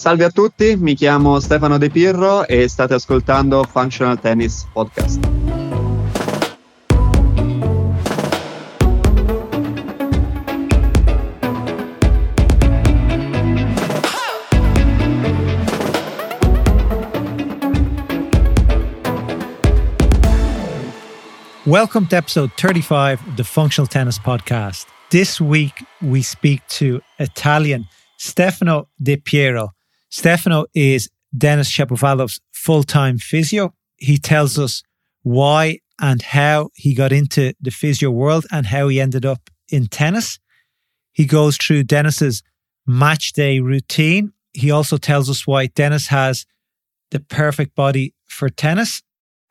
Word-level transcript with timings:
Salve 0.00 0.24
a 0.24 0.30
tutti, 0.30 0.76
mi 0.76 0.94
chiamo 0.94 1.40
Stefano 1.40 1.76
De 1.76 1.90
Pirro 1.90 2.46
e 2.46 2.66
state 2.68 2.94
ascoltando 2.94 3.64
Functional 3.64 4.18
Tennis 4.18 4.66
Podcast. 4.72 5.20
Welcome 21.66 22.06
to 22.06 22.16
episode 22.16 22.50
35 22.56 23.20
of 23.20 23.36
the 23.36 23.44
Functional 23.44 23.86
Tennis 23.86 24.18
Podcast. 24.18 24.86
This 25.10 25.42
week 25.42 25.84
we 26.00 26.22
speak 26.22 26.62
to 26.78 27.02
Italian 27.18 27.86
Stefano 28.16 28.88
De 28.96 29.18
Piero. 29.18 29.74
Stefano 30.10 30.66
is 30.74 31.08
Denis 31.36 31.70
Shapovalov's 31.70 32.40
full 32.52 32.82
time 32.82 33.18
physio. 33.18 33.72
He 33.96 34.18
tells 34.18 34.58
us 34.58 34.82
why 35.22 35.78
and 36.00 36.20
how 36.20 36.70
he 36.74 36.94
got 36.94 37.12
into 37.12 37.52
the 37.60 37.70
physio 37.70 38.10
world 38.10 38.46
and 38.50 38.66
how 38.66 38.88
he 38.88 39.00
ended 39.00 39.24
up 39.24 39.50
in 39.70 39.86
tennis. 39.86 40.38
He 41.12 41.26
goes 41.26 41.56
through 41.56 41.84
Denis's 41.84 42.42
match 42.86 43.32
day 43.32 43.60
routine. 43.60 44.32
He 44.52 44.70
also 44.70 44.96
tells 44.96 45.30
us 45.30 45.46
why 45.46 45.66
Denis 45.66 46.08
has 46.08 46.44
the 47.10 47.20
perfect 47.20 47.74
body 47.74 48.14
for 48.26 48.48
tennis. 48.48 49.02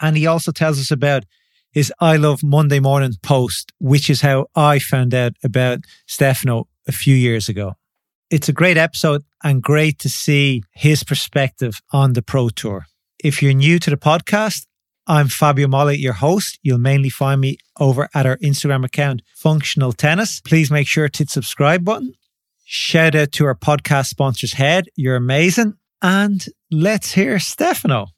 And 0.02 0.18
he 0.18 0.28
also 0.28 0.52
tells 0.52 0.80
us 0.80 0.92
about 0.92 1.24
his 1.72 1.94
I 2.00 2.18
Love 2.18 2.42
Monday 2.44 2.80
Morning 2.80 3.14
post, 3.22 3.72
which 3.80 4.10
is 4.10 4.22
how 4.22 4.48
I 4.56 4.80
found 4.80 5.14
out 5.14 5.34
about 5.44 5.80
Stefano 6.08 6.68
a 6.88 6.92
few 6.92 7.16
years 7.16 7.48
ago. 7.48 7.76
It's 8.30 8.48
a 8.48 8.54
great 8.54 8.78
episode 8.78 9.24
and 9.44 9.60
great 9.60 9.98
to 10.00 10.10
see 10.10 10.62
his 10.74 11.04
perspective 11.04 11.82
on 11.92 12.14
the 12.14 12.22
Pro 12.22 12.50
Tour. 12.50 12.86
If 13.24 13.42
you're 13.42 13.56
new 13.56 13.80
to 13.80 13.90
the 13.90 13.98
podcast, 13.98 14.68
I'm 15.08 15.30
Fabio 15.30 15.68
Molla, 15.68 15.94
your 15.94 16.14
host. 16.14 16.60
You'll 16.62 16.78
mainly 16.78 17.10
find 17.10 17.42
me 17.42 17.58
over 17.80 18.08
at 18.14 18.28
our 18.28 18.38
Instagram 18.38 18.86
account, 18.86 19.24
Functional 19.34 19.94
Tennis. 19.94 20.42
Please 20.42 20.70
make 20.70 20.86
sure 20.86 21.10
to 21.10 21.18
hit 21.18 21.32
subscribe 21.32 21.84
button. 21.84 22.14
Shout 22.66 23.16
out 23.16 23.32
to 23.32 23.46
our 23.46 23.56
podcast 23.56 24.10
sponsors, 24.10 24.54
Head. 24.54 24.90
You're 24.96 25.16
amazing. 25.16 25.74
And 26.04 26.46
let's 26.70 27.14
hear 27.14 27.40
Stefano. 27.40 28.10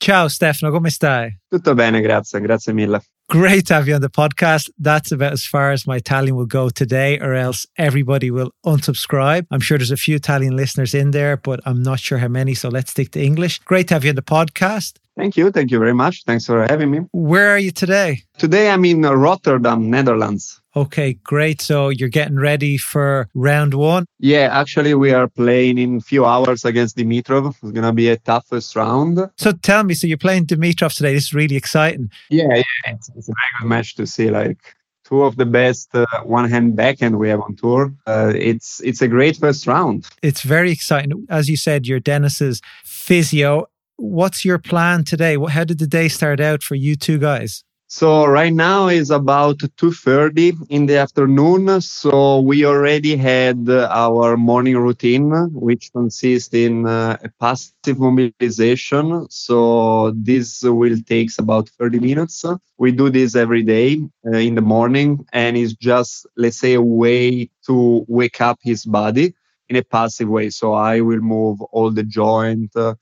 Ciao 0.00 0.28
Stefano, 0.28 0.72
come 0.72 0.88
stai? 0.88 1.32
Tutto 1.50 1.74
bene, 1.74 2.00
grazie, 2.00 2.40
grazie 2.40 2.72
mille. 2.72 3.02
Great 3.30 3.66
to 3.68 3.74
have 3.74 3.86
you 3.86 3.94
on 3.94 4.00
the 4.00 4.10
podcast. 4.10 4.68
That's 4.76 5.12
about 5.12 5.32
as 5.32 5.46
far 5.46 5.70
as 5.70 5.86
my 5.86 5.96
Italian 5.96 6.34
will 6.34 6.46
go 6.46 6.68
today, 6.68 7.20
or 7.20 7.34
else 7.34 7.64
everybody 7.78 8.28
will 8.28 8.50
unsubscribe. 8.66 9.46
I'm 9.52 9.60
sure 9.60 9.78
there's 9.78 9.92
a 9.92 9.96
few 9.96 10.16
Italian 10.16 10.56
listeners 10.56 10.94
in 10.94 11.12
there, 11.12 11.36
but 11.36 11.60
I'm 11.64 11.80
not 11.80 12.00
sure 12.00 12.18
how 12.18 12.26
many. 12.26 12.54
So 12.54 12.68
let's 12.68 12.90
stick 12.90 13.12
to 13.12 13.22
English. 13.22 13.60
Great 13.60 13.86
to 13.88 13.94
have 13.94 14.02
you 14.02 14.10
on 14.10 14.16
the 14.16 14.22
podcast. 14.22 14.96
Thank 15.16 15.36
you. 15.36 15.52
Thank 15.52 15.70
you 15.70 15.78
very 15.78 15.94
much. 15.94 16.24
Thanks 16.24 16.46
for 16.46 16.62
having 16.68 16.90
me. 16.90 17.00
Where 17.12 17.50
are 17.50 17.58
you 17.58 17.70
today? 17.70 18.24
Today 18.36 18.68
I'm 18.68 18.84
in 18.84 19.02
Rotterdam, 19.02 19.88
Netherlands. 19.88 20.59
Okay, 20.76 21.14
great. 21.14 21.60
So 21.60 21.88
you're 21.88 22.08
getting 22.08 22.38
ready 22.38 22.76
for 22.76 23.28
round 23.34 23.74
one? 23.74 24.04
Yeah, 24.18 24.48
actually, 24.52 24.94
we 24.94 25.12
are 25.12 25.28
playing 25.28 25.78
in 25.78 25.96
a 25.96 26.00
few 26.00 26.24
hours 26.24 26.64
against 26.64 26.96
Dimitrov. 26.96 27.48
It's 27.48 27.72
going 27.72 27.86
to 27.86 27.92
be 27.92 28.08
a 28.08 28.16
toughest 28.16 28.76
round. 28.76 29.18
So 29.36 29.52
tell 29.52 29.82
me, 29.82 29.94
so 29.94 30.06
you're 30.06 30.18
playing 30.18 30.46
Dimitrov 30.46 30.94
today. 30.94 31.14
This 31.14 31.24
is 31.24 31.34
really 31.34 31.56
exciting. 31.56 32.10
Yeah, 32.28 32.54
yeah. 32.54 32.62
It's, 32.86 33.10
it's 33.16 33.28
a 33.28 33.32
very 33.32 33.62
good 33.62 33.68
match 33.68 33.96
to 33.96 34.06
see. 34.06 34.30
Like, 34.30 34.76
two 35.04 35.24
of 35.24 35.36
the 35.36 35.46
best 35.46 35.88
uh, 35.92 36.06
one 36.22 36.48
hand 36.48 36.76
backhand 36.76 37.18
we 37.18 37.28
have 37.28 37.40
on 37.40 37.56
tour. 37.56 37.92
Uh, 38.06 38.32
it's 38.36 38.80
it's 38.80 39.02
a 39.02 39.08
great 39.08 39.36
first 39.36 39.66
round. 39.66 40.06
It's 40.22 40.42
very 40.42 40.70
exciting. 40.70 41.26
As 41.28 41.48
you 41.48 41.56
said, 41.56 41.86
you're 41.86 42.00
Denis's 42.00 42.62
physio. 42.84 43.66
What's 43.96 44.44
your 44.44 44.58
plan 44.58 45.04
today? 45.04 45.36
How 45.48 45.64
did 45.64 45.78
the 45.78 45.86
day 45.86 46.08
start 46.08 46.40
out 46.40 46.62
for 46.62 46.76
you 46.76 46.94
two 46.94 47.18
guys? 47.18 47.64
So 47.92 48.24
right 48.24 48.52
now 48.54 48.86
is 48.88 49.10
about 49.10 49.58
2:30 49.76 50.52
in 50.70 50.86
the 50.86 50.98
afternoon. 50.98 51.80
So 51.80 52.40
we 52.40 52.64
already 52.64 53.16
had 53.16 53.68
our 53.68 54.36
morning 54.36 54.76
routine, 54.78 55.30
which 55.52 55.90
consists 55.92 56.54
in 56.54 56.86
uh, 56.86 57.18
a 57.24 57.28
passive 57.40 57.98
mobilization. 57.98 59.26
So 59.30 60.12
this 60.16 60.62
will 60.62 60.98
take 61.04 61.30
about 61.38 61.68
30 61.70 61.98
minutes. 61.98 62.44
We 62.78 62.92
do 62.92 63.10
this 63.10 63.34
every 63.34 63.64
day 63.64 64.00
uh, 64.24 64.38
in 64.38 64.54
the 64.54 64.62
morning, 64.62 65.26
and 65.32 65.56
it's 65.56 65.74
just 65.74 66.26
let's 66.36 66.58
say 66.58 66.74
a 66.74 66.82
way 66.82 67.50
to 67.66 68.04
wake 68.06 68.40
up 68.40 68.58
his 68.62 68.84
body 68.86 69.34
in 69.68 69.76
a 69.76 69.82
passive 69.82 70.28
way. 70.28 70.50
So 70.50 70.74
I 70.74 71.00
will 71.00 71.20
move 71.20 71.60
all 71.72 71.90
the 71.90 72.04
joint. 72.04 72.70
Uh, 72.76 72.94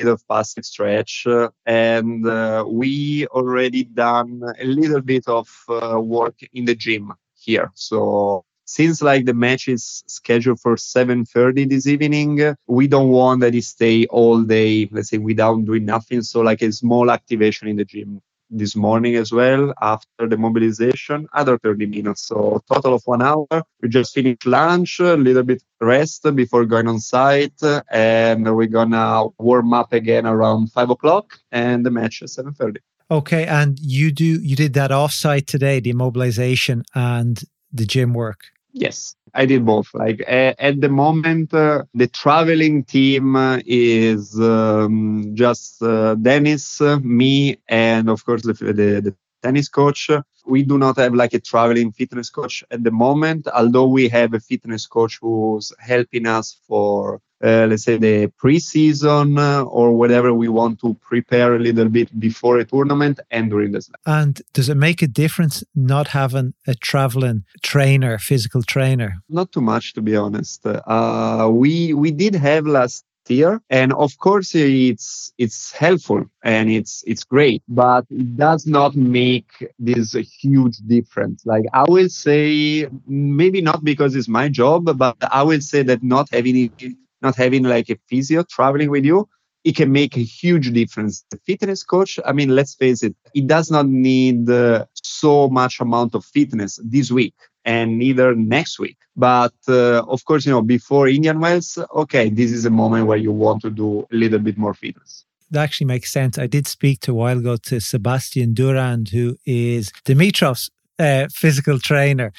of 0.00 0.26
passive 0.28 0.64
stretch 0.64 1.26
and 1.66 2.26
uh, 2.26 2.64
we 2.66 3.26
already 3.28 3.84
done 3.84 4.42
a 4.60 4.64
little 4.64 5.00
bit 5.00 5.26
of 5.28 5.48
uh, 5.68 5.98
work 6.00 6.34
in 6.52 6.64
the 6.64 6.74
gym 6.74 7.12
here. 7.34 7.70
So 7.74 8.44
since 8.64 9.02
like 9.02 9.24
the 9.24 9.34
match 9.34 9.68
is 9.68 10.02
scheduled 10.06 10.60
for 10.60 10.76
7.30 10.76 11.66
this 11.66 11.86
evening 11.86 12.56
we 12.66 12.88
don't 12.88 13.10
want 13.10 13.40
that 13.42 13.54
he 13.54 13.60
stay 13.60 14.06
all 14.06 14.42
day 14.42 14.88
let's 14.90 15.10
say 15.10 15.18
without 15.18 15.64
doing 15.64 15.84
nothing. 15.84 16.22
So 16.22 16.40
like 16.40 16.62
a 16.62 16.72
small 16.72 17.10
activation 17.10 17.68
in 17.68 17.76
the 17.76 17.84
gym 17.84 18.20
this 18.56 18.76
morning 18.76 19.16
as 19.16 19.32
well 19.32 19.74
after 19.82 20.28
the 20.28 20.36
mobilization, 20.36 21.26
other 21.34 21.58
30 21.58 21.86
minutes. 21.86 22.26
So 22.28 22.62
total 22.72 22.94
of 22.94 23.02
one 23.04 23.22
hour. 23.22 23.46
We 23.80 23.88
just 23.88 24.14
finished 24.14 24.46
lunch, 24.46 25.00
a 25.00 25.16
little 25.16 25.42
bit 25.42 25.62
rest 25.80 26.22
before 26.34 26.64
going 26.64 26.88
on 26.88 27.00
site, 27.00 27.60
and 27.90 28.56
we're 28.56 28.66
gonna 28.66 29.24
warm 29.38 29.74
up 29.74 29.92
again 29.92 30.26
around 30.26 30.72
five 30.72 30.90
o'clock, 30.90 31.38
and 31.52 31.84
the 31.84 31.90
match 31.90 32.22
is 32.22 32.34
7:30. 32.34 32.80
Okay, 33.10 33.44
and 33.46 33.78
you 33.80 34.10
do 34.10 34.24
you 34.24 34.56
did 34.56 34.72
that 34.74 34.90
off-site 34.90 35.46
today, 35.46 35.80
the 35.80 35.92
mobilization 35.92 36.84
and 36.94 37.42
the 37.72 37.84
gym 37.84 38.14
work. 38.14 38.40
Yes, 38.72 39.14
I 39.34 39.46
did 39.46 39.66
both. 39.66 39.88
Like 39.94 40.20
uh, 40.28 40.54
at 40.58 40.80
the 40.80 40.88
moment, 40.88 41.52
uh, 41.52 41.82
the 41.94 42.06
traveling 42.06 42.84
team 42.84 43.36
is 43.66 44.38
um, 44.40 45.32
just 45.34 45.82
uh, 45.82 46.14
Denis, 46.14 46.80
me, 47.02 47.58
and 47.68 48.08
of 48.08 48.24
course 48.24 48.42
the, 48.42 48.52
the, 48.54 48.72
the 48.72 49.14
tennis 49.42 49.68
coach. 49.68 50.10
We 50.46 50.62
do 50.62 50.78
not 50.78 50.96
have 50.98 51.14
like 51.14 51.34
a 51.34 51.40
traveling 51.40 51.92
fitness 51.92 52.30
coach 52.30 52.64
at 52.70 52.84
the 52.84 52.90
moment, 52.90 53.48
although 53.48 53.88
we 53.88 54.08
have 54.08 54.34
a 54.34 54.40
fitness 54.40 54.86
coach 54.86 55.18
who's 55.20 55.72
helping 55.78 56.26
us 56.26 56.58
for 56.68 57.20
uh, 57.44 57.66
let's 57.68 57.84
say 57.84 57.96
the 57.98 58.28
pre-season 58.38 59.38
uh, 59.38 59.62
or 59.64 59.92
whatever 59.92 60.32
we 60.32 60.48
want 60.48 60.80
to 60.80 60.94
prepare 60.94 61.54
a 61.54 61.58
little 61.58 61.88
bit 61.88 62.08
before 62.18 62.58
a 62.58 62.64
tournament 62.64 63.20
and 63.30 63.50
during 63.50 63.72
the 63.72 63.82
slam. 63.82 63.96
And 64.06 64.40
does 64.52 64.68
it 64.68 64.76
make 64.76 65.02
a 65.02 65.06
difference 65.06 65.62
not 65.74 66.08
having 66.08 66.54
a 66.66 66.74
traveling 66.74 67.44
trainer, 67.62 68.18
physical 68.18 68.62
trainer? 68.62 69.16
Not 69.28 69.52
too 69.52 69.60
much, 69.60 69.92
to 69.94 70.02
be 70.02 70.16
honest. 70.16 70.64
Uh, 70.66 71.48
we 71.52 71.92
we 71.92 72.10
did 72.10 72.34
have 72.34 72.66
last 72.66 73.04
year 73.30 73.60
and 73.70 73.92
of 73.94 74.18
course 74.18 74.54
it's 74.54 75.32
it's 75.38 75.72
helpful 75.72 76.22
and 76.42 76.70
it's 76.70 77.02
it's 77.06 77.24
great 77.24 77.62
but 77.68 78.04
it 78.10 78.36
does 78.36 78.66
not 78.66 78.94
make 78.94 79.50
this 79.78 80.14
a 80.14 80.20
huge 80.20 80.76
difference 80.86 81.42
like 81.46 81.64
i 81.72 81.84
will 81.88 82.10
say 82.10 82.86
maybe 83.06 83.62
not 83.62 83.82
because 83.82 84.14
it's 84.14 84.28
my 84.28 84.46
job 84.46 84.84
but 84.98 85.16
i 85.32 85.42
will 85.42 85.60
say 85.62 85.82
that 85.82 86.02
not 86.02 86.28
having 86.32 86.70
it 86.78 86.94
not 87.24 87.34
having 87.36 87.64
like 87.64 87.90
a 87.90 87.96
physio 88.08 88.44
traveling 88.48 88.90
with 88.90 89.04
you, 89.04 89.28
it 89.64 89.74
can 89.74 89.90
make 89.90 90.16
a 90.16 90.20
huge 90.22 90.72
difference. 90.72 91.24
The 91.30 91.38
fitness 91.38 91.82
coach, 91.82 92.20
I 92.24 92.32
mean, 92.32 92.50
let's 92.50 92.74
face 92.74 93.02
it, 93.02 93.16
it 93.34 93.46
does 93.46 93.70
not 93.70 93.86
need 93.88 94.48
uh, 94.48 94.84
so 94.92 95.48
much 95.48 95.80
amount 95.80 96.14
of 96.14 96.24
fitness 96.24 96.78
this 96.84 97.10
week 97.10 97.34
and 97.64 97.98
neither 97.98 98.34
next 98.34 98.78
week. 98.78 98.98
But 99.16 99.54
uh, 99.66 100.04
of 100.06 100.24
course, 100.26 100.44
you 100.44 100.52
know, 100.52 100.62
before 100.62 101.08
Indian 101.08 101.40
Wells, 101.40 101.78
okay, 101.94 102.28
this 102.28 102.52
is 102.52 102.66
a 102.66 102.70
moment 102.70 103.06
where 103.06 103.16
you 103.16 103.32
want 103.32 103.62
to 103.62 103.70
do 103.70 104.06
a 104.12 104.14
little 104.14 104.38
bit 104.38 104.58
more 104.58 104.74
fitness. 104.74 105.24
That 105.50 105.62
actually 105.62 105.86
makes 105.86 106.12
sense. 106.12 106.38
I 106.38 106.46
did 106.46 106.66
speak 106.66 107.00
to 107.00 107.12
a 107.12 107.14
while 107.14 107.38
ago 107.38 107.56
to 107.56 107.80
Sebastian 107.80 108.54
Durand, 108.54 109.10
who 109.10 109.36
is 109.46 109.92
Dimitrov's 110.04 110.70
uh, 110.98 111.28
physical 111.32 111.78
trainer 111.78 112.32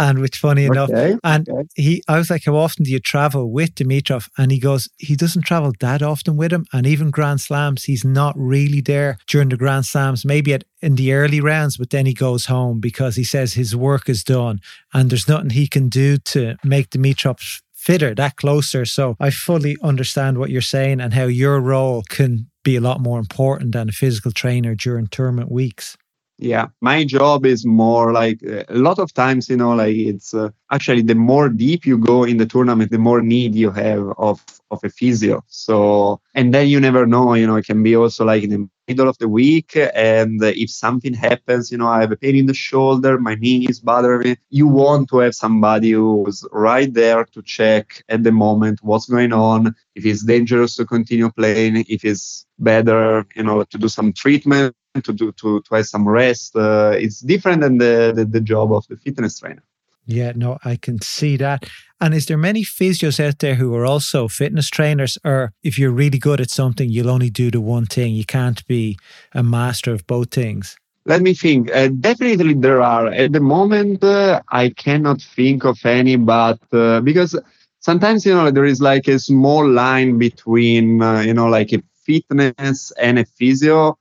and 0.00 0.18
which 0.18 0.38
funny 0.38 0.64
enough 0.64 0.90
and 1.22 1.48
okay. 1.48 1.68
he 1.74 2.02
i 2.08 2.16
was 2.16 2.30
like 2.30 2.44
how 2.44 2.56
often 2.56 2.84
do 2.84 2.90
you 2.90 2.98
travel 2.98 3.50
with 3.50 3.74
dimitrov? 3.74 4.28
And 4.38 4.50
he 4.50 4.58
goes 4.58 4.88
he 4.98 5.14
doesn't 5.14 5.42
travel 5.42 5.72
that 5.80 6.02
often 6.02 6.36
with 6.36 6.52
him. 6.52 6.64
And 6.72 6.86
even 6.86 7.10
grand 7.10 7.40
slams 7.40 7.84
he's 7.84 8.04
not 8.04 8.34
really 8.36 8.80
there 8.80 9.18
during 9.26 9.50
the 9.50 9.56
grand 9.56 9.86
slams 9.86 10.24
maybe 10.24 10.54
at 10.54 10.64
in 10.80 10.94
the 10.94 11.12
early 11.12 11.40
rounds 11.40 11.76
but 11.76 11.90
then 11.90 12.06
he 12.06 12.14
goes 12.14 12.46
home 12.46 12.80
because 12.80 13.16
he 13.16 13.24
says 13.24 13.52
his 13.52 13.76
work 13.76 14.08
is 14.08 14.24
done 14.24 14.60
and 14.94 15.10
there's 15.10 15.28
nothing 15.28 15.50
he 15.50 15.68
can 15.68 15.88
do 15.88 16.16
to 16.16 16.56
make 16.64 16.90
dimitrov 16.90 17.60
fitter 17.74 18.14
that 18.14 18.36
closer. 18.36 18.84
So 18.84 19.16
i 19.20 19.30
fully 19.30 19.76
understand 19.82 20.38
what 20.38 20.50
you're 20.50 20.72
saying 20.76 21.00
and 21.00 21.12
how 21.14 21.26
your 21.26 21.60
role 21.60 22.02
can 22.08 22.46
be 22.62 22.76
a 22.76 22.80
lot 22.80 23.00
more 23.00 23.18
important 23.18 23.72
than 23.72 23.88
a 23.88 23.92
physical 23.92 24.32
trainer 24.32 24.74
during 24.74 25.06
tournament 25.06 25.50
weeks 25.50 25.96
Yeah, 26.42 26.68
my 26.80 27.04
job 27.04 27.44
is 27.44 27.66
more 27.66 28.12
like 28.14 28.40
uh, 28.42 28.64
a 28.70 28.74
lot 28.78 28.98
of 28.98 29.12
times, 29.12 29.50
you 29.50 29.58
know, 29.58 29.72
like 29.74 29.94
it's 29.94 30.32
uh, 30.32 30.48
actually 30.72 31.02
the 31.02 31.14
more 31.14 31.50
deep 31.50 31.84
you 31.84 31.98
go 31.98 32.24
in 32.24 32.38
the 32.38 32.46
tournament, 32.46 32.90
the 32.90 32.96
more 32.98 33.20
need 33.20 33.54
you 33.54 33.70
have 33.72 34.02
of 34.16 34.42
of 34.70 34.80
a 34.82 34.88
physio. 34.88 35.44
So, 35.48 36.18
and 36.34 36.54
then 36.54 36.68
you 36.68 36.80
never 36.80 37.04
know, 37.06 37.34
you 37.34 37.46
know, 37.46 37.56
it 37.56 37.66
can 37.66 37.82
be 37.82 37.94
also 37.94 38.24
like 38.24 38.42
in 38.42 38.50
the 38.50 38.68
middle 38.88 39.06
of 39.06 39.18
the 39.18 39.28
week, 39.28 39.76
and 39.94 40.42
if 40.42 40.70
something 40.70 41.12
happens, 41.12 41.70
you 41.70 41.76
know, 41.76 41.88
I 41.88 42.00
have 42.00 42.12
a 42.12 42.16
pain 42.16 42.36
in 42.36 42.46
the 42.46 42.54
shoulder, 42.54 43.18
my 43.18 43.34
knee 43.34 43.66
is 43.68 43.78
bothering 43.78 44.20
me. 44.30 44.36
You 44.48 44.66
want 44.66 45.10
to 45.10 45.18
have 45.18 45.34
somebody 45.34 45.90
who's 45.90 46.42
right 46.52 46.92
there 46.92 47.24
to 47.26 47.42
check 47.42 48.02
at 48.08 48.24
the 48.24 48.32
moment 48.32 48.78
what's 48.82 49.06
going 49.10 49.34
on, 49.34 49.74
if 49.94 50.06
it's 50.06 50.24
dangerous 50.24 50.74
to 50.76 50.86
continue 50.86 51.30
playing, 51.30 51.84
if 51.88 52.02
it's 52.02 52.46
better, 52.58 53.26
you 53.36 53.42
know, 53.42 53.62
to 53.64 53.76
do 53.78 53.88
some 53.88 54.12
treatment 54.14 54.74
to 54.94 55.12
do 55.12 55.32
to, 55.32 55.60
to 55.62 55.74
have 55.74 55.86
some 55.86 56.08
rest. 56.08 56.56
Uh, 56.56 56.92
it's 56.94 57.20
different 57.20 57.60
than 57.60 57.78
the, 57.78 58.12
the, 58.14 58.24
the 58.24 58.40
job 58.40 58.72
of 58.72 58.86
the 58.88 58.96
fitness 58.96 59.38
trainer. 59.38 59.62
Yeah, 60.06 60.32
no, 60.34 60.58
I 60.64 60.76
can 60.76 61.00
see 61.00 61.36
that. 61.36 61.68
And 62.00 62.14
is 62.14 62.26
there 62.26 62.38
many 62.38 62.64
physios 62.64 63.24
out 63.24 63.38
there 63.38 63.54
who 63.54 63.74
are 63.76 63.86
also 63.86 64.26
fitness 64.26 64.68
trainers, 64.68 65.18
or 65.24 65.52
if 65.62 65.78
you're 65.78 65.92
really 65.92 66.18
good 66.18 66.40
at 66.40 66.50
something, 66.50 66.88
you'll 66.88 67.10
only 67.10 67.30
do 67.30 67.50
the 67.50 67.60
one 67.60 67.86
thing? 67.86 68.14
You 68.14 68.24
can't 68.24 68.66
be 68.66 68.98
a 69.32 69.42
master 69.42 69.92
of 69.92 70.06
both 70.06 70.30
things. 70.30 70.76
Let 71.04 71.22
me 71.22 71.34
think. 71.34 71.70
Uh, 71.74 71.88
definitely, 71.88 72.54
there 72.54 72.82
are. 72.82 73.08
At 73.08 73.32
the 73.32 73.40
moment, 73.40 74.02
uh, 74.02 74.40
I 74.48 74.70
cannot 74.70 75.20
think 75.20 75.64
of 75.64 75.78
any, 75.84 76.16
but 76.16 76.58
uh, 76.72 77.00
because 77.00 77.38
sometimes 77.80 78.26
you 78.26 78.34
know 78.34 78.50
there 78.50 78.64
is 78.64 78.80
like 78.80 79.06
a 79.08 79.18
small 79.18 79.68
line 79.68 80.18
between 80.18 81.02
uh, 81.02 81.20
you 81.20 81.34
know 81.34 81.46
like 81.46 81.72
a 81.72 81.82
fitness 82.04 82.92
and 82.98 83.18
a 83.18 83.24
physio 83.24 83.96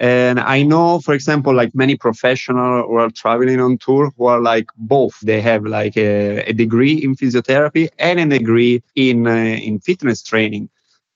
and 0.00 0.40
I 0.40 0.62
know, 0.62 1.00
for 1.00 1.14
example, 1.14 1.54
like 1.54 1.74
many 1.74 1.96
professionals 1.96 2.86
who 2.88 2.96
are 2.96 3.10
traveling 3.10 3.60
on 3.60 3.78
tour 3.78 4.12
who 4.16 4.26
are 4.26 4.40
like 4.40 4.66
both. 4.76 5.18
They 5.20 5.40
have 5.40 5.64
like 5.64 5.96
a, 5.96 6.40
a 6.48 6.52
degree 6.52 6.94
in 6.94 7.14
physiotherapy 7.14 7.88
and 7.98 8.18
a 8.18 8.38
degree 8.38 8.82
in 8.96 9.26
uh, 9.26 9.30
in 9.30 9.78
fitness 9.78 10.22
training. 10.22 10.68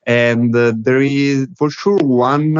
And 0.06 0.54
uh, 0.56 0.72
there 0.76 1.02
is 1.02 1.48
for 1.56 1.70
sure 1.70 1.98
one 1.98 2.54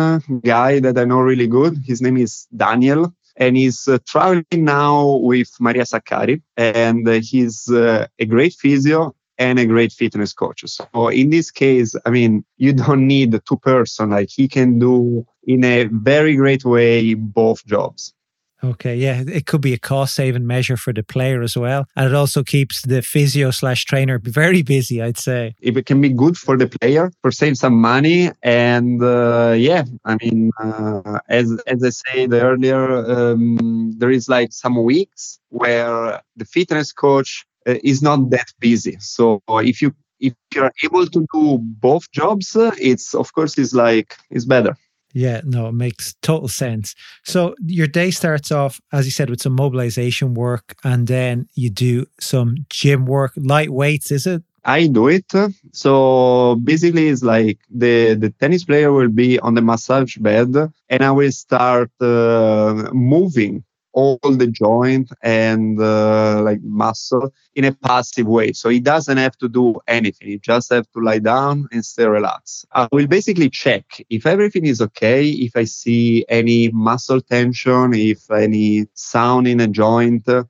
guy 0.44 0.80
that 0.80 0.98
I 0.98 1.04
know 1.04 1.20
really 1.20 1.46
good. 1.46 1.78
His 1.86 2.02
name 2.02 2.16
is 2.18 2.46
Daniel, 2.54 3.14
and 3.36 3.56
he's 3.56 3.86
uh, 3.88 3.98
traveling 4.06 4.44
now 4.52 5.16
with 5.22 5.50
Maria 5.60 5.84
Sakkari, 5.84 6.42
and 6.56 7.08
uh, 7.08 7.20
he's 7.22 7.70
uh, 7.70 8.06
a 8.18 8.26
great 8.26 8.54
physio 8.54 9.14
and 9.38 9.58
a 9.58 9.66
great 9.66 9.92
fitness 9.92 10.32
coach. 10.32 10.64
So 10.66 11.08
in 11.08 11.30
this 11.30 11.50
case, 11.50 11.94
I 12.04 12.10
mean, 12.10 12.44
you 12.56 12.72
don't 12.72 13.06
need 13.06 13.40
two 13.46 13.56
person. 13.56 14.10
Like 14.10 14.28
he 14.30 14.48
can 14.48 14.78
do 14.78 15.26
in 15.46 15.64
a 15.64 15.84
very 15.84 16.36
great 16.36 16.64
way 16.64 17.14
both 17.14 17.64
jobs. 17.64 18.14
Okay, 18.62 18.96
yeah, 18.96 19.22
it 19.24 19.46
could 19.46 19.60
be 19.60 19.72
a 19.72 19.78
cost 19.78 20.16
saving 20.16 20.44
measure 20.44 20.76
for 20.76 20.92
the 20.92 21.04
player 21.04 21.42
as 21.42 21.56
well. 21.56 21.86
And 21.94 22.08
it 22.08 22.14
also 22.14 22.42
keeps 22.42 22.82
the 22.82 23.02
physio 23.02 23.52
slash 23.52 23.84
trainer 23.84 24.18
very 24.22 24.62
busy, 24.62 25.00
I'd 25.00 25.16
say. 25.16 25.54
If 25.60 25.76
it 25.76 25.86
can 25.86 26.00
be 26.00 26.08
good 26.08 26.36
for 26.36 26.56
the 26.56 26.66
player, 26.66 27.12
for 27.22 27.30
save 27.30 27.56
some 27.56 27.74
money. 27.74 28.32
And 28.42 29.00
uh, 29.00 29.54
yeah, 29.56 29.84
I 30.04 30.16
mean, 30.16 30.50
uh, 30.60 31.20
as, 31.28 31.52
as 31.68 31.84
I 31.84 31.90
said 31.90 32.32
earlier, 32.32 32.96
um, 33.08 33.92
there 33.96 34.10
is 34.10 34.28
like 34.28 34.52
some 34.52 34.82
weeks 34.82 35.38
where 35.50 36.20
the 36.36 36.44
fitness 36.44 36.92
coach 36.92 37.46
is 37.82 38.02
not 38.02 38.30
that 38.30 38.52
busy. 38.60 38.96
So 39.00 39.42
if 39.48 39.82
you 39.82 39.94
if 40.20 40.34
you're 40.54 40.72
able 40.84 41.06
to 41.06 41.26
do 41.32 41.58
both 41.58 42.10
jobs, 42.12 42.56
uh, 42.56 42.72
it's 42.80 43.14
of 43.14 43.32
course 43.32 43.58
is 43.58 43.74
like 43.74 44.16
it's 44.30 44.44
better. 44.44 44.76
Yeah, 45.14 45.40
no, 45.44 45.68
it 45.68 45.72
makes 45.72 46.14
total 46.22 46.48
sense. 46.48 46.94
So 47.24 47.54
your 47.64 47.86
day 47.86 48.10
starts 48.10 48.52
off, 48.52 48.80
as 48.92 49.06
you 49.06 49.10
said, 49.10 49.30
with 49.30 49.40
some 49.40 49.54
mobilization 49.54 50.34
work, 50.34 50.76
and 50.84 51.06
then 51.06 51.48
you 51.54 51.70
do 51.70 52.06
some 52.20 52.66
gym 52.68 53.06
work, 53.06 53.32
light 53.36 53.70
weights, 53.70 54.10
is 54.10 54.26
it? 54.26 54.42
I 54.64 54.86
do 54.86 55.08
it. 55.08 55.32
So 55.72 56.56
basically, 56.62 57.08
it's 57.08 57.22
like 57.22 57.58
the, 57.70 58.14
the 58.14 58.30
tennis 58.38 58.64
player 58.64 58.92
will 58.92 59.08
be 59.08 59.40
on 59.40 59.54
the 59.54 59.62
massage 59.62 60.18
bed, 60.18 60.54
and 60.90 61.02
I 61.02 61.10
will 61.10 61.32
start 61.32 61.90
uh, 62.02 62.90
moving 62.92 63.64
all 63.98 64.18
the 64.42 64.46
joint 64.46 65.08
and 65.22 65.80
uh, 65.80 66.40
like 66.48 66.62
muscle 66.62 67.26
in 67.58 67.64
a 67.64 67.72
passive 67.72 68.28
way. 68.38 68.52
So 68.52 68.68
he 68.68 68.80
doesn't 68.92 69.18
have 69.24 69.36
to 69.38 69.48
do 69.48 69.66
anything. 69.88 70.28
He 70.28 70.38
just 70.38 70.72
have 70.72 70.86
to 70.92 71.00
lie 71.08 71.18
down 71.18 71.68
and 71.72 71.84
stay 71.84 72.06
relaxed. 72.06 72.66
I 72.72 72.86
will 72.92 73.08
basically 73.08 73.50
check 73.50 73.84
if 74.08 74.22
everything 74.34 74.66
is 74.66 74.80
okay, 74.88 75.28
if 75.46 75.52
I 75.56 75.64
see 75.64 76.24
any 76.28 76.60
muscle 76.88 77.20
tension, 77.20 77.94
if 77.94 78.30
any 78.30 78.86
sound 78.94 79.48
in 79.48 79.58
a 79.60 79.68
joint. 79.82 80.28
Uh, 80.28 80.44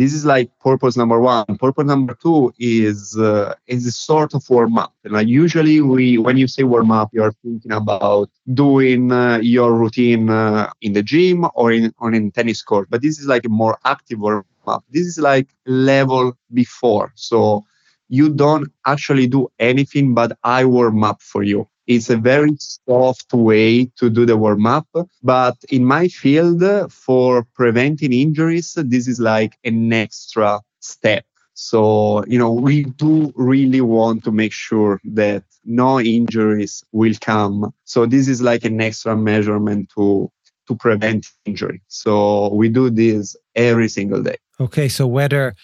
this 0.00 0.12
is 0.18 0.24
like 0.34 0.48
purpose 0.60 0.94
number 1.02 1.18
one. 1.18 1.46
Purpose 1.66 1.86
number 1.86 2.14
two 2.24 2.52
is 2.58 3.16
uh, 3.16 3.54
is 3.66 3.86
a 3.86 3.92
sort 3.92 4.34
of 4.34 4.42
warm 4.50 4.76
up. 4.76 4.92
And 5.04 5.14
like 5.14 5.28
usually 5.28 5.80
we, 5.80 6.18
when 6.18 6.36
you 6.36 6.48
say 6.48 6.64
warm 6.64 6.90
up, 7.00 7.08
you're 7.12 7.32
thinking 7.42 7.72
about 7.72 8.28
doing 8.52 9.10
uh, 9.10 9.38
your 9.42 9.70
routine 9.82 10.28
uh, 10.28 10.70
in 10.82 10.92
the 10.92 11.02
gym 11.02 11.46
or 11.54 11.72
in 11.72 11.94
on 11.98 12.12
in 12.14 12.30
tennis 12.30 12.60
court 12.62 12.89
but 12.90 13.02
this 13.02 13.18
is 13.18 13.26
like 13.26 13.44
a 13.46 13.48
more 13.48 13.78
active 13.84 14.20
warm 14.20 14.44
up. 14.66 14.84
This 14.90 15.06
is 15.06 15.18
like 15.18 15.48
level 15.66 16.36
before. 16.52 17.12
So 17.14 17.64
you 18.08 18.28
don't 18.28 18.70
actually 18.86 19.28
do 19.28 19.48
anything, 19.58 20.14
but 20.14 20.36
I 20.44 20.64
warm 20.64 21.04
up 21.04 21.22
for 21.22 21.42
you. 21.42 21.68
It's 21.86 22.10
a 22.10 22.16
very 22.16 22.56
soft 22.58 23.32
way 23.32 23.86
to 23.96 24.10
do 24.10 24.26
the 24.26 24.36
warm 24.36 24.66
up. 24.66 24.88
But 25.22 25.56
in 25.70 25.84
my 25.84 26.08
field, 26.08 26.62
for 26.92 27.46
preventing 27.54 28.12
injuries, 28.12 28.74
this 28.76 29.08
is 29.08 29.20
like 29.20 29.58
an 29.64 29.92
extra 29.92 30.60
step. 30.80 31.24
So, 31.54 32.24
you 32.26 32.38
know, 32.38 32.52
we 32.52 32.84
do 32.84 33.32
really 33.36 33.80
want 33.80 34.24
to 34.24 34.32
make 34.32 34.52
sure 34.52 35.00
that 35.04 35.44
no 35.64 36.00
injuries 36.00 36.84
will 36.92 37.14
come. 37.20 37.74
So 37.84 38.06
this 38.06 38.28
is 38.28 38.40
like 38.40 38.64
an 38.64 38.80
extra 38.80 39.16
measurement 39.16 39.90
to 39.96 40.30
to 40.70 40.76
prevent 40.76 41.26
injury. 41.44 41.82
So 41.88 42.54
we 42.54 42.68
do 42.68 42.90
this 42.90 43.36
every 43.56 43.88
single 43.88 44.22
day. 44.22 44.36
Okay, 44.60 44.88
so 44.88 45.04
whether 45.04 45.54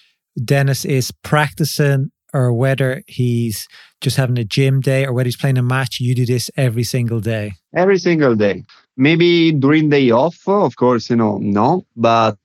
Denis 0.44 0.84
is 0.84 1.12
practicing 1.22 2.10
or 2.34 2.52
whether 2.52 3.02
he's 3.06 3.68
just 4.00 4.16
having 4.16 4.36
a 4.36 4.44
gym 4.44 4.80
day 4.80 5.06
or 5.06 5.12
whether 5.12 5.28
he's 5.28 5.36
playing 5.36 5.58
a 5.58 5.62
match, 5.62 6.00
you 6.00 6.12
do 6.14 6.26
this 6.26 6.50
every 6.56 6.82
single 6.82 7.20
day. 7.20 7.52
Every 7.74 7.98
single 7.98 8.34
day. 8.34 8.64
Maybe 8.96 9.52
during 9.52 9.90
day 9.90 10.10
off, 10.10 10.36
of 10.48 10.74
course, 10.74 11.08
you 11.08 11.16
know, 11.16 11.38
no, 11.38 11.86
but 11.94 12.36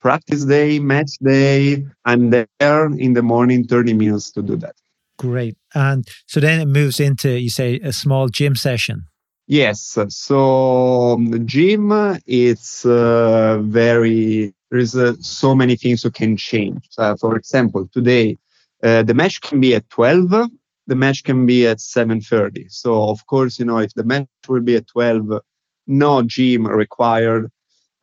practice 0.00 0.44
day, 0.44 0.78
match 0.78 1.12
day, 1.22 1.86
I'm 2.04 2.28
there 2.30 2.86
in 2.98 3.14
the 3.14 3.22
morning 3.22 3.64
30 3.64 3.94
minutes 3.94 4.30
to 4.32 4.42
do 4.42 4.56
that. 4.56 4.74
Great. 5.16 5.56
And 5.74 6.06
so 6.26 6.40
then 6.40 6.60
it 6.60 6.66
moves 6.66 7.00
into, 7.00 7.30
you 7.30 7.50
say, 7.50 7.80
a 7.80 7.92
small 7.92 8.28
gym 8.28 8.54
session. 8.54 9.06
Yes. 9.46 9.98
So 10.08 11.12
um, 11.14 11.46
gym, 11.46 11.90
it's 12.26 12.86
uh, 12.86 13.58
very, 13.62 14.54
there's 14.70 14.96
uh, 14.96 15.14
so 15.20 15.54
many 15.54 15.76
things 15.76 16.04
you 16.04 16.10
can 16.10 16.36
change. 16.36 16.88
Uh, 16.96 17.16
for 17.16 17.36
example, 17.36 17.88
today, 17.92 18.38
uh, 18.82 19.02
the 19.02 19.14
match 19.14 19.40
can 19.40 19.60
be 19.60 19.74
at 19.74 19.88
12, 19.90 20.30
the 20.86 20.94
match 20.94 21.24
can 21.24 21.46
be 21.46 21.66
at 21.66 21.78
7.30. 21.78 22.70
So 22.70 23.08
of 23.10 23.24
course, 23.26 23.58
you 23.58 23.64
know, 23.64 23.78
if 23.78 23.92
the 23.94 24.04
match 24.04 24.26
will 24.48 24.60
be 24.62 24.76
at 24.76 24.86
12, 24.86 25.40
no 25.86 26.22
gym 26.22 26.66
required. 26.66 27.50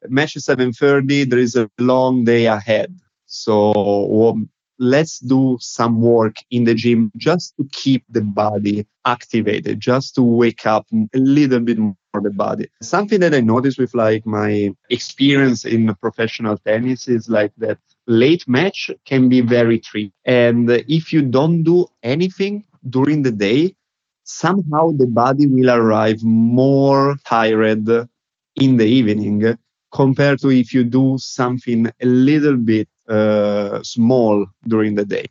Match 0.07 0.35
at 0.37 0.43
7.30, 0.43 1.29
there 1.29 1.39
is 1.39 1.55
a 1.55 1.69
long 1.79 2.23
day 2.23 2.45
ahead. 2.45 2.97
So 3.25 3.71
let's 4.79 5.19
do 5.19 5.57
some 5.59 6.01
work 6.01 6.37
in 6.49 6.63
the 6.63 6.73
gym 6.73 7.11
just 7.17 7.55
to 7.57 7.67
keep 7.71 8.03
the 8.09 8.21
body 8.21 8.87
activated, 9.05 9.79
just 9.79 10.15
to 10.15 10.23
wake 10.23 10.65
up 10.65 10.87
a 10.91 11.17
little 11.17 11.59
bit 11.59 11.77
more 11.77 11.95
the 12.21 12.31
body. 12.31 12.67
Something 12.81 13.19
that 13.19 13.35
I 13.35 13.41
noticed 13.41 13.77
with 13.77 13.93
like 13.93 14.25
my 14.25 14.71
experience 14.89 15.65
in 15.65 15.93
professional 15.95 16.57
tennis 16.57 17.07
is 17.07 17.29
like 17.29 17.51
that 17.57 17.77
late 18.07 18.47
match 18.47 18.89
can 19.05 19.29
be 19.29 19.41
very 19.41 19.79
tricky. 19.79 20.11
And 20.25 20.69
if 20.69 21.13
you 21.13 21.21
don't 21.21 21.63
do 21.63 21.85
anything 22.01 22.63
during 22.89 23.21
the 23.21 23.31
day, 23.31 23.75
somehow 24.23 24.91
the 24.91 25.07
body 25.07 25.45
will 25.47 25.69
arrive 25.69 26.23
more 26.23 27.15
tired 27.25 27.87
in 28.55 28.77
the 28.77 28.85
evening 28.85 29.57
compared 29.93 30.39
to 30.39 30.49
if 30.49 30.73
you 30.73 30.83
do 30.83 31.17
something 31.19 31.87
a 31.87 32.05
little 32.05 32.57
bit 32.57 32.87
uh, 33.09 33.81
small 33.83 34.45
during 34.67 34.95
the 34.95 35.05
day. 35.05 35.25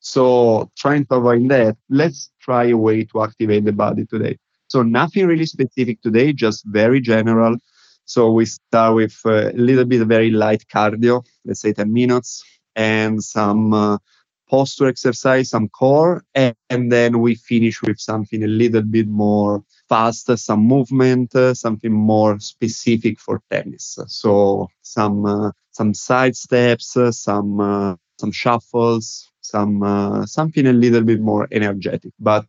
So 0.00 0.70
trying 0.76 1.06
to 1.06 1.16
avoid 1.16 1.48
that, 1.48 1.76
let's 1.88 2.30
try 2.40 2.64
a 2.66 2.76
way 2.76 3.04
to 3.04 3.22
activate 3.22 3.64
the 3.64 3.72
body 3.72 4.04
today. 4.06 4.38
So 4.68 4.82
nothing 4.82 5.26
really 5.26 5.46
specific 5.46 6.00
today, 6.02 6.32
just 6.32 6.64
very 6.66 7.00
general. 7.00 7.56
So 8.04 8.30
we 8.32 8.46
start 8.46 8.94
with 8.96 9.18
a 9.24 9.52
little 9.54 9.84
bit 9.84 10.02
of 10.02 10.08
very 10.08 10.30
light 10.30 10.64
cardio, 10.72 11.24
let's 11.44 11.60
say 11.60 11.72
10 11.72 11.92
minutes, 11.92 12.42
and 12.76 13.22
some 13.22 13.72
uh, 13.72 13.98
posture 14.54 14.86
exercise, 14.86 15.50
some 15.50 15.68
core, 15.68 16.22
and, 16.32 16.54
and, 16.70 16.92
then 16.92 17.12
we 17.24 17.34
finish 17.34 17.82
with 17.82 17.98
something 17.98 18.44
a 18.44 18.52
little 18.62 18.82
bit 18.82 19.08
more 19.08 19.64
fast, 19.88 20.24
some 20.38 20.60
movement, 20.60 21.34
uh, 21.34 21.52
something 21.54 21.92
more 21.92 22.38
specific 22.38 23.18
for 23.18 23.42
tennis. 23.50 23.98
So 24.06 24.68
some 24.82 25.26
uh, 25.26 25.50
some 25.72 25.92
side 25.92 26.36
steps, 26.36 26.96
uh, 26.96 27.10
some 27.10 27.50
uh, 27.60 27.96
some 28.20 28.30
shuffles, 28.30 29.28
some 29.40 29.82
uh, 29.82 30.24
something 30.26 30.66
a 30.68 30.72
little 30.84 31.02
bit 31.02 31.20
more 31.20 31.48
energetic, 31.50 32.12
but 32.20 32.46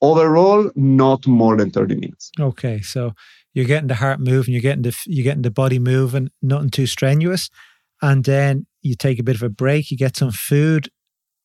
overall 0.00 0.70
not 0.74 1.26
more 1.26 1.58
than 1.58 1.70
30 1.70 1.96
minutes. 1.96 2.30
Okay, 2.40 2.80
so 2.80 3.12
you're 3.52 3.66
getting 3.66 3.88
the 3.88 4.00
heart 4.04 4.18
moving, 4.18 4.54
you're 4.54 4.68
getting 4.70 4.86
the 4.88 4.96
you're 5.04 5.28
getting 5.30 5.42
the 5.42 5.58
body 5.62 5.78
moving, 5.78 6.30
nothing 6.40 6.70
too 6.70 6.86
strenuous, 6.86 7.50
and 8.00 8.24
then 8.24 8.66
you 8.80 8.94
take 8.94 9.18
a 9.18 9.22
bit 9.22 9.36
of 9.36 9.42
a 9.42 9.50
break, 9.50 9.90
you 9.90 9.98
get 9.98 10.16
some 10.16 10.30
food, 10.30 10.88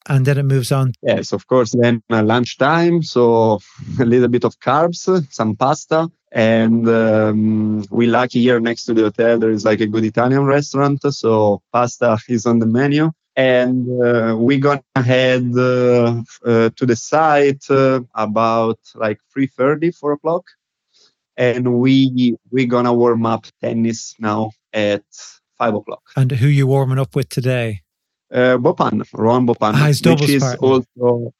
and 0.09 0.25
then 0.25 0.37
it 0.37 0.43
moves 0.43 0.71
on. 0.71 0.93
Yes, 1.01 1.31
of 1.31 1.47
course. 1.47 1.71
Then 1.71 2.03
uh, 2.09 2.23
lunchtime, 2.23 3.03
so 3.03 3.59
a 3.99 4.05
little 4.05 4.27
bit 4.27 4.43
of 4.43 4.59
carbs, 4.59 5.07
some 5.31 5.55
pasta, 5.55 6.11
and 6.31 6.87
um, 6.89 7.85
we 7.89 8.07
lucky 8.07 8.41
here 8.41 8.59
next 8.59 8.85
to 8.85 8.93
the 8.93 9.03
hotel 9.03 9.39
there 9.39 9.49
is 9.49 9.65
like 9.65 9.79
a 9.79 9.87
good 9.87 10.03
Italian 10.03 10.45
restaurant, 10.45 11.01
so 11.13 11.61
pasta 11.71 12.17
is 12.27 12.45
on 12.45 12.59
the 12.59 12.65
menu. 12.65 13.11
And 13.35 13.87
uh, 14.03 14.35
we 14.37 14.57
gonna 14.57 14.81
head 14.95 15.53
uh, 15.55 16.21
uh 16.45 16.69
to 16.75 16.85
the 16.85 16.95
site 16.95 17.63
uh, 17.69 18.01
about 18.13 18.79
like 18.95 19.19
3:30, 19.33 19.95
4 19.95 20.11
o'clock, 20.13 20.43
and 21.37 21.79
we 21.79 22.35
we 22.51 22.65
gonna 22.65 22.93
warm 22.93 23.25
up 23.25 23.45
tennis 23.61 24.15
now 24.19 24.51
at 24.73 25.05
five 25.57 25.73
o'clock. 25.73 26.01
And 26.17 26.31
who 26.31 26.47
you 26.47 26.67
warming 26.67 26.99
up 26.99 27.15
with 27.15 27.29
today? 27.29 27.83
Uh, 28.31 28.57
Bopanna, 28.57 29.05
Rohan 29.13 29.47
Bopanna, 29.47 29.75
ah, 29.75 30.11
which 30.13 30.29
is 30.29 30.43
partner. 30.43 30.67
also 30.67 31.33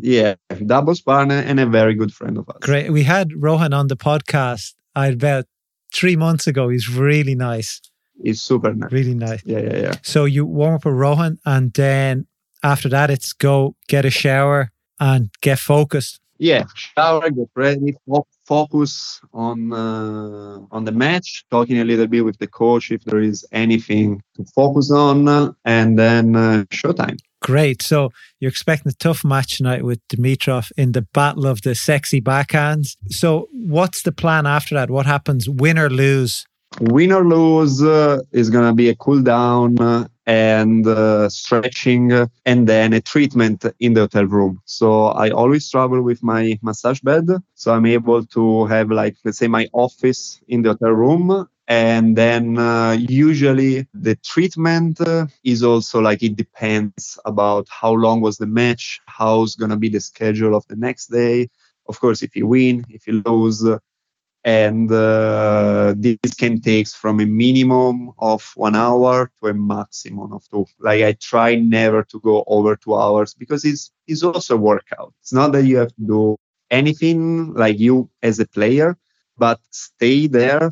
yeah 0.00 0.34
doubles 0.66 1.00
partner 1.00 1.36
and 1.36 1.60
a 1.60 1.66
very 1.66 1.94
good 1.94 2.12
friend 2.12 2.36
of 2.36 2.48
us. 2.48 2.58
Great. 2.60 2.90
We 2.90 3.04
had 3.04 3.32
Rohan 3.34 3.72
on 3.72 3.88
the 3.88 3.96
podcast 3.96 4.74
I 4.94 5.08
about 5.08 5.46
three 5.92 6.16
months 6.16 6.46
ago. 6.46 6.68
He's 6.68 6.88
really 6.88 7.34
nice. 7.34 7.80
He's 8.22 8.40
super 8.40 8.72
nice. 8.74 8.92
Really 8.92 9.14
nice. 9.14 9.42
Yeah, 9.44 9.60
yeah, 9.60 9.76
yeah. 9.76 9.94
So 10.02 10.24
you 10.24 10.44
warm 10.44 10.74
up 10.74 10.84
with 10.84 10.94
Rohan, 10.94 11.38
and 11.44 11.72
then 11.72 12.26
after 12.62 12.88
that, 12.90 13.10
it's 13.10 13.32
go 13.32 13.74
get 13.88 14.04
a 14.04 14.10
shower 14.10 14.70
and 15.00 15.30
get 15.40 15.58
focused. 15.58 16.20
Yeah, 16.38 16.64
shower, 16.74 17.30
get 17.30 17.48
ready, 17.54 17.96
focus 18.06 18.33
on 18.48 19.72
uh, 19.72 20.58
on 20.70 20.84
the 20.84 20.92
match, 20.92 21.44
talking 21.50 21.78
a 21.78 21.84
little 21.84 22.06
bit 22.06 22.24
with 22.24 22.38
the 22.38 22.46
coach 22.46 22.90
if 22.90 23.04
there 23.04 23.20
is 23.20 23.46
anything 23.52 24.22
to 24.36 24.44
focus 24.54 24.90
on, 24.90 25.54
and 25.64 25.98
then 25.98 26.36
uh, 26.36 26.64
showtime. 26.70 27.18
Great. 27.42 27.82
So 27.82 28.10
you're 28.40 28.50
expecting 28.50 28.88
a 28.90 28.94
tough 28.94 29.22
match 29.22 29.58
tonight 29.58 29.84
with 29.84 30.00
Dimitrov 30.08 30.72
in 30.78 30.92
the 30.92 31.02
battle 31.02 31.46
of 31.46 31.60
the 31.60 31.74
sexy 31.74 32.22
backhands. 32.22 32.96
So 33.10 33.48
what's 33.52 34.02
the 34.02 34.12
plan 34.12 34.46
after 34.46 34.74
that? 34.76 34.90
What 34.90 35.04
happens, 35.04 35.46
win 35.48 35.78
or 35.78 35.90
lose? 35.90 36.46
Win 36.80 37.12
or 37.12 37.22
lose 37.22 37.82
uh, 37.82 38.20
is 38.32 38.48
going 38.48 38.66
to 38.66 38.72
be 38.72 38.88
a 38.88 38.96
cool 38.96 39.20
down 39.20 39.78
uh, 39.78 40.08
and 40.26 40.86
uh, 40.86 41.28
stretching 41.28 42.12
and 42.44 42.66
then 42.68 42.92
a 42.92 43.00
treatment 43.00 43.64
in 43.80 43.94
the 43.94 44.00
hotel 44.02 44.24
room. 44.24 44.60
So 44.64 45.06
I 45.06 45.30
always 45.30 45.68
travel 45.70 46.02
with 46.02 46.22
my 46.22 46.58
massage 46.62 47.00
bed. 47.00 47.28
So 47.54 47.74
I'm 47.74 47.86
able 47.86 48.24
to 48.26 48.66
have 48.66 48.90
like, 48.90 49.16
let's 49.24 49.38
say 49.38 49.48
my 49.48 49.68
office 49.72 50.40
in 50.48 50.62
the 50.62 50.70
hotel 50.70 50.90
room. 50.90 51.46
And 51.68 52.16
then 52.16 52.58
uh, 52.58 52.92
usually 52.98 53.86
the 53.94 54.16
treatment 54.16 55.00
uh, 55.00 55.26
is 55.44 55.62
also 55.62 56.00
like 56.00 56.22
it 56.22 56.36
depends 56.36 57.18
about 57.24 57.66
how 57.70 57.92
long 57.92 58.20
was 58.20 58.36
the 58.36 58.46
match, 58.46 59.00
how's 59.06 59.56
to 59.56 59.76
be 59.76 59.88
the 59.88 60.00
schedule 60.00 60.54
of 60.54 60.66
the 60.68 60.76
next 60.76 61.06
day. 61.06 61.48
Of 61.88 62.00
course, 62.00 62.22
if 62.22 62.36
you 62.36 62.46
win, 62.46 62.84
if 62.88 63.06
you 63.06 63.22
lose, 63.24 63.64
and 64.44 64.90
uh, 64.92 65.94
this 65.96 66.34
can 66.38 66.60
take 66.60 66.88
from 66.88 67.20
a 67.20 67.26
minimum 67.26 68.10
of 68.18 68.52
one 68.56 68.76
hour 68.76 69.30
to 69.40 69.48
a 69.48 69.54
maximum 69.54 70.32
of 70.32 70.48
two. 70.50 70.66
Like 70.78 71.02
i 71.02 71.12
try 71.14 71.54
never 71.56 72.02
to 72.04 72.20
go 72.20 72.44
over 72.46 72.76
two 72.76 72.94
hours 72.96 73.34
because 73.34 73.64
it's 73.64 73.90
it's 74.06 74.22
also 74.22 74.54
a 74.54 74.58
workout. 74.58 75.12
It's 75.20 75.32
not 75.32 75.52
that 75.52 75.64
you 75.64 75.76
have 75.78 75.94
to 75.94 76.02
do 76.06 76.36
anything 76.70 77.54
like 77.54 77.78
you 77.78 78.10
as 78.22 78.38
a 78.40 78.46
player 78.46 78.96
but 79.38 79.60
stay 79.70 80.26
there. 80.26 80.70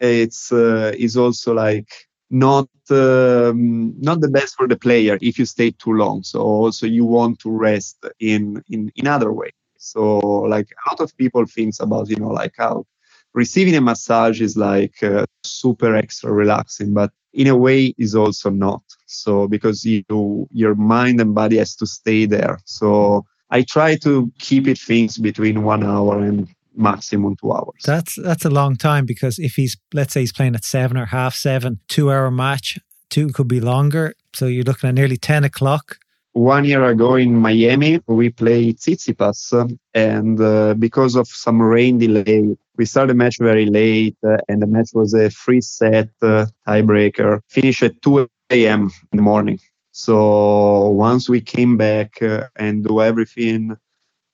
It's 0.00 0.52
uh, 0.52 0.92
is 0.98 1.16
also 1.16 1.54
like 1.54 1.88
not 2.30 2.68
um, 2.90 3.94
not 4.00 4.20
the 4.20 4.28
best 4.28 4.56
for 4.56 4.66
the 4.68 4.76
player 4.76 5.18
if 5.20 5.38
you 5.38 5.46
stay 5.46 5.70
too 5.72 5.92
long. 5.92 6.22
So 6.22 6.40
also 6.40 6.86
you 6.86 7.04
want 7.04 7.38
to 7.40 7.50
rest 7.50 8.04
in 8.20 8.62
in 8.68 8.90
in 8.96 9.06
other 9.06 9.32
ways 9.32 9.52
so 9.82 10.18
like 10.48 10.68
a 10.70 10.90
lot 10.90 11.00
of 11.00 11.16
people 11.16 11.44
thinks 11.44 11.80
about 11.80 12.08
you 12.08 12.16
know 12.16 12.28
like 12.28 12.54
how 12.56 12.86
receiving 13.34 13.74
a 13.74 13.80
massage 13.80 14.40
is 14.40 14.56
like 14.56 15.02
uh, 15.02 15.26
super 15.44 15.94
extra 15.94 16.32
relaxing, 16.32 16.92
but 16.92 17.10
in 17.32 17.46
a 17.46 17.56
way 17.56 17.94
is 17.98 18.14
also 18.14 18.50
not. 18.50 18.82
So 19.06 19.48
because 19.48 19.84
you 19.84 20.48
your 20.52 20.74
mind 20.74 21.20
and 21.20 21.34
body 21.34 21.56
has 21.56 21.74
to 21.76 21.86
stay 21.86 22.26
there. 22.26 22.58
So 22.64 23.24
I 23.50 23.62
try 23.62 23.96
to 23.96 24.30
keep 24.38 24.66
it 24.68 24.78
things 24.78 25.18
between 25.18 25.62
one 25.64 25.84
hour 25.84 26.18
and 26.18 26.48
maximum 26.74 27.36
two 27.36 27.52
hours. 27.52 27.82
That's 27.84 28.16
that's 28.22 28.44
a 28.44 28.50
long 28.50 28.76
time 28.76 29.06
because 29.06 29.38
if 29.38 29.54
he's 29.54 29.76
let's 29.92 30.12
say 30.12 30.20
he's 30.20 30.32
playing 30.32 30.54
at 30.54 30.64
seven 30.64 30.96
or 30.96 31.06
half 31.06 31.34
seven, 31.34 31.80
two 31.88 32.10
hour 32.10 32.30
match, 32.30 32.78
two 33.10 33.28
could 33.28 33.48
be 33.48 33.60
longer. 33.60 34.14
So 34.32 34.46
you're 34.46 34.64
looking 34.64 34.88
at 34.88 34.94
nearly 34.94 35.16
ten 35.16 35.44
o'clock 35.44 35.98
one 36.32 36.64
year 36.64 36.84
ago 36.84 37.14
in 37.16 37.34
Miami, 37.34 38.00
we 38.06 38.30
played 38.30 38.78
Tsitsipas, 38.78 39.76
and 39.94 40.40
uh, 40.40 40.74
because 40.74 41.14
of 41.14 41.28
some 41.28 41.60
rain 41.60 41.98
delay, 41.98 42.56
we 42.76 42.86
started 42.86 43.10
the 43.10 43.14
match 43.14 43.36
very 43.38 43.66
late, 43.66 44.16
uh, 44.26 44.38
and 44.48 44.62
the 44.62 44.66
match 44.66 44.90
was 44.94 45.12
a 45.14 45.30
free 45.30 45.60
set 45.60 46.08
uh, 46.22 46.46
tiebreaker. 46.66 47.40
Finished 47.48 47.82
at 47.82 48.00
2 48.02 48.28
a.m. 48.50 48.90
in 49.12 49.16
the 49.16 49.22
morning. 49.22 49.60
So 49.90 50.88
once 50.88 51.28
we 51.28 51.42
came 51.42 51.76
back 51.76 52.22
uh, 52.22 52.48
and 52.56 52.84
do 52.86 53.02
everything, 53.02 53.76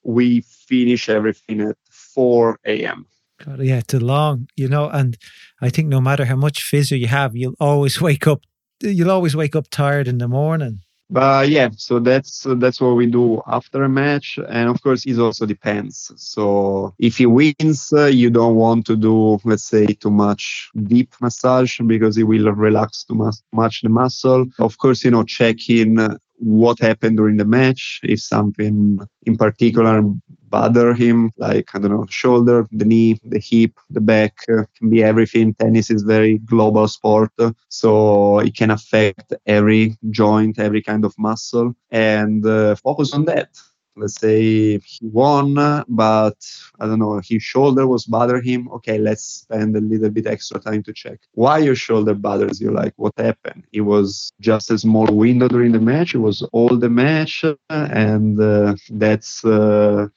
we 0.04 0.42
finish 0.42 1.08
everything 1.08 1.60
at 1.62 1.76
4 1.90 2.60
a.m. 2.64 3.06
God, 3.44 3.60
yeah, 3.60 3.80
too 3.80 3.98
long, 3.98 4.48
you 4.56 4.68
know. 4.68 4.88
And 4.88 5.16
I 5.60 5.68
think 5.68 5.88
no 5.88 6.00
matter 6.00 6.26
how 6.26 6.36
much 6.36 6.62
physio 6.62 6.96
you 6.96 7.08
have, 7.08 7.34
you'll 7.34 7.56
always 7.58 8.00
wake 8.00 8.28
up. 8.28 8.42
You'll 8.80 9.10
always 9.10 9.34
wake 9.34 9.56
up 9.56 9.68
tired 9.70 10.06
in 10.06 10.18
the 10.18 10.28
morning 10.28 10.82
but 11.10 11.48
yeah 11.48 11.68
so 11.76 11.98
that's 11.98 12.46
that's 12.56 12.80
what 12.80 12.94
we 12.96 13.06
do 13.06 13.40
after 13.46 13.84
a 13.84 13.88
match. 13.88 14.38
And 14.48 14.68
of 14.68 14.82
course 14.82 15.06
it 15.06 15.18
also 15.18 15.46
depends. 15.46 16.12
So 16.16 16.94
if 16.98 17.18
he 17.18 17.26
wins 17.26 17.92
uh, 17.92 18.06
you 18.06 18.30
don't 18.30 18.56
want 18.56 18.86
to 18.86 18.96
do 18.96 19.38
let's 19.44 19.64
say 19.64 19.86
too 19.86 20.10
much 20.10 20.70
deep 20.84 21.14
massage 21.20 21.78
because 21.86 22.18
it 22.18 22.24
will 22.24 22.52
relax 22.52 23.04
too 23.04 23.14
much, 23.14 23.36
much 23.52 23.82
the 23.82 23.88
muscle. 23.88 24.46
Of 24.58 24.78
course 24.78 25.04
you 25.04 25.10
know 25.10 25.24
check 25.24 25.68
in 25.68 26.18
what 26.38 26.78
happened 26.78 27.16
during 27.16 27.36
the 27.36 27.44
match 27.44 28.00
if 28.04 28.20
something 28.20 29.00
in 29.26 29.36
particular 29.36 30.02
bother 30.50 30.94
him, 30.94 31.30
like, 31.36 31.74
I 31.74 31.78
don't 31.78 31.90
know, 31.90 32.06
shoulder, 32.08 32.66
the 32.72 32.84
knee, 32.84 33.18
the 33.24 33.38
hip, 33.38 33.72
the 33.90 34.00
back, 34.00 34.34
uh, 34.50 34.64
can 34.76 34.90
be 34.90 35.02
everything. 35.02 35.54
Tennis 35.54 35.90
is 35.90 36.02
very 36.02 36.38
global 36.38 36.88
sport, 36.88 37.32
so 37.68 38.38
it 38.40 38.54
can 38.56 38.70
affect 38.70 39.34
every 39.46 39.96
joint, 40.10 40.58
every 40.58 40.82
kind 40.82 41.04
of 41.04 41.14
muscle, 41.18 41.74
and 41.90 42.44
uh, 42.46 42.74
focus 42.76 43.12
on 43.12 43.24
that 43.26 43.50
let's 43.98 44.20
say 44.20 44.78
he 44.78 44.98
won, 45.02 45.54
but 45.88 46.36
I 46.80 46.86
don't 46.86 46.98
know, 46.98 47.20
his 47.24 47.42
shoulder 47.42 47.86
was 47.86 48.04
bothering 48.06 48.44
him. 48.44 48.68
Okay, 48.72 48.98
let's 48.98 49.24
spend 49.24 49.76
a 49.76 49.80
little 49.80 50.10
bit 50.10 50.26
extra 50.26 50.60
time 50.60 50.82
to 50.84 50.92
check 50.92 51.18
why 51.32 51.58
your 51.58 51.74
shoulder 51.74 52.14
bothers 52.14 52.60
you. 52.60 52.70
Like, 52.70 52.94
what 52.96 53.12
happened? 53.18 53.64
It 53.72 53.82
was 53.82 54.30
just 54.40 54.70
a 54.70 54.78
small 54.78 55.06
window 55.06 55.48
during 55.48 55.72
the 55.72 55.80
match. 55.80 56.14
It 56.14 56.18
was 56.18 56.42
all 56.52 56.76
the 56.76 56.88
match, 56.88 57.44
and 57.70 58.40
uh, 58.40 58.76
that's. 58.90 59.44
Uh, 59.44 60.08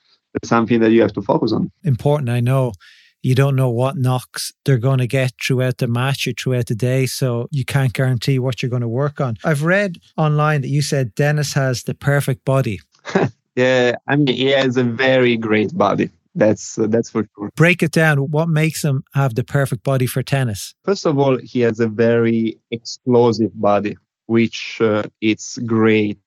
something 0.44 0.80
that 0.80 0.92
you 0.92 1.02
have 1.02 1.14
to 1.14 1.22
focus 1.22 1.52
on. 1.52 1.72
Important, 1.84 2.30
I 2.30 2.40
know 2.40 2.74
you 3.24 3.36
don't 3.36 3.56
know 3.56 3.70
what 3.70 3.98
knocks 3.98 4.52
they're 4.66 4.78
going 4.78 4.98
to 4.98 5.08
get 5.08 5.34
throughout 5.46 5.78
the 5.78 5.88
match 5.88 6.28
or 6.28 6.34
throughout 6.34 6.68
the 6.68 6.76
day. 6.76 7.06
So 7.06 7.48
you 7.52 7.66
can't 7.66 7.94
guarantee 7.94 8.40
what 8.40 8.62
you're 8.62 8.70
going 8.70 8.82
to 8.82 8.88
work 8.88 9.22
on. 9.22 9.38
I've 9.44 9.64
read 9.64 9.98
online 10.18 10.62
that 10.62 10.70
you 10.70 10.82
said 10.82 11.14
Denis 11.16 11.54
has 11.54 11.84
the 11.84 11.94
perfect 11.94 12.46
body. 12.46 12.82
Yeah, 13.56 13.96
I 14.08 14.16
mean, 14.16 14.28
he 14.28 14.46
has 14.52 14.78
a 14.78 14.84
very 14.84 15.36
great 15.36 15.78
body. 15.78 16.10
That's 16.36 16.80
uh, 16.80 16.88
that's 16.88 17.10
for 17.10 17.28
sure. 17.36 17.52
Break 17.56 17.84
it 17.84 17.92
down. 17.92 18.18
What 18.32 18.48
makes 18.48 18.84
him 18.84 19.04
have 19.14 19.36
the 19.36 19.44
perfect 19.44 19.84
body 19.84 20.06
for 20.06 20.24
tennis? 20.24 20.74
First 20.86 21.06
of 21.06 21.20
all, 21.20 21.38
he 21.38 21.60
has 21.62 21.82
a 21.82 21.88
very 21.88 22.58
explosive 22.72 23.52
body, 23.60 23.98
which 24.28 24.78
uh, 24.80 25.04
it's 25.20 25.58
great 25.58 26.18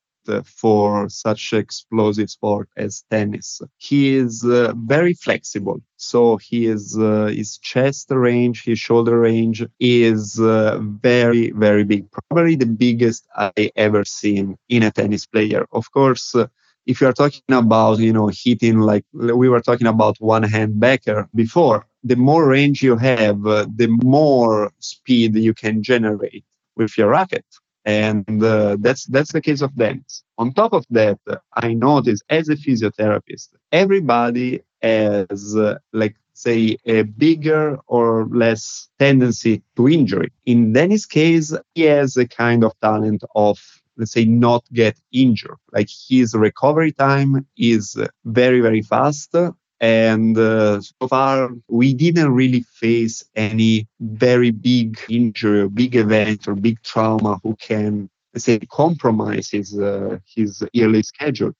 for 0.45 1.09
such 1.09 1.53
explosive 1.53 2.31
sport 2.31 2.69
as 2.77 3.05
tennis. 3.11 3.61
He 3.79 4.15
is 4.17 4.45
uh, 4.45 4.73
very 4.77 5.15
flexible. 5.15 5.81
So 5.97 6.39
his 6.39 6.99
uh, 6.99 7.27
his 7.27 7.59
chest 7.59 8.11
range, 8.11 8.65
his 8.65 8.79
shoulder 8.79 9.19
range 9.21 9.65
is 9.81 10.39
uh, 10.41 10.79
very 10.81 11.51
very 11.53 11.85
big. 11.85 12.11
Probably 12.11 12.57
the 12.57 12.67
biggest 12.67 13.27
I 13.37 13.71
ever 13.77 14.05
seen 14.05 14.57
in 14.69 14.83
a 14.83 14.91
tennis 14.91 15.27
player. 15.27 15.67
Of 15.73 15.91
course, 15.93 16.35
uh, 16.35 16.47
if 16.87 17.01
you 17.01 17.07
are 17.07 17.13
talking 17.13 17.43
about 17.51 17.99
you 17.99 18.13
know 18.13 18.29
hitting 18.33 18.79
like 18.81 19.05
we 19.13 19.49
were 19.49 19.61
talking 19.61 19.87
about 19.87 20.17
one 20.21 20.43
hand 20.43 20.79
backer 20.81 21.29
before, 21.35 21.87
the 22.03 22.17
more 22.17 22.47
range 22.47 22.83
you 22.83 22.97
have, 22.97 23.47
uh, 23.47 23.67
the 23.77 23.89
more 24.03 24.73
speed 24.81 25.35
you 25.37 25.55
can 25.55 25.83
generate 25.83 26.45
with 26.77 26.97
your 26.99 27.09
racket 27.09 27.45
and 27.85 28.43
uh, 28.43 28.77
that's 28.81 29.05
that's 29.07 29.33
the 29.33 29.41
case 29.41 29.61
of 29.63 29.75
dance. 29.77 30.25
On 30.39 30.53
top 30.53 30.73
of 30.73 30.85
that, 30.91 31.19
I 31.55 31.75
notice 31.75 32.21
as 32.31 32.49
a 32.49 32.57
physiotherapist, 32.57 33.49
everybody 33.73 34.63
has 34.83 35.57
uh, 35.57 35.79
like 35.93 36.17
say 36.35 36.77
a 36.87 37.03
bigger 37.03 37.79
or 37.87 38.27
less 38.29 38.89
tendency 38.99 39.63
to 39.77 39.89
injury. 39.89 40.33
In 40.47 40.73
Denis' 40.73 41.07
case, 41.07 41.55
he 41.75 41.83
has 41.83 42.17
a 42.17 42.27
kind 42.27 42.65
of 42.65 42.73
talent 42.81 43.23
of 43.35 43.59
let's 43.97 44.13
say 44.13 44.25
not 44.25 44.65
get 44.73 44.99
injured. 45.13 45.57
Like 45.73 45.89
his 46.09 46.35
recovery 46.35 46.93
time 46.93 47.47
is 47.57 47.97
very 48.25 48.61
very 48.61 48.83
fast 48.83 49.35
and 49.81 50.39
uh, 50.39 50.81
so 50.81 51.09
far, 51.09 51.51
we 51.69 51.95
didn't 51.95 52.33
really 52.33 52.61
face 52.63 53.25
any 53.35 53.87
very 54.01 54.51
big 54.51 54.99
injury 55.09 55.61
or 55.61 55.69
big 55.69 55.97
event 55.97 56.49
or 56.49 56.55
big 56.55 56.83
trauma 56.83 57.41
who 57.43 57.57
can, 57.57 58.09
say, 58.37 58.59
compromise 58.71 59.51
his, 59.51 59.79
uh, 59.79 60.19
his 60.27 60.63
yearly 60.73 61.03
schedule. 61.03 61.53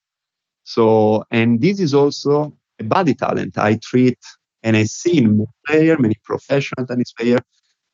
So, 0.65 1.25
and 1.31 1.61
this 1.61 1.81
is 1.81 1.95
also 1.95 2.57
a 2.79 2.85
body 2.85 3.15
talent. 3.15 3.59
I 3.59 3.79
treat 3.83 4.19
and 4.63 4.77
I 4.77 4.85
see 4.85 5.19
in 5.19 5.37
many 5.37 5.47
player, 5.67 5.99
many 5.99 6.15
professional 6.25 6.87
tennis 6.87 7.13
player, 7.13 7.39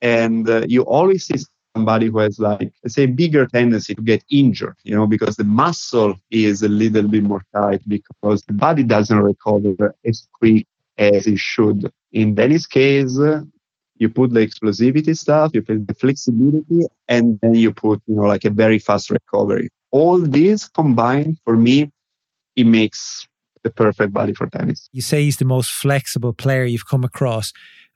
and 0.01 0.49
uh, 0.49 0.65
you 0.69 0.83
always 0.83 1.27
see 1.27 1.39
somebody 1.75 2.07
who 2.07 2.19
has 2.19 2.39
like 2.39 2.73
let's 2.83 2.95
say 2.95 3.07
bigger 3.07 3.47
tendency 3.47 3.95
to 3.95 4.03
get 4.03 4.25
injured 4.31 4.77
you 4.83 4.95
know 4.95 5.07
because 5.07 5.37
the 5.37 5.45
muscle 5.45 6.15
is 6.31 6.63
a 6.63 6.69
little 6.69 7.07
bit 7.07 7.23
more 7.23 7.43
tight 7.55 7.81
because 7.89 8.43
the 8.45 8.53
body 8.53 8.83
doesn't 8.83 9.21
recover 9.21 9.95
as 10.05 10.27
quick 10.33 10.67
as 10.99 11.27
it 11.27 11.39
should. 11.39 11.91
In 12.13 12.35
Denis' 12.35 12.67
case 12.67 13.19
you 13.97 14.09
put 14.09 14.33
the 14.33 14.41
explosivity 14.41 15.17
stuff 15.17 15.53
you 15.55 15.63
put 15.63 15.87
the 15.87 15.95
flexibility 15.95 16.87
and 17.09 17.39
then 17.41 17.55
you 17.55 17.73
put 17.73 18.03
you 18.07 18.17
know 18.17 18.23
like 18.23 18.45
a 18.45 18.51
very 18.51 18.79
fast 18.79 19.11
recovery. 19.11 19.69
All 19.93 20.19
these 20.19 20.69
combined 20.69 21.39
for 21.45 21.57
me 21.57 21.91
it 22.57 22.65
makes 22.65 23.27
the 23.63 23.71
perfect 23.71 24.13
body 24.13 24.33
for 24.33 24.47
tennis. 24.49 24.89
You 24.93 25.03
say 25.03 25.23
he's 25.23 25.37
the 25.37 25.45
most 25.45 25.71
flexible 25.71 26.33
player 26.33 26.65
you've 26.65 26.87
come 26.87 27.05
across 27.05 27.53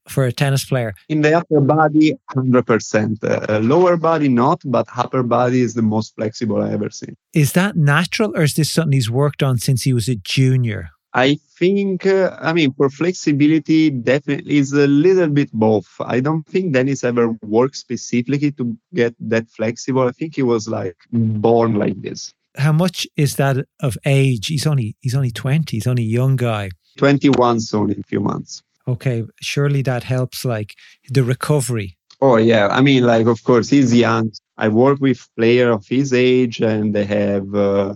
for 0.09 0.25
a 0.25 0.33
tennis 0.33 0.65
player? 0.65 0.95
In 1.09 1.23
the 1.23 1.35
upper 1.35 1.61
body, 1.61 2.15
100%. 2.35 3.49
Uh, 3.49 3.59
lower 3.59 3.97
body, 3.97 4.29
not, 4.29 4.63
but 4.65 4.87
upper 4.97 5.23
body 5.23 5.61
is 5.61 5.75
the 5.75 5.83
most 5.83 6.15
flexible 6.15 6.63
I 6.63 6.73
ever 6.73 6.91
seen. 6.91 7.17
Is 7.33 7.53
that 7.53 7.77
natural 7.77 8.33
or 8.37 8.43
is 8.43 8.55
this 8.55 8.71
something 8.71 8.93
he's 8.93 9.11
worked 9.11 9.43
on 9.43 9.59
since 9.59 9.83
he 9.83 9.93
was 9.93 10.09
a 10.09 10.17
junior? 10.17 10.91
I 11.15 11.39
think, 11.59 12.07
uh, 12.07 12.37
I 12.41 12.53
mean, 12.53 12.73
for 12.73 12.91
flexibility, 12.91 13.89
definitely 13.91 14.57
is 14.59 14.73
a 14.73 14.89
little 14.89 15.29
bit 15.29 15.53
both. 15.53 15.87
I 16.01 16.19
don't 16.19 16.45
think 16.45 16.73
Denis 16.73 17.05
ever 17.05 17.29
worked 17.43 17.77
specifically 17.77 18.51
to 18.53 18.77
get 18.93 19.15
that 19.21 19.49
flexible. 19.49 20.09
I 20.09 20.11
think 20.11 20.35
he 20.35 20.43
was 20.43 20.69
like 20.69 20.97
born 21.13 21.75
like 21.75 22.03
this. 22.03 22.35
How 22.57 22.73
much 22.73 23.07
is 23.17 23.37
that 23.37 23.65
of 23.81 23.97
age? 24.05 24.49
He's 24.49 24.67
only 24.67 24.97
he's 25.01 25.15
only 25.15 25.31
20. 25.31 25.77
He's 25.77 25.87
only 25.87 26.03
a 26.03 26.07
young 26.07 26.35
guy. 26.35 26.71
21 26.99 27.61
soon 27.61 27.91
in 27.91 28.01
a 28.01 28.03
few 28.05 28.21
months 28.21 28.64
okay, 28.87 29.25
surely 29.41 29.83
that 29.83 30.05
helps 30.05 30.45
like 30.45 30.75
the 31.09 31.25
recovery. 31.25 31.97
Oh 32.21 32.37
yeah, 32.37 32.69
I 32.69 32.81
mean, 32.81 33.05
like 33.05 33.27
of 33.27 33.43
course 33.45 33.69
he's 33.69 33.95
young. 33.95 34.33
I 34.57 34.69
work 34.69 35.01
with 35.01 35.27
players 35.37 35.75
of 35.75 35.87
his 35.87 36.13
age, 36.13 36.61
and 36.61 36.95
they 36.95 37.05
have 37.05 37.55
uh, 37.55 37.95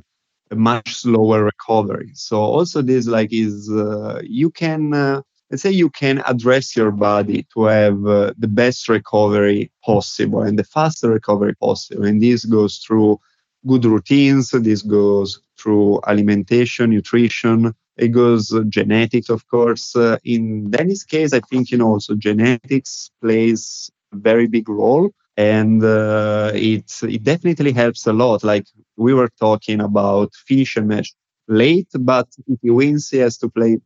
a 0.50 0.56
much 0.56 0.94
slower 0.94 1.44
recovery. 1.44 2.10
So 2.14 2.40
also 2.40 2.82
this 2.82 3.06
like 3.06 3.32
is 3.32 3.70
uh, 3.70 4.20
you 4.24 4.50
can 4.50 4.92
uh, 4.92 5.22
let's 5.50 5.62
say 5.62 5.70
you 5.70 5.90
can 5.90 6.22
address 6.26 6.76
your 6.76 6.90
body 6.90 7.46
to 7.54 7.64
have 7.64 8.06
uh, 8.06 8.32
the 8.38 8.48
best 8.48 8.88
recovery 8.88 9.70
possible 9.84 10.42
and 10.42 10.58
the 10.58 10.64
faster 10.64 11.10
recovery 11.10 11.54
possible, 11.54 12.04
and 12.04 12.22
this 12.22 12.44
goes 12.44 12.78
through 12.78 13.20
good 13.66 13.84
routines. 13.84 14.50
This 14.50 14.82
goes 14.82 15.40
through 15.58 16.00
alimentation, 16.06 16.90
nutrition, 16.90 17.74
it 17.98 18.08
goes 18.08 18.52
uh, 18.52 18.62
genetics, 18.68 19.28
of 19.30 19.46
course. 19.48 19.96
Uh, 19.96 20.18
in 20.24 20.70
Denis' 20.70 21.04
case, 21.04 21.32
I 21.32 21.40
think, 21.40 21.70
you 21.70 21.78
know, 21.78 21.88
also 21.88 22.14
genetics 22.14 23.10
plays 23.20 23.90
a 24.12 24.16
very 24.16 24.46
big 24.46 24.68
role. 24.68 25.10
And 25.36 25.84
uh, 25.84 26.52
it, 26.54 26.90
it 27.02 27.22
definitely 27.22 27.72
helps 27.72 28.06
a 28.06 28.12
lot. 28.12 28.44
Like 28.44 28.66
we 28.96 29.14
were 29.14 29.30
talking 29.40 29.80
about 29.80 30.34
finish 30.34 30.76
a 30.76 30.82
match 30.82 31.14
late, 31.48 31.88
but 32.00 32.28
if 32.48 32.58
he 32.62 32.70
wins, 32.70 33.10
he 33.10 33.18
has 33.18 33.38
to 33.38 33.48
play. 33.48 33.78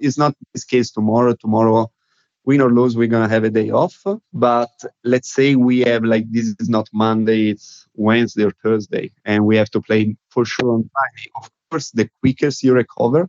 It's 0.00 0.18
not 0.18 0.34
this 0.54 0.64
case 0.64 0.90
tomorrow. 0.92 1.34
Tomorrow, 1.34 1.90
win 2.44 2.60
or 2.60 2.72
lose, 2.72 2.96
we're 2.96 3.08
going 3.08 3.28
to 3.28 3.34
have 3.34 3.44
a 3.44 3.50
day 3.50 3.70
off. 3.70 4.02
But 4.32 4.70
let's 5.04 5.32
say 5.32 5.56
we 5.56 5.80
have 5.80 6.04
like 6.04 6.30
this 6.30 6.54
is 6.60 6.68
not 6.68 6.88
Monday, 6.92 7.50
it's 7.50 7.86
Wednesday 7.94 8.44
or 8.44 8.52
Thursday, 8.62 9.12
and 9.24 9.44
we 9.46 9.56
have 9.56 9.70
to 9.70 9.80
play 9.80 10.16
for 10.30 10.44
sure 10.44 10.74
on 10.74 10.88
Friday. 10.92 11.30
Of 11.36 11.50
course, 11.70 11.90
the 11.92 12.08
quickest 12.20 12.62
you 12.62 12.74
recover, 12.74 13.28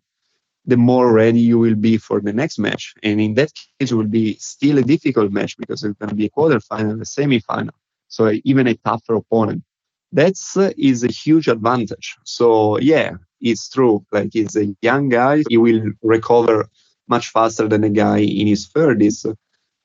the 0.65 0.77
more 0.77 1.11
ready 1.11 1.39
you 1.39 1.59
will 1.59 1.75
be 1.75 1.97
for 1.97 2.21
the 2.21 2.33
next 2.33 2.57
match. 2.57 2.93
And 3.03 3.19
in 3.19 3.33
that 3.35 3.53
case, 3.53 3.91
it 3.91 3.95
will 3.95 4.07
be 4.07 4.35
still 4.35 4.77
a 4.77 4.83
difficult 4.83 5.31
match 5.31 5.57
because 5.57 5.83
it's 5.83 5.97
going 5.99 6.09
to 6.09 6.15
be 6.15 6.27
a 6.27 6.29
quarterfinal, 6.29 7.01
a 7.01 7.05
semifinal. 7.05 7.71
So 8.07 8.31
even 8.45 8.67
a 8.67 8.75
tougher 8.75 9.15
opponent. 9.15 9.63
That's 10.11 10.55
uh, 10.55 10.71
is 10.77 11.03
a 11.03 11.07
huge 11.07 11.47
advantage. 11.47 12.15
So 12.23 12.77
yeah, 12.79 13.13
it's 13.41 13.67
true. 13.67 14.05
Like 14.11 14.29
he's 14.31 14.55
a 14.55 14.75
young 14.81 15.09
guy, 15.09 15.43
he 15.49 15.57
will 15.57 15.81
recover 16.03 16.69
much 17.07 17.29
faster 17.29 17.67
than 17.67 17.83
a 17.83 17.89
guy 17.89 18.19
in 18.19 18.47
his 18.47 18.67
30s. 18.67 19.35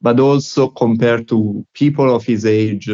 But 0.00 0.20
also 0.20 0.68
compared 0.68 1.26
to 1.28 1.66
people 1.74 2.14
of 2.14 2.24
his 2.24 2.44
age, 2.44 2.88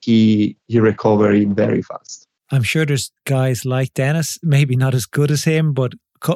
he 0.00 0.56
he 0.66 0.80
recovered 0.80 1.54
very 1.54 1.82
fast. 1.82 2.26
I'm 2.50 2.62
sure 2.62 2.86
there's 2.86 3.12
guys 3.24 3.64
like 3.64 3.92
Denis, 3.94 4.38
maybe 4.42 4.74
not 4.74 4.94
as 4.94 5.06
good 5.06 5.30
as 5.30 5.44
him, 5.44 5.74
but 5.74 5.92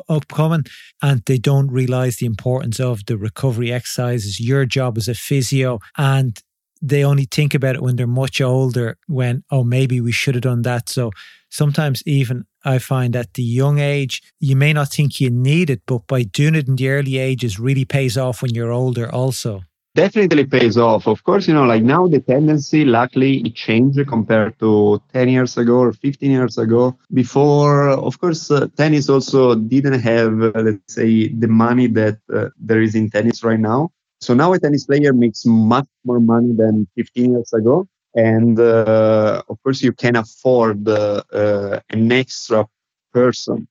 upcoming 0.09 0.64
and 1.01 1.23
they 1.27 1.38
don't 1.38 1.71
realize 1.71 2.16
the 2.16 2.27
importance 2.27 2.81
of 2.81 3.05
the 3.07 3.16
recovery 3.16 3.73
exercises, 3.73 4.40
your 4.40 4.64
job 4.64 4.99
as 4.99 5.09
a 5.09 5.14
physio, 5.14 5.79
and 5.97 6.38
they 6.81 7.05
only 7.05 7.27
think 7.31 7.55
about 7.55 7.77
it 7.77 7.83
when 7.83 7.97
they're 7.97 8.07
much 8.07 8.40
older, 8.40 8.97
when, 9.07 9.45
oh, 9.51 9.62
maybe 9.62 10.01
we 10.01 10.12
should 10.12 10.35
have 10.35 10.42
done 10.42 10.62
that. 10.62 10.88
So 10.88 11.12
sometimes, 11.49 12.03
even 12.07 12.45
I 12.64 12.79
find 12.79 13.14
at 13.14 13.35
the 13.35 13.42
young 13.42 13.79
age, 13.79 14.21
you 14.40 14.57
may 14.57 14.73
not 14.73 14.88
think 14.88 15.21
you 15.21 15.31
need 15.31 15.71
it, 15.71 15.83
but 15.87 16.07
by 16.07 16.25
doing 16.25 16.57
it 16.57 16.66
in 16.68 16.77
the 16.77 16.88
early 16.88 17.18
ages 17.18 17.61
really 17.61 17.85
pays 17.85 18.18
off 18.18 18.42
when 18.42 18.55
you're 18.55 18.73
older, 18.73 19.12
also 19.12 19.62
definitely 19.94 20.44
pays 20.44 20.76
off. 20.78 21.07
Of 21.07 21.22
course, 21.24 21.46
you 21.46 21.55
know, 21.55 21.64
like 21.64 21.83
now 21.83 22.07
the 22.07 22.20
tendency, 22.20 22.85
luckily, 22.85 23.38
it 23.38 23.55
changed 23.55 24.00
compared 24.09 24.59
to 24.61 25.02
10 25.12 25.28
years 25.28 25.57
ago 25.57 25.78
or 25.78 25.92
15 25.92 26.31
years 26.31 26.59
ago. 26.59 26.96
Before, 27.12 27.88
of 27.90 28.18
course, 28.20 28.50
uh, 28.50 28.68
tennis 28.76 29.09
also 29.09 29.55
didn't 29.55 30.00
have, 30.00 30.42
uh, 30.42 30.52
let's 30.55 30.94
say, 30.94 31.28
the 31.28 31.48
money 31.48 31.87
that 31.88 32.18
uh, 32.33 32.48
there 32.59 32.81
is 32.81 32.94
in 32.94 33.11
tennis 33.11 33.44
right 33.44 33.61
now. 33.61 33.90
So 34.20 34.35
now 34.35 34.52
a 34.52 34.59
tennis 34.59 34.85
player 34.85 35.12
makes 35.12 35.44
much 35.44 35.88
more 36.05 36.20
money 36.20 36.52
than 36.55 36.87
15 36.96 37.33
years 37.33 37.52
ago. 37.52 37.87
And 38.14 38.59
uh, 38.61 39.42
of 39.48 39.62
course, 39.62 39.83
you 39.83 39.92
can 39.92 40.16
afford 40.16 40.87
uh, 40.88 41.22
uh, 41.33 41.81
an 41.90 42.12
extra 42.12 42.66
person 43.12 43.66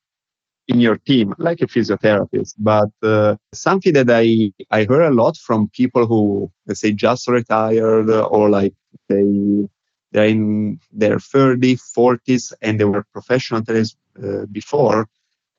in 0.71 0.79
your 0.79 0.97
team, 0.97 1.33
like 1.37 1.61
a 1.61 1.67
physiotherapist. 1.67 2.55
But 2.57 2.89
uh, 3.03 3.35
something 3.53 3.93
that 3.93 4.09
I, 4.09 4.51
I 4.71 4.85
heard 4.85 5.11
a 5.11 5.13
lot 5.13 5.37
from 5.37 5.69
people 5.69 6.05
who, 6.05 6.51
let's 6.67 6.81
say, 6.81 6.91
just 6.93 7.27
retired 7.27 8.09
or 8.09 8.49
like 8.49 8.73
they, 9.09 9.67
they're 10.11 10.25
in 10.27 10.79
their 10.91 11.17
30s, 11.17 11.81
40s, 11.97 12.53
and 12.61 12.79
they 12.79 12.85
were 12.85 13.05
professional 13.13 13.61
athletes 13.61 13.95
uh, 14.23 14.45
before, 14.51 15.07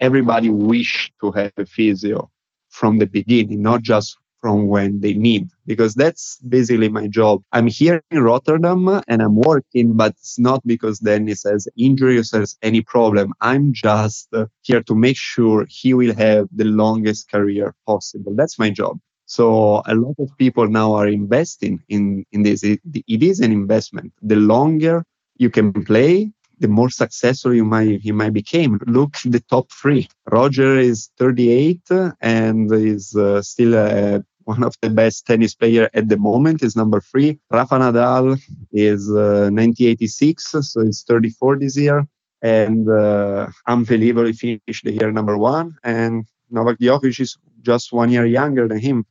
everybody 0.01 0.51
wished 0.51 1.13
to 1.21 1.31
have 1.33 1.53
a 1.57 1.67
physio 1.67 2.31
from 2.69 2.99
the 2.99 3.07
beginning, 3.07 3.63
not 3.63 3.83
just 3.83 4.19
from 4.43 4.67
when 4.69 5.01
they 5.01 5.15
need 5.15 5.49
because 5.67 5.95
that's 5.95 6.39
basically 6.49 6.91
my 6.91 7.07
job. 7.07 7.43
I'm 7.53 7.69
here 7.69 8.03
in 8.11 8.23
Rotterdam 8.23 8.89
and 9.09 9.23
I'm 9.23 9.37
working, 9.37 9.95
but 9.95 10.13
it's 10.19 10.39
not 10.39 10.67
because 10.67 10.99
Denis 10.99 11.45
has 11.45 11.69
injury 11.79 12.19
or 12.19 12.25
has 12.35 12.59
any 12.63 12.83
problem. 12.83 13.33
I'm 13.41 13.73
just 13.73 14.29
here 14.63 14.83
to 14.83 14.95
make 14.95 15.17
sure 15.17 15.67
he 15.71 15.95
will 15.95 16.15
have 16.17 16.49
the 16.53 16.65
longest 16.65 17.31
career 17.31 17.75
possible. 17.87 18.35
That's 18.37 18.59
my 18.59 18.71
job. 18.71 18.99
So 19.27 19.83
a 19.87 19.95
lot 19.95 20.17
of 20.19 20.29
people 20.39 20.69
now 20.69 20.93
are 20.95 21.09
investing 21.09 21.83
in, 21.89 22.27
in 22.33 22.43
this. 22.43 22.65
It, 22.65 22.81
it 23.07 23.23
is 23.23 23.41
an 23.41 23.53
investment. 23.53 24.13
The 24.23 24.37
longer 24.37 25.05
you 25.39 25.51
can 25.51 25.73
play, 25.73 26.33
the 26.63 26.69
more 26.69 26.91
successful 26.91 27.55
you 27.55 27.65
might 27.65 28.01
he 28.01 28.13
might 28.13 28.33
become. 28.33 28.79
Look, 28.87 29.17
the 29.25 29.41
top 29.41 29.71
three. 29.73 30.09
Roger 30.31 30.79
is 30.79 31.11
38 31.19 31.81
and 32.21 32.73
is 32.73 33.17
uh, 33.17 33.43
still 33.43 33.75
uh, 33.77 34.21
one 34.45 34.63
of 34.63 34.75
the 34.83 34.91
best 34.91 35.27
tennis 35.27 35.55
player 35.55 35.89
at 35.95 36.09
the 36.09 36.17
moment. 36.17 36.63
Is 36.63 36.77
number 36.77 37.01
three. 37.01 37.39
Rafa 37.51 37.77
Nadal 37.77 38.41
is 38.73 39.11
uh, 39.11 39.51
1986, 39.53 40.51
so 40.51 40.85
he's 40.85 41.03
34 41.03 41.59
this 41.59 41.77
year, 41.77 42.07
and 42.43 42.89
uh, 42.91 43.49
unbelievably 43.67 44.35
finished 44.35 44.85
the 44.85 44.93
year 44.93 45.13
number 45.13 45.39
one. 45.39 45.77
And 45.85 46.27
Novak 46.51 46.79
Djokovic 46.79 47.21
is 47.21 47.37
just 47.63 47.93
one 47.93 48.11
year 48.11 48.27
younger 48.27 48.69
than 48.69 48.79
him, 48.79 49.07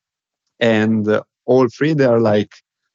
and 0.60 1.08
uh, 1.08 1.24
all 1.46 1.68
three 1.70 1.94
they 1.94 2.06
are 2.06 2.20
like 2.22 2.54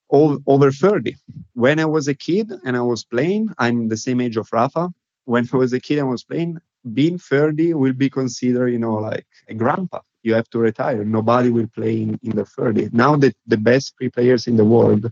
all 0.09 0.39
over 0.47 0.71
30. 0.71 1.17
When 1.55 1.81
I 1.81 1.85
was 1.87 2.09
a 2.09 2.15
kid 2.15 2.53
and 2.65 2.77
I 2.77 2.83
was 2.83 3.05
playing, 3.05 3.51
I'm 3.59 3.89
the 3.89 3.97
same 3.97 4.21
age 4.21 4.37
of 4.37 4.49
Rafa. 4.53 4.91
When 5.25 5.49
I 5.53 5.57
was 5.57 5.73
a 5.73 5.81
kid 5.81 5.99
and 5.99 6.09
I 6.09 6.11
was 6.11 6.25
playing, 6.25 6.59
being 6.93 7.19
30 7.19 7.75
will 7.75 7.93
be 7.93 8.11
considered, 8.11 8.69
you 8.69 8.79
know, 8.79 8.95
like 8.95 9.27
a 9.49 9.55
grandpa. 9.55 10.01
You 10.23 10.35
have 10.35 10.49
to 10.51 10.59
retire. 10.59 11.05
Nobody 11.05 11.51
will 11.51 11.69
play 11.69 12.03
in, 12.03 12.19
in 12.23 12.37
the 12.37 12.45
30. 12.45 12.91
Now 12.93 13.17
that 13.17 13.37
the 13.47 13.57
best 13.57 13.95
three 13.97 14.11
players 14.11 14.47
in 14.47 14.57
the 14.57 14.65
world, 14.65 15.11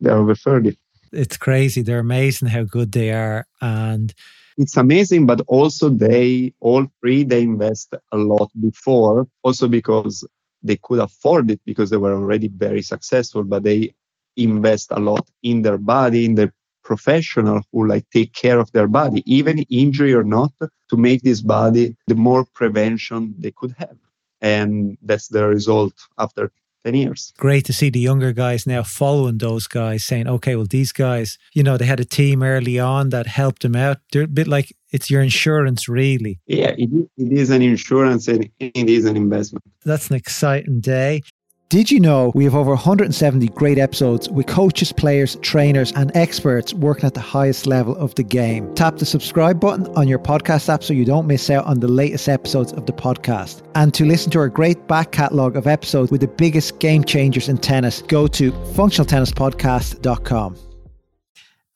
they're 0.00 0.16
over 0.16 0.34
30. 0.34 0.76
It's 1.12 1.36
crazy. 1.36 1.82
They're 1.82 2.00
amazing 2.00 2.48
how 2.48 2.64
good 2.64 2.92
they 2.92 3.12
are. 3.12 3.46
And 3.60 4.12
it's 4.56 4.76
amazing, 4.76 5.26
but 5.26 5.40
also 5.46 5.88
they 5.88 6.52
all 6.60 6.86
three 7.00 7.22
they 7.22 7.42
invest 7.42 7.94
a 8.10 8.16
lot 8.16 8.50
before, 8.60 9.28
also 9.44 9.68
because 9.68 10.26
they 10.62 10.76
could 10.76 10.98
afford 10.98 11.50
it 11.50 11.60
because 11.64 11.90
they 11.90 11.96
were 11.96 12.14
already 12.14 12.48
very 12.48 12.82
successful, 12.82 13.44
but 13.44 13.62
they 13.62 13.94
invest 14.36 14.88
a 14.90 14.98
lot 14.98 15.28
in 15.42 15.62
their 15.62 15.78
body, 15.78 16.24
in 16.24 16.34
the 16.34 16.52
professional 16.92 17.60
who 17.70 17.86
like 17.86 18.06
take 18.10 18.32
care 18.32 18.58
of 18.58 18.72
their 18.72 18.88
body, 19.00 19.20
even 19.26 19.58
injury 19.82 20.14
or 20.14 20.24
not, 20.24 20.52
to 20.90 20.96
make 20.96 21.20
this 21.22 21.42
body 21.42 21.94
the 22.06 22.14
more 22.14 22.44
prevention 22.60 23.34
they 23.38 23.52
could 23.58 23.74
have. 23.78 23.98
And 24.40 24.96
that's 25.02 25.28
the 25.28 25.46
result 25.46 25.92
after 26.16 26.50
10 26.84 26.94
years. 26.94 27.32
Great 27.36 27.64
to 27.66 27.72
see 27.72 27.90
the 27.90 28.00
younger 28.00 28.32
guys 28.32 28.66
now 28.66 28.82
following 28.82 29.38
those 29.38 29.66
guys 29.66 30.04
saying, 30.04 30.28
okay, 30.28 30.56
well, 30.56 30.66
these 30.78 30.92
guys, 30.92 31.36
you 31.52 31.62
know, 31.62 31.76
they 31.76 31.84
had 31.84 32.00
a 32.00 32.04
team 32.04 32.42
early 32.42 32.78
on 32.78 33.10
that 33.10 33.26
helped 33.26 33.62
them 33.62 33.76
out. 33.76 33.98
They're 34.12 34.22
a 34.22 34.28
bit 34.40 34.48
like 34.48 34.72
it's 34.90 35.10
your 35.10 35.22
insurance, 35.22 35.88
really. 35.88 36.40
Yeah, 36.46 36.74
it, 36.78 36.88
it 37.18 37.32
is 37.32 37.50
an 37.50 37.62
insurance 37.62 38.28
and 38.28 38.48
it 38.58 38.88
is 38.88 39.04
an 39.04 39.16
investment. 39.16 39.64
That's 39.84 40.08
an 40.08 40.16
exciting 40.16 40.80
day. 40.80 41.22
Did 41.70 41.90
you 41.90 42.00
know 42.00 42.32
we 42.34 42.44
have 42.44 42.54
over 42.54 42.70
170 42.70 43.48
great 43.48 43.76
episodes 43.76 44.26
with 44.30 44.46
coaches, 44.46 44.90
players, 44.90 45.36
trainers, 45.42 45.92
and 45.92 46.10
experts 46.16 46.72
working 46.72 47.04
at 47.04 47.12
the 47.12 47.20
highest 47.20 47.66
level 47.66 47.94
of 47.96 48.14
the 48.14 48.22
game? 48.22 48.74
Tap 48.74 48.96
the 48.96 49.04
subscribe 49.04 49.60
button 49.60 49.86
on 49.94 50.08
your 50.08 50.18
podcast 50.18 50.70
app 50.70 50.82
so 50.82 50.94
you 50.94 51.04
don't 51.04 51.26
miss 51.26 51.50
out 51.50 51.66
on 51.66 51.80
the 51.80 51.86
latest 51.86 52.26
episodes 52.26 52.72
of 52.72 52.86
the 52.86 52.94
podcast. 52.94 53.60
And 53.74 53.92
to 53.92 54.06
listen 54.06 54.30
to 54.30 54.38
our 54.38 54.48
great 54.48 54.86
back 54.86 55.12
catalogue 55.12 55.56
of 55.56 55.66
episodes 55.66 56.10
with 56.10 56.22
the 56.22 56.28
biggest 56.28 56.78
game 56.78 57.04
changers 57.04 57.50
in 57.50 57.58
tennis, 57.58 58.00
go 58.00 58.26
to 58.28 58.50
functionaltennispodcast.com. 58.50 60.56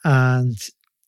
And 0.05 0.59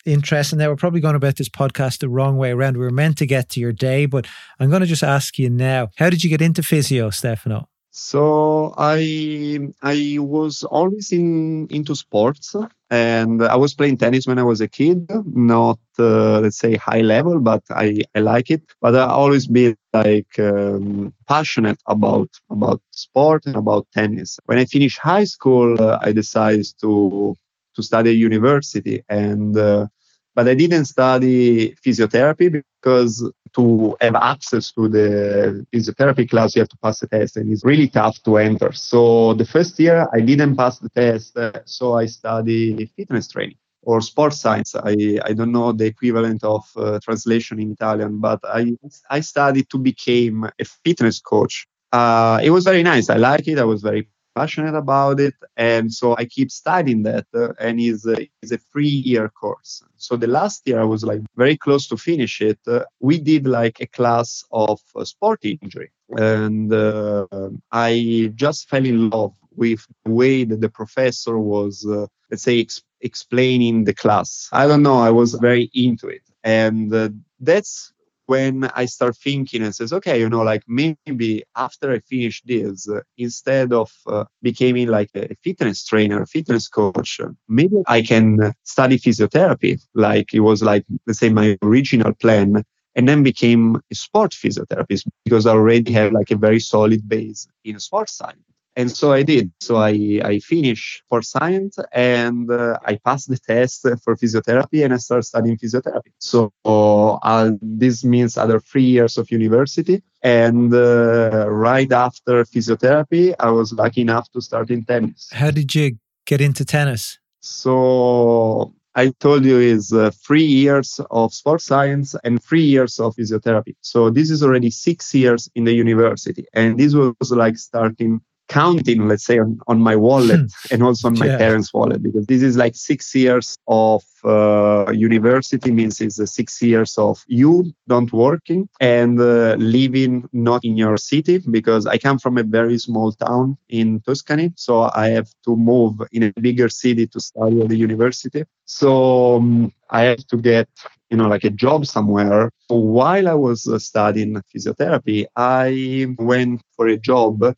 interesting. 0.05 0.59
Now, 0.59 0.68
we're 0.68 0.77
probably 0.77 1.01
going 1.01 1.16
about 1.16 1.37
this 1.37 1.49
podcast 1.49 2.01
the 2.01 2.11
wrong 2.11 2.37
way 2.37 2.51
around. 2.51 2.77
We 2.77 2.85
were 2.85 2.90
meant 2.90 3.16
to 3.16 3.27
get 3.27 3.49
to 3.51 3.61
your 3.61 3.73
day, 3.73 4.05
but 4.05 4.27
I'm 4.61 4.68
going 4.68 4.83
to 4.83 4.87
just 4.87 5.03
ask 5.03 5.38
you 5.38 5.49
now 5.49 5.88
how 5.97 6.11
did 6.11 6.23
you 6.23 6.29
get 6.29 6.42
into 6.42 6.62
physio, 6.62 7.09
Stefano? 7.09 7.70
So 7.96 8.74
I 8.76 9.68
I 9.80 10.16
was 10.18 10.64
always 10.64 11.12
in 11.12 11.68
into 11.70 11.94
sports, 11.94 12.57
and 12.90 13.40
I 13.44 13.54
was 13.54 13.72
playing 13.74 13.98
tennis 13.98 14.26
when 14.26 14.38
I 14.40 14.42
was 14.42 14.61
a 14.61 14.66
kid. 14.68 15.09
Not 15.26 15.78
uh, 15.98 16.40
let's 16.40 16.59
say 16.59 16.74
high 16.74 17.02
level, 17.02 17.38
but 17.38 17.62
I, 17.70 18.02
I 18.16 18.18
like 18.20 18.50
it. 18.50 18.62
But 18.80 18.96
I 18.96 19.07
always 19.07 19.46
been 19.46 19.76
like 19.92 20.37
um, 20.40 21.14
passionate 21.28 21.78
about 21.87 22.30
about 22.50 22.83
sport 22.90 23.46
and 23.46 23.54
about 23.54 23.87
tennis. 23.94 24.40
When 24.46 24.59
I 24.59 24.64
finished 24.64 24.98
high 24.98 25.24
school, 25.24 25.80
uh, 25.80 25.98
I 26.02 26.11
decided 26.12 26.66
to 26.80 27.37
to 27.76 27.83
study 27.83 28.11
university, 28.16 29.04
and 29.09 29.57
uh, 29.57 29.87
but 30.35 30.48
I 30.48 30.54
didn't 30.54 30.87
study 30.87 31.76
physiotherapy 31.85 32.50
because 32.83 33.22
to 33.54 33.96
have 34.00 34.16
access 34.16 34.72
to 34.72 34.88
the 34.88 35.66
physiotherapy 35.72 36.28
class, 36.28 36.54
you 36.54 36.60
have 36.60 36.68
to 36.68 36.76
pass 36.78 37.00
the 37.00 37.06
test, 37.06 37.36
and 37.36 37.52
it's 37.52 37.64
really 37.64 37.88
tough 37.88 38.22
to 38.22 38.38
enter. 38.38 38.72
So 38.72 39.34
the 39.34 39.44
first 39.44 39.78
year, 39.78 40.08
I 40.12 40.20
didn't 40.20 40.56
pass 40.56 40.78
the 40.78 40.88
test, 40.88 41.36
uh, 41.36 41.52
so 41.64 41.94
I 41.94 42.06
studied 42.06 42.90
fitness 42.96 43.28
training 43.28 43.56
or 43.82 44.00
sports 44.00 44.40
science. 44.40 44.74
I, 44.74 45.18
I 45.24 45.32
don't 45.32 45.52
know 45.52 45.72
the 45.72 45.86
equivalent 45.86 46.42
of 46.42 46.64
uh, 46.76 46.98
translation 47.02 47.60
in 47.60 47.72
Italian, 47.72 48.18
but 48.18 48.40
I 48.44 48.76
I 49.10 49.20
studied 49.20 49.68
to 49.70 49.78
become 49.78 50.50
a 50.58 50.64
fitness 50.64 51.20
coach. 51.20 51.66
Uh, 51.92 52.40
it 52.42 52.50
was 52.50 52.64
very 52.64 52.82
nice. 52.82 53.08
I 53.08 53.16
like 53.16 53.46
it. 53.46 53.58
I 53.58 53.64
was 53.64 53.82
very 53.82 54.08
passionate 54.35 54.75
about 54.75 55.20
it 55.20 55.35
and 55.57 55.92
so 55.92 56.16
i 56.16 56.25
keep 56.25 56.51
studying 56.51 57.03
that 57.03 57.27
uh, 57.35 57.53
and 57.61 57.81
it's 57.81 58.07
a, 58.07 58.16
it's 58.42 58.53
a 58.53 58.59
three 58.73 58.88
year 59.11 59.29
course. 59.29 59.83
So 59.97 60.16
the 60.16 60.27
last 60.27 60.62
year 60.66 60.81
i 60.81 60.85
was 60.85 61.05
like 61.05 61.20
very 61.37 61.57
close 61.57 61.87
to 61.88 61.97
finish 61.97 62.40
it. 62.40 62.59
Uh, 62.66 62.85
we 63.01 63.18
did 63.18 63.47
like 63.47 63.81
a 63.81 63.87
class 63.87 64.44
of 64.53 64.81
uh, 64.97 65.05
sport 65.05 65.40
injury 65.44 65.90
and 66.18 66.73
uh, 66.73 67.27
i 67.73 68.31
just 68.35 68.68
fell 68.68 68.85
in 68.85 69.11
love 69.11 69.35
with 69.57 69.87
the 70.05 70.11
way 70.12 70.44
that 70.44 70.61
the 70.61 70.68
professor 70.68 71.38
was 71.38 71.87
uh, 71.87 72.07
let's 72.31 72.42
say 72.42 72.61
ex- 72.61 72.83
explaining 73.01 73.85
the 73.85 73.94
class. 73.94 74.49
I 74.53 74.66
don't 74.66 74.83
know 74.83 74.99
i 74.99 75.11
was 75.11 75.35
very 75.35 75.70
into 75.75 76.09
it. 76.09 76.23
And 76.44 76.92
uh, 76.94 77.09
that's 77.40 77.93
when 78.26 78.64
I 78.74 78.87
start 78.87 79.16
thinking 79.16 79.62
and 79.62 79.74
says, 79.74 79.92
okay, 79.92 80.18
you 80.18 80.28
know, 80.28 80.42
like 80.42 80.62
maybe 80.66 81.44
after 81.56 81.92
I 81.92 82.00
finish 82.00 82.42
this, 82.44 82.88
uh, 82.88 83.00
instead 83.18 83.72
of 83.72 83.90
uh, 84.06 84.24
becoming 84.42 84.88
like 84.88 85.10
a 85.14 85.34
fitness 85.42 85.84
trainer, 85.84 86.22
a 86.22 86.26
fitness 86.26 86.68
coach, 86.68 87.20
maybe 87.48 87.76
I 87.87 88.02
can 88.02 88.54
study 88.62 88.98
physiotherapy. 88.98 89.80
Like 89.94 90.32
it 90.34 90.40
was 90.40 90.62
like, 90.62 90.84
let's 91.06 91.18
say 91.18 91.28
my 91.28 91.58
original 91.62 92.14
plan 92.14 92.64
and 92.94 93.08
then 93.08 93.22
became 93.22 93.76
a 93.90 93.94
sport 93.94 94.32
physiotherapist 94.32 95.06
because 95.24 95.46
I 95.46 95.50
already 95.50 95.92
have 95.92 96.12
like 96.12 96.30
a 96.30 96.37
very 96.37 96.60
solid 96.60 97.08
base 97.08 97.46
in 97.64 97.78
sports 97.80 98.14
science. 98.14 98.53
And 98.76 98.90
so 98.90 99.12
I 99.12 99.22
did. 99.22 99.52
So 99.60 99.76
I, 99.76 100.20
I 100.24 100.38
finished 100.40 101.02
for 101.08 101.22
science 101.22 101.78
and 101.92 102.50
uh, 102.50 102.78
I 102.84 102.96
passed 102.96 103.28
the 103.28 103.38
test 103.38 103.82
for 104.02 104.16
physiotherapy 104.16 104.84
and 104.84 104.92
I 104.92 104.96
started 104.96 105.24
studying 105.24 105.56
physiotherapy. 105.56 106.12
So 106.18 106.52
uh, 106.64 107.52
this 107.62 108.04
means 108.04 108.37
other 108.37 108.58
three 108.58 108.84
years 108.84 109.16
of 109.16 109.30
university. 109.30 110.02
And 110.22 110.74
uh, 110.74 111.46
right 111.48 111.90
after 111.92 112.44
physiotherapy, 112.44 113.34
I 113.38 113.50
was 113.50 113.72
lucky 113.72 114.00
enough 114.00 114.30
to 114.32 114.40
start 114.40 114.70
in 114.70 114.84
tennis. 114.84 115.28
How 115.32 115.50
did 115.50 115.74
you 115.74 115.98
get 116.26 116.40
into 116.40 116.64
tennis? 116.64 117.18
So 117.40 118.74
I 118.96 119.08
told 119.20 119.44
you 119.44 119.58
is 119.58 119.92
uh, 119.92 120.10
three 120.26 120.44
years 120.44 121.00
of 121.10 121.34
sports 121.34 121.64
science 121.64 122.14
and 122.24 122.42
three 122.42 122.62
years 122.62 123.00
of 123.00 123.14
physiotherapy. 123.16 123.74
So 123.80 124.08
this 124.08 124.30
is 124.30 124.42
already 124.42 124.70
six 124.70 125.14
years 125.14 125.50
in 125.54 125.64
the 125.64 125.72
university. 125.72 126.46
And 126.54 126.78
this 126.78 126.94
was 126.94 127.30
like 127.30 127.56
starting 127.58 128.20
counting, 128.48 129.09
let's 129.09 129.24
say, 129.24 129.38
on, 129.38 129.59
on 129.66 129.80
my 129.80 129.96
wallet 129.96 130.40
hmm. 130.40 130.72
and 130.72 130.83
also 130.83 131.09
on 131.09 131.18
my 131.18 131.26
yeah. 131.26 131.38
parents' 131.38 131.72
wallet, 131.72 132.02
because 132.02 132.26
this 132.26 132.42
is 132.42 132.57
like 132.57 132.74
six 132.74 133.14
years 133.14 133.57
of 133.66 134.04
uh, 134.24 134.90
university 134.92 135.70
means 135.70 136.00
it's 136.00 136.20
uh, 136.20 136.26
six 136.26 136.61
years 136.62 136.96
of 136.98 137.22
you 137.26 137.72
don't 137.88 138.12
working 138.12 138.68
and 138.80 139.20
uh, 139.20 139.54
living 139.59 140.28
not 140.33 140.64
in 140.64 140.76
your 140.76 140.96
city 140.96 141.38
because 141.50 141.87
I 141.87 141.98
come 141.98 142.18
from 142.18 142.38
a 142.38 142.42
very 142.42 142.78
small 142.78 143.12
town 143.12 143.57
in 143.68 144.00
Tuscany. 144.00 144.52
So 144.57 144.90
I 144.94 145.09
have 145.09 145.28
to 145.44 145.57
move 145.57 146.00
in 146.12 146.24
a 146.24 146.33
bigger 146.40 146.68
city 146.68 147.07
to 147.09 147.20
study 147.20 147.61
at 147.61 147.68
the 147.68 147.76
university. 147.76 148.44
So 148.64 149.37
um, 149.37 149.72
I 149.90 150.02
have 150.02 150.26
to 150.28 150.37
get 150.37 150.68
you 151.11 151.18
know, 151.18 151.28
like 151.28 151.44
a 151.44 151.50
job 151.50 151.87
somewhere. 151.87 152.50
So 152.68 152.76
while 152.76 153.28
I 153.28 153.35
was 153.35 153.68
uh, 153.68 153.78
studying 153.78 154.35
physiotherapy, 154.50 155.26
I 155.37 156.07
went 156.18 156.62
for 156.74 156.88
a 156.88 156.96
job 156.96 157.54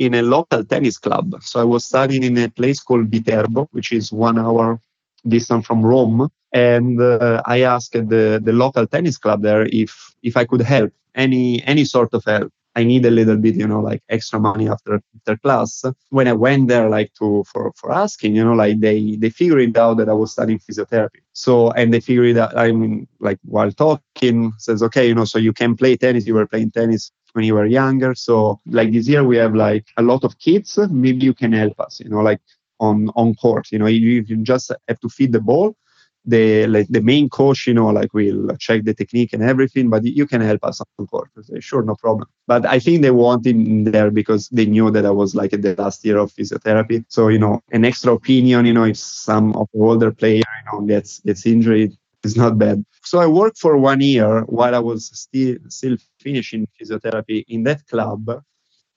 in 0.00 0.14
a 0.14 0.22
local 0.22 0.64
tennis 0.64 0.96
club. 0.96 1.36
So 1.42 1.60
I 1.60 1.64
was 1.64 1.84
studying 1.84 2.24
in 2.24 2.36
a 2.38 2.48
place 2.48 2.80
called 2.80 3.10
Viterbo, 3.10 3.68
which 3.72 3.92
is 3.92 4.10
one 4.10 4.38
hour 4.38 4.80
distance 5.28 5.66
from 5.66 5.84
Rome. 5.84 6.30
And 6.52 7.00
uh, 7.00 7.42
I 7.44 7.62
asked 7.62 7.92
the, 7.92 8.40
the 8.42 8.52
local 8.52 8.86
tennis 8.86 9.18
club 9.18 9.42
there 9.42 9.66
if, 9.66 9.92
if 10.22 10.38
I 10.38 10.46
could 10.46 10.62
help 10.62 10.90
any, 11.14 11.62
any 11.64 11.84
sort 11.84 12.14
of 12.14 12.24
help. 12.24 12.50
I 12.76 12.84
need 12.84 13.04
a 13.04 13.10
little 13.10 13.36
bit, 13.36 13.56
you 13.56 13.66
know, 13.66 13.80
like 13.80 14.00
extra 14.08 14.38
money 14.40 14.68
after 14.68 15.02
after 15.16 15.36
class. 15.38 15.84
When 16.10 16.28
I 16.28 16.32
went 16.32 16.68
there, 16.68 16.88
like 16.88 17.12
to 17.14 17.42
for 17.52 17.72
for 17.74 17.92
asking, 17.92 18.36
you 18.36 18.44
know, 18.44 18.54
like 18.54 18.78
they 18.78 19.16
they 19.16 19.28
figured 19.28 19.76
out 19.76 19.96
that 19.96 20.08
I 20.08 20.12
was 20.12 20.30
studying 20.30 20.60
physiotherapy. 20.60 21.20
So 21.32 21.72
and 21.72 21.92
they 21.92 21.98
figured 21.98 22.38
out, 22.38 22.56
I 22.56 22.70
mean, 22.70 23.08
like 23.18 23.40
while 23.44 23.72
talking, 23.72 24.52
says, 24.58 24.84
okay, 24.84 25.08
you 25.08 25.16
know, 25.16 25.24
so 25.24 25.38
you 25.38 25.52
can 25.52 25.76
play 25.76 25.96
tennis. 25.96 26.28
You 26.28 26.34
were 26.34 26.46
playing 26.46 26.70
tennis 26.70 27.10
when 27.32 27.44
you 27.44 27.54
were 27.54 27.66
younger. 27.66 28.14
So 28.14 28.60
like 28.66 28.92
this 28.92 29.08
year 29.08 29.24
we 29.24 29.36
have 29.36 29.54
like 29.54 29.86
a 29.96 30.02
lot 30.02 30.24
of 30.24 30.38
kids. 30.38 30.78
Maybe 30.90 31.24
you 31.24 31.34
can 31.34 31.52
help 31.52 31.78
us, 31.80 32.00
you 32.00 32.08
know, 32.08 32.20
like 32.20 32.40
on 32.78 33.10
on 33.16 33.34
court. 33.34 33.68
You 33.72 33.78
know, 33.78 33.86
you, 33.86 34.24
you 34.26 34.36
just 34.38 34.72
have 34.88 35.00
to 35.00 35.08
feed 35.08 35.32
the 35.32 35.40
ball 35.40 35.76
the 36.24 36.66
like 36.66 36.86
the 36.88 37.00
main 37.00 37.28
coach, 37.28 37.66
you 37.66 37.74
know, 37.74 37.88
like 37.88 38.12
will 38.12 38.54
check 38.58 38.84
the 38.84 38.94
technique 38.94 39.32
and 39.32 39.42
everything, 39.42 39.88
but 39.88 40.04
you 40.04 40.26
can 40.26 40.40
help 40.40 40.64
us 40.64 40.80
on 40.98 41.06
court. 41.06 41.30
Say, 41.42 41.60
sure, 41.60 41.82
no 41.82 41.94
problem. 41.94 42.28
But 42.46 42.66
I 42.66 42.78
think 42.78 43.02
they 43.02 43.10
wanted 43.10 43.56
in 43.56 43.84
there 43.84 44.10
because 44.10 44.48
they 44.50 44.66
knew 44.66 44.90
that 44.90 45.06
I 45.06 45.10
was 45.10 45.34
like 45.34 45.52
at 45.52 45.62
the 45.62 45.74
last 45.76 46.04
year 46.04 46.18
of 46.18 46.32
physiotherapy. 46.32 47.04
So, 47.08 47.28
you 47.28 47.38
know, 47.38 47.60
an 47.72 47.84
extra 47.84 48.12
opinion, 48.12 48.66
you 48.66 48.74
know, 48.74 48.84
if 48.84 48.98
some 48.98 49.54
of 49.56 49.68
the 49.72 49.80
older 49.80 50.10
player, 50.12 50.42
you 50.58 50.72
know, 50.72 50.80
gets 50.86 51.20
gets 51.20 51.46
injured, 51.46 51.96
it's 52.24 52.36
not 52.36 52.58
bad. 52.58 52.84
So 53.02 53.18
I 53.18 53.26
worked 53.26 53.58
for 53.58 53.76
one 53.76 54.00
year 54.00 54.42
while 54.42 54.74
I 54.74 54.78
was 54.78 55.10
still 55.18 55.56
still 55.68 55.96
finishing 56.20 56.68
physiotherapy 56.80 57.44
in 57.48 57.64
that 57.64 57.86
club. 57.86 58.42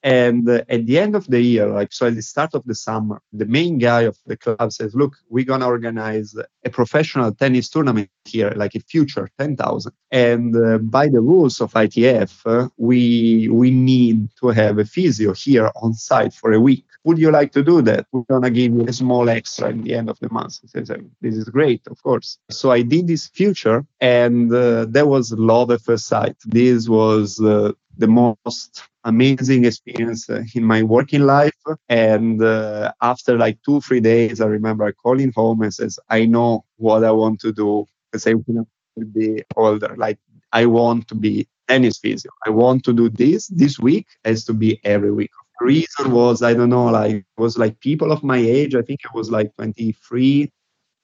And 0.04 0.46
uh, 0.46 0.62
at 0.68 0.84
the 0.84 0.98
end 0.98 1.16
of 1.16 1.26
the 1.28 1.40
year, 1.40 1.66
like 1.66 1.90
so 1.90 2.06
at 2.06 2.14
the 2.14 2.20
start 2.22 2.54
of 2.54 2.62
the 2.66 2.74
summer, 2.74 3.22
the 3.32 3.46
main 3.46 3.78
guy 3.78 4.02
of 4.02 4.18
the 4.26 4.36
club 4.36 4.70
says, 4.70 4.94
look, 4.94 5.16
we're 5.30 5.46
to 5.46 5.64
organize 5.64 6.36
a 6.64 6.70
professional 6.70 7.32
tennis 7.32 7.70
tournament 7.70 8.10
here, 8.26 8.52
like 8.54 8.74
a 8.74 8.80
future 8.80 9.30
10,000. 9.38 9.92
And 10.10 10.54
uh, 10.54 10.76
by 10.78 11.08
the 11.08 11.22
rules 11.22 11.58
of 11.62 11.72
ITF, 11.72 12.42
uh, 12.44 12.68
we, 12.76 13.48
we 13.48 13.70
need 13.70 14.28
to 14.40 14.48
have 14.48 14.78
a 14.78 14.84
physio 14.84 15.32
here 15.32 15.70
on 15.76 15.94
site 15.94 16.34
for 16.34 16.52
a 16.52 16.60
week. 16.60 16.84
Would 17.04 17.18
you 17.18 17.30
like 17.30 17.52
to 17.52 17.62
do 17.62 17.80
that? 17.82 18.06
We're 18.12 18.40
to 18.40 18.50
give 18.50 18.72
you 18.72 18.84
a 18.86 18.92
small 18.92 19.28
extra 19.30 19.70
at 19.70 19.82
the 19.82 19.94
end 19.94 20.10
of 20.10 20.18
the 20.20 20.30
month. 20.30 20.60
He 20.60 20.68
says, 20.68 20.90
this 21.20 21.34
is 21.34 21.44
great, 21.44 21.86
of 21.86 22.02
course. 22.02 22.38
So 22.50 22.70
I 22.70 22.82
did 22.82 23.06
this 23.06 23.26
future 23.26 23.86
and 24.00 24.52
uh, 24.52 24.86
that 24.86 25.06
was 25.06 25.32
love 25.32 25.70
at 25.70 25.80
first 25.82 26.06
sight. 26.06 26.36
This 26.44 26.88
was 26.88 27.40
uh, 27.40 27.72
the 27.98 28.06
most 28.08 28.82
amazing 29.04 29.64
experience 29.64 30.28
in 30.54 30.64
my 30.64 30.82
working 30.82 31.22
life. 31.22 31.54
And 31.88 32.42
uh, 32.42 32.92
after 33.02 33.36
like 33.38 33.58
two, 33.64 33.80
three 33.80 34.00
days, 34.00 34.40
I 34.40 34.46
remember 34.46 34.90
calling 34.92 35.32
home 35.34 35.62
and 35.62 35.72
says, 35.72 35.98
I 36.10 36.26
know 36.26 36.64
what 36.76 37.04
I 37.04 37.10
want 37.12 37.40
to 37.40 37.52
do 37.52 37.86
because 38.10 38.26
I 38.26 38.34
will 38.34 38.66
be 39.12 39.42
older. 39.56 39.94
Like 39.96 40.18
I 40.52 40.66
want 40.66 41.08
to 41.08 41.14
be 41.14 41.48
tennis 41.68 41.98
physio. 41.98 42.30
I 42.46 42.50
want 42.50 42.84
to 42.84 42.92
do 42.92 43.08
this 43.08 43.48
this 43.48 43.78
week 43.78 44.06
as 44.24 44.44
to 44.46 44.52
be 44.52 44.80
every 44.84 45.12
week. 45.12 45.30
The 45.60 45.66
reason 45.66 46.10
was, 46.12 46.42
I 46.42 46.54
don't 46.54 46.70
know, 46.70 46.86
like 46.86 47.24
was 47.36 47.58
like 47.58 47.78
people 47.80 48.12
of 48.12 48.22
my 48.22 48.38
age. 48.38 48.74
I 48.74 48.82
think 48.82 49.00
it 49.04 49.14
was 49.14 49.30
like 49.30 49.54
23, 49.56 50.50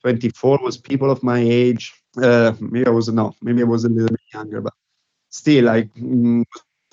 24 0.02 0.58
was 0.62 0.76
people 0.76 1.10
of 1.10 1.22
my 1.22 1.38
age. 1.40 1.94
Uh, 2.20 2.52
maybe 2.60 2.86
I 2.86 2.90
was 2.90 3.08
no, 3.08 3.34
maybe 3.42 3.62
I 3.62 3.66
was 3.66 3.84
a 3.84 3.88
little 3.88 4.08
bit 4.08 4.20
younger, 4.34 4.60
but 4.60 4.72
still 5.30 5.66
like 5.66 5.92
mm, 5.94 6.44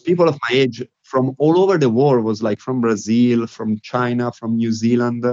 people 0.08 0.30
of 0.30 0.39
my 0.50 0.56
age 0.56 0.82
from 1.04 1.36
all 1.38 1.60
over 1.63 1.78
the 1.78 1.89
world 1.89 2.24
was 2.24 2.41
like 2.41 2.60
from 2.60 2.80
Brazil, 2.82 3.46
from 3.46 3.70
China, 3.82 4.32
from 4.32 4.56
New 4.56 4.72
Zealand, 4.72 5.26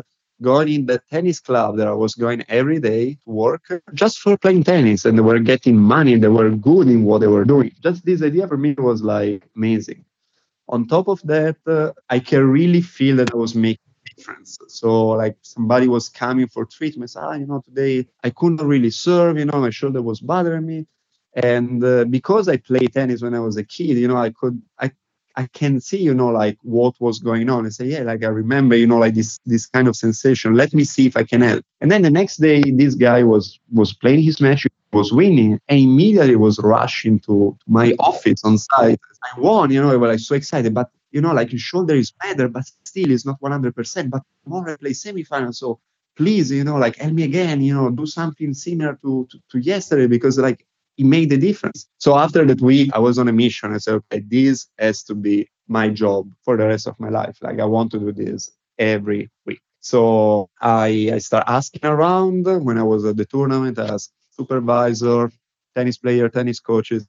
going 0.42 0.68
in 0.76 0.86
the 0.86 1.00
tennis 1.10 1.38
club 1.40 1.76
that 1.78 1.86
I 1.86 1.92
was 2.04 2.14
going 2.16 2.44
every 2.48 2.80
day 2.80 3.04
to 3.24 3.30
work 3.30 3.64
just 3.94 4.18
for 4.18 4.36
playing 4.36 4.64
tennis 4.64 5.04
and 5.04 5.16
they 5.16 5.22
were 5.22 5.38
getting 5.38 5.76
money, 5.76 6.16
they 6.16 6.28
were 6.40 6.50
good 6.50 6.88
in 6.88 7.04
what 7.04 7.20
they 7.20 7.28
were 7.28 7.44
doing. 7.44 7.70
Just 7.80 8.04
this 8.04 8.20
idea 8.22 8.48
for 8.48 8.56
me 8.56 8.74
was 8.76 9.02
like 9.02 9.48
amazing. 9.56 10.04
On 10.68 10.88
top 10.88 11.08
of 11.08 11.20
that, 11.24 11.56
uh, 11.66 11.92
I 12.10 12.18
can 12.18 12.44
really 12.58 12.82
feel 12.82 13.16
that 13.16 13.32
I 13.32 13.36
was 13.36 13.54
making 13.54 13.84
difference. 14.16 14.58
So 14.68 15.08
like 15.22 15.36
somebody 15.42 15.88
was 15.88 16.08
coming 16.08 16.48
for 16.48 16.64
treatments. 16.66 17.16
Ah, 17.16 17.34
you 17.34 17.46
know, 17.46 17.60
today 17.60 18.06
I 18.24 18.30
couldn't 18.30 18.66
really 18.74 18.90
serve, 18.90 19.38
you 19.38 19.44
know, 19.44 19.60
my 19.60 19.70
shoulder 19.70 20.02
was 20.02 20.20
bothering 20.20 20.66
me 20.66 20.86
and 21.42 21.84
uh, 21.84 22.04
because 22.04 22.48
i 22.48 22.56
played 22.56 22.92
tennis 22.92 23.22
when 23.22 23.34
i 23.34 23.40
was 23.40 23.56
a 23.56 23.64
kid 23.64 23.96
you 23.96 24.08
know 24.08 24.16
i 24.16 24.30
could 24.30 24.60
i 24.78 24.90
i 25.36 25.46
can 25.52 25.80
see 25.80 25.98
you 25.98 26.14
know 26.14 26.28
like 26.28 26.56
what 26.62 26.94
was 27.00 27.18
going 27.18 27.50
on. 27.50 27.64
And 27.64 27.74
say 27.74 27.86
yeah 27.86 28.02
like 28.02 28.22
i 28.22 28.28
remember 28.28 28.76
you 28.76 28.86
know 28.86 28.98
like 28.98 29.14
this 29.14 29.40
this 29.44 29.66
kind 29.66 29.88
of 29.88 29.96
sensation. 29.96 30.54
Let 30.54 30.72
me 30.74 30.84
see 30.84 31.06
if 31.06 31.16
i 31.16 31.24
can 31.24 31.40
help. 31.40 31.64
And 31.80 31.90
then 31.90 32.02
the 32.02 32.10
next 32.10 32.36
day 32.36 32.62
this 32.62 32.94
guy 32.94 33.22
was 33.22 33.58
was 33.72 33.92
playing 33.92 34.22
his 34.22 34.40
match 34.40 34.66
was 34.92 35.12
winning 35.12 35.58
and 35.68 35.80
immediately 35.80 36.36
was 36.36 36.58
rushing 36.60 37.18
to 37.20 37.56
my 37.66 37.94
office 37.98 38.44
on 38.44 38.58
site. 38.58 39.00
I 39.24 39.40
won 39.40 39.70
you 39.70 39.82
know 39.82 39.90
i 39.90 39.96
was 39.96 40.08
like 40.08 40.20
so 40.20 40.34
excited 40.34 40.72
but 40.74 40.90
you 41.10 41.20
know 41.20 41.32
like 41.32 41.50
shoulder 41.56 41.94
is 41.94 42.10
better 42.10 42.48
but 42.48 42.64
still 42.84 43.10
it's 43.10 43.26
not 43.26 43.40
100% 43.40 44.10
but 44.10 44.22
tomorrow 44.44 44.74
i 44.74 44.76
play 44.76 44.90
semifinal 44.90 45.54
so 45.54 45.80
please 46.16 46.50
you 46.50 46.62
know 46.62 46.76
like 46.76 46.96
help 46.96 47.12
me 47.12 47.22
again 47.24 47.60
you 47.62 47.74
know 47.74 47.90
do 47.90 48.06
something 48.06 48.52
similar 48.52 48.98
to, 49.02 49.26
to, 49.30 49.38
to 49.50 49.58
yesterday 49.58 50.06
because 50.06 50.38
like 50.38 50.66
it 50.96 51.06
made 51.06 51.32
a 51.32 51.38
difference. 51.38 51.88
So 51.98 52.16
after 52.16 52.44
that 52.46 52.60
week, 52.60 52.90
I 52.94 52.98
was 52.98 53.18
on 53.18 53.28
a 53.28 53.32
mission. 53.32 53.74
I 53.74 53.78
said, 53.78 53.94
okay, 53.94 54.20
this 54.26 54.68
has 54.78 55.02
to 55.04 55.14
be 55.14 55.48
my 55.68 55.88
job 55.88 56.30
for 56.44 56.56
the 56.56 56.66
rest 56.66 56.86
of 56.86 56.98
my 57.00 57.08
life. 57.08 57.38
Like 57.42 57.60
I 57.60 57.64
want 57.64 57.90
to 57.92 57.98
do 57.98 58.12
this 58.12 58.50
every 58.78 59.30
week. 59.46 59.60
So 59.80 60.48
I, 60.60 61.10
I 61.14 61.18
start 61.18 61.44
asking 61.46 61.84
around 61.84 62.44
when 62.64 62.78
I 62.78 62.82
was 62.82 63.04
at 63.04 63.16
the 63.16 63.24
tournament 63.24 63.78
as 63.78 64.10
supervisor, 64.30 65.30
tennis 65.74 65.98
player, 65.98 66.28
tennis 66.28 66.60
coaches. 66.60 67.06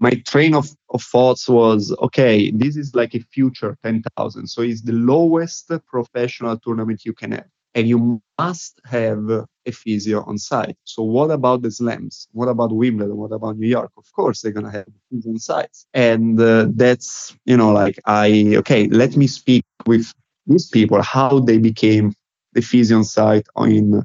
My 0.00 0.10
train 0.26 0.54
of, 0.54 0.70
of 0.90 1.02
thoughts 1.02 1.48
was, 1.48 1.94
okay, 2.00 2.50
this 2.52 2.76
is 2.76 2.94
like 2.94 3.14
a 3.14 3.20
future 3.20 3.76
10,000. 3.82 4.46
So 4.46 4.62
it's 4.62 4.82
the 4.82 4.92
lowest 4.92 5.70
professional 5.88 6.56
tournament 6.58 7.04
you 7.04 7.12
can 7.12 7.32
have 7.32 7.46
and 7.74 7.88
you 7.88 8.20
must 8.38 8.80
have 8.84 9.28
a 9.66 9.72
physio 9.72 10.24
on 10.24 10.38
site. 10.38 10.76
So 10.84 11.02
what 11.02 11.30
about 11.30 11.62
the 11.62 11.70
slams? 11.70 12.28
What 12.32 12.48
about 12.48 12.72
Wimbledon? 12.72 13.16
What 13.16 13.32
about 13.32 13.58
New 13.58 13.68
York? 13.68 13.90
Of 13.96 14.10
course, 14.12 14.40
they're 14.40 14.52
gonna 14.52 14.70
have 14.70 14.86
physio 15.10 15.32
on 15.32 15.38
site, 15.38 15.76
and 15.94 16.40
uh, 16.40 16.66
that's 16.70 17.36
you 17.44 17.56
know 17.56 17.72
like 17.72 17.98
I 18.06 18.54
okay, 18.58 18.88
let 18.88 19.16
me 19.16 19.26
speak 19.26 19.64
with 19.86 20.12
these 20.46 20.68
people 20.68 21.02
how 21.02 21.40
they 21.40 21.58
became 21.58 22.14
the 22.54 22.62
physio 22.62 22.98
on 22.98 23.04
site 23.04 23.46
in 23.58 24.02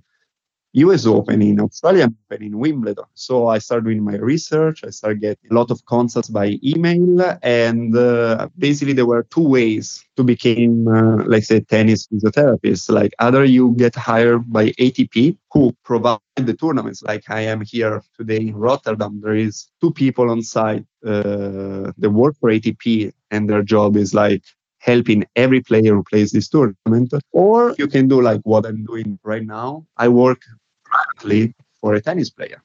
US 0.73 1.05
Open, 1.05 1.41
in 1.41 1.59
Australian 1.59 2.15
Open, 2.25 2.43
in 2.43 2.57
Wimbledon. 2.57 3.05
So 3.13 3.47
I 3.47 3.59
started 3.59 3.85
doing 3.85 4.03
my 4.03 4.15
research. 4.17 4.83
I 4.83 4.89
started 4.89 5.21
getting 5.21 5.51
a 5.51 5.53
lot 5.53 5.69
of 5.71 5.85
consults 5.85 6.29
by 6.29 6.59
email. 6.63 7.37
And 7.43 7.95
uh, 7.95 8.49
basically, 8.57 8.93
there 8.93 9.05
were 9.05 9.23
two 9.23 9.47
ways 9.47 10.03
to 10.17 10.23
become, 10.23 10.87
uh, 10.87 11.23
let's 11.25 11.47
say, 11.47 11.59
tennis 11.59 12.07
physiotherapist. 12.07 12.89
Like 12.89 13.13
either 13.19 13.45
you 13.45 13.75
get 13.77 13.95
hired 13.95 14.51
by 14.51 14.69
ATP, 14.71 15.37
who 15.51 15.75
provide 15.83 16.19
the 16.35 16.53
tournaments. 16.53 17.03
Like 17.03 17.29
I 17.29 17.41
am 17.41 17.61
here 17.61 18.01
today 18.17 18.37
in 18.37 18.55
Rotterdam. 18.55 19.21
There 19.23 19.35
is 19.35 19.67
two 19.79 19.91
people 19.91 20.31
on 20.31 20.41
site 20.41 20.85
uh, 21.05 21.91
that 21.97 22.11
work 22.11 22.35
for 22.39 22.49
ATP, 22.49 23.13
and 23.29 23.49
their 23.49 23.61
job 23.61 23.95
is 23.95 24.13
like 24.13 24.43
helping 24.79 25.23
every 25.35 25.61
player 25.61 25.95
who 25.95 26.03
plays 26.03 26.31
this 26.31 26.49
tournament. 26.49 27.13
Or 27.31 27.75
you 27.77 27.87
can 27.87 28.07
do 28.07 28.21
like 28.21 28.41
what 28.43 28.65
I'm 28.65 28.83
doing 28.85 29.19
right 29.23 29.45
now. 29.45 29.85
I 29.97 30.09
work 30.09 30.41
privately 30.93 31.53
for 31.79 31.95
a 31.95 32.01
tennis 32.01 32.29
player. 32.29 32.61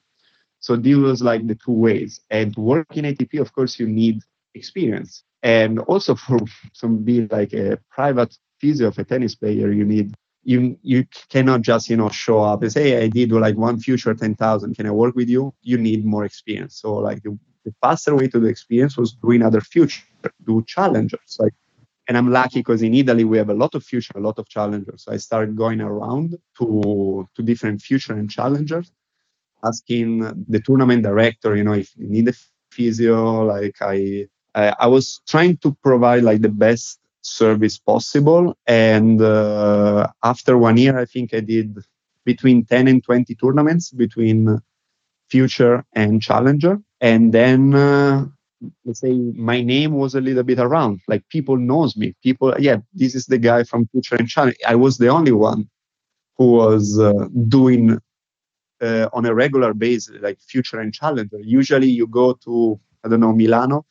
So 0.59 0.75
these 0.75 0.97
was 0.97 1.21
like 1.21 1.47
the 1.47 1.55
two 1.55 1.71
ways. 1.71 2.21
And 2.29 2.53
to 2.55 2.61
work 2.61 2.87
in 2.95 3.05
ATP, 3.05 3.39
of 3.39 3.53
course, 3.53 3.79
you 3.79 3.87
need 3.87 4.21
experience. 4.55 5.23
And 5.43 5.79
also 5.79 6.15
for 6.25 6.39
some 6.73 6.97
be 7.03 7.27
like 7.27 7.53
a 7.53 7.77
private 7.89 8.37
physio 8.59 8.87
of 8.87 8.99
a 8.99 9.03
tennis 9.03 9.35
player, 9.35 9.71
you 9.71 9.85
need 9.85 10.15
you 10.43 10.77
you 10.83 11.05
cannot 11.29 11.61
just 11.61 11.89
you 11.89 11.97
know 11.97 12.09
show 12.09 12.39
up 12.39 12.61
and 12.61 12.71
say 12.71 13.03
I 13.03 13.07
did 13.07 13.31
like 13.31 13.57
one 13.57 13.79
future 13.79 14.13
ten 14.13 14.35
thousand. 14.35 14.75
Can 14.75 14.85
I 14.85 14.91
work 14.91 15.15
with 15.15 15.29
you? 15.29 15.53
You 15.61 15.77
need 15.77 16.05
more 16.05 16.25
experience. 16.25 16.77
So 16.81 16.95
like 16.95 17.21
the, 17.23 17.37
the 17.65 17.73
faster 17.81 18.15
way 18.15 18.27
to 18.29 18.39
the 18.39 18.47
experience 18.47 18.97
was 18.97 19.13
doing 19.13 19.41
other 19.41 19.61
future, 19.61 20.03
do 20.45 20.63
challengers 20.65 21.37
like 21.39 21.53
and 22.09 22.17
I'm 22.17 22.31
lucky 22.31 22.61
because 22.61 22.81
in 22.81 22.95
Italy 22.95 23.23
we 23.23 23.37
have 23.37 23.51
a 23.51 23.53
lot 23.53 23.75
of 23.75 23.83
future, 23.83 24.13
a 24.15 24.19
lot 24.19 24.39
of 24.39 24.49
challengers. 24.49 25.03
So 25.03 25.13
I 25.13 25.17
started 25.17 25.55
going 25.55 25.79
around 25.79 26.37
to 26.57 27.29
to 27.35 27.43
different 27.43 27.83
future 27.83 28.13
and 28.13 28.29
challengers, 28.29 28.91
asking 29.63 30.09
the 30.49 30.59
tournament 30.59 31.03
director, 31.03 31.55
you 31.55 31.63
know, 31.63 31.73
if 31.73 31.95
you 31.95 32.09
need 32.09 32.27
a 32.27 32.33
physio. 32.71 33.45
Like 33.45 33.75
I, 33.81 34.27
I, 34.55 34.73
I 34.79 34.87
was 34.87 35.21
trying 35.27 35.57
to 35.57 35.77
provide 35.83 36.23
like 36.23 36.41
the 36.41 36.49
best 36.49 36.99
service 37.21 37.77
possible. 37.77 38.57
And 38.65 39.21
uh, 39.21 40.07
after 40.23 40.57
one 40.57 40.77
year, 40.77 40.97
I 40.97 41.05
think 41.05 41.35
I 41.35 41.41
did 41.41 41.77
between 42.25 42.65
10 42.65 42.87
and 42.87 43.03
20 43.03 43.35
tournaments 43.35 43.91
between 43.91 44.59
future 45.29 45.85
and 45.93 46.21
challenger. 46.23 46.81
And 47.01 47.31
then 47.31 47.75
uh, 47.75 48.25
let's 48.85 48.99
say 49.01 49.13
my 49.35 49.61
name 49.61 49.93
was 49.93 50.15
a 50.15 50.21
little 50.21 50.43
bit 50.43 50.59
around. 50.59 51.01
Like 51.07 51.23
people 51.29 51.57
knows 51.57 51.97
me. 51.97 52.15
People 52.23 52.55
yeah 52.59 52.77
this 52.93 53.15
is 53.15 53.25
the 53.27 53.37
guy 53.39 53.63
from 53.63 53.87
future 53.87 54.15
and 54.15 54.27
challenge 54.29 54.57
i 54.67 54.75
was 54.75 54.97
the 54.97 55.07
only 55.09 55.31
one 55.33 55.69
who 56.37 56.53
was 56.53 56.99
uh, 56.99 57.13
doing 57.49 57.99
uh, 58.81 59.07
on 59.13 59.25
a 59.25 59.33
regular 59.33 59.73
basis 59.73 60.15
like 60.21 60.39
future 60.41 60.79
and 60.79 60.93
challenger. 60.93 61.39
Usually 61.41 61.89
you 61.89 62.07
go 62.07 62.33
to 62.45 62.79
i 63.05 63.09
don't 63.09 63.19
know 63.21 63.33
milano. 63.33 63.85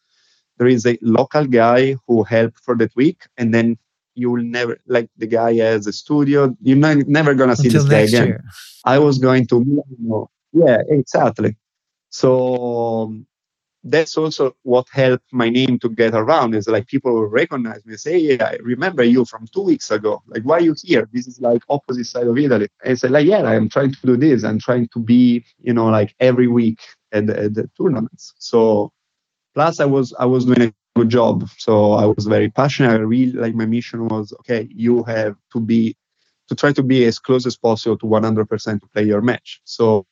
There 0.59 0.69
is 0.69 0.87
a 0.87 0.99
local 1.03 1.47
guy 1.47 1.97
who 2.07 2.25
helped 2.25 2.59
for 2.65 2.77
that 2.77 2.95
week 2.97 3.23
and 3.39 3.55
then 3.55 3.79
you 4.15 4.31
will 4.31 4.43
never 4.43 4.79
like 4.87 5.09
the 5.19 5.27
guy 5.27 5.55
has 5.57 5.87
a 5.87 5.93
studio. 5.93 6.57
You're 6.63 6.77
not, 6.77 6.99
never 7.09 7.35
gonna 7.35 7.57
see 7.57 7.69
Until 7.69 7.85
this 7.85 7.91
guy 7.91 8.01
again. 8.01 8.29
year. 8.29 8.45
i 8.85 8.99
was 8.99 9.19
going 9.19 9.47
to 9.49 9.65
milano. 9.65 10.31
Yeah 10.53 10.83
exactly. 10.89 11.57
So 12.11 13.15
that's 13.85 14.17
also 14.19 14.55
what 14.63 14.87
helped 14.93 15.25
my 15.33 15.49
name 15.49 15.79
to 15.79 15.89
get 15.89 16.15
around 16.15 16.55
is 16.55 16.69
like 16.69 16.87
people 16.89 17.15
will 17.15 17.27
recognize 17.29 17.85
me 17.87 17.97
say 17.97 18.19
yeah 18.19 18.45
i 18.45 18.57
remember 18.63 19.03
you 19.05 19.25
from 19.25 19.47
two 19.55 19.63
weeks 19.63 19.91
ago. 19.91 20.23
Like 20.27 20.43
why 20.43 20.57
are 20.59 20.63
you 20.63 20.75
here? 20.83 21.09
This 21.13 21.27
is 21.27 21.41
like 21.41 21.63
opposite 21.69 22.07
side 22.07 22.27
of 22.27 22.37
italy. 22.39 22.69
And 22.85 22.99
said 22.99 23.13
like 23.13 23.27
yeah 23.27 23.43
i'm 23.45 23.69
trying 23.69 23.93
to 23.93 24.01
do 24.07 24.17
this. 24.17 24.45
I'm 24.45 24.59
trying 24.59 24.89
to 24.95 24.99
be 25.01 25.45
you 25.61 25.73
know 25.75 25.87
like 25.87 26.15
every 26.21 26.49
week 26.49 26.81
at 27.13 27.27
the, 27.27 27.39
at 27.45 27.55
the 27.55 27.71
tournaments. 27.81 28.35
So 28.39 28.93
plus 29.55 29.81
i 29.81 29.87
was 29.87 30.15
i 30.19 30.27
was 30.27 30.45
doing 30.47 30.63
a 30.63 30.75
good 30.97 31.09
job. 31.11 31.49
So 31.59 31.93
i 31.95 32.07
was 32.07 32.27
very 32.27 32.51
passionate. 32.51 32.93
I 32.93 32.97
really 32.97 33.33
like 33.33 33.55
my 33.55 33.67
mission 33.67 34.09
was 34.09 34.33
okay 34.41 34.69
you 34.71 35.05
have 35.05 35.37
to 35.53 35.61
be 35.61 35.97
to 36.49 36.55
try 36.55 36.73
to 36.73 36.83
be 36.83 37.05
as 37.07 37.19
close 37.19 37.47
as 37.47 37.57
possible 37.57 37.99
to 37.99 38.07
100% 38.07 38.81
to 38.81 38.87
play 38.89 39.05
your 39.05 39.21
match. 39.23 39.61
So 39.65 40.07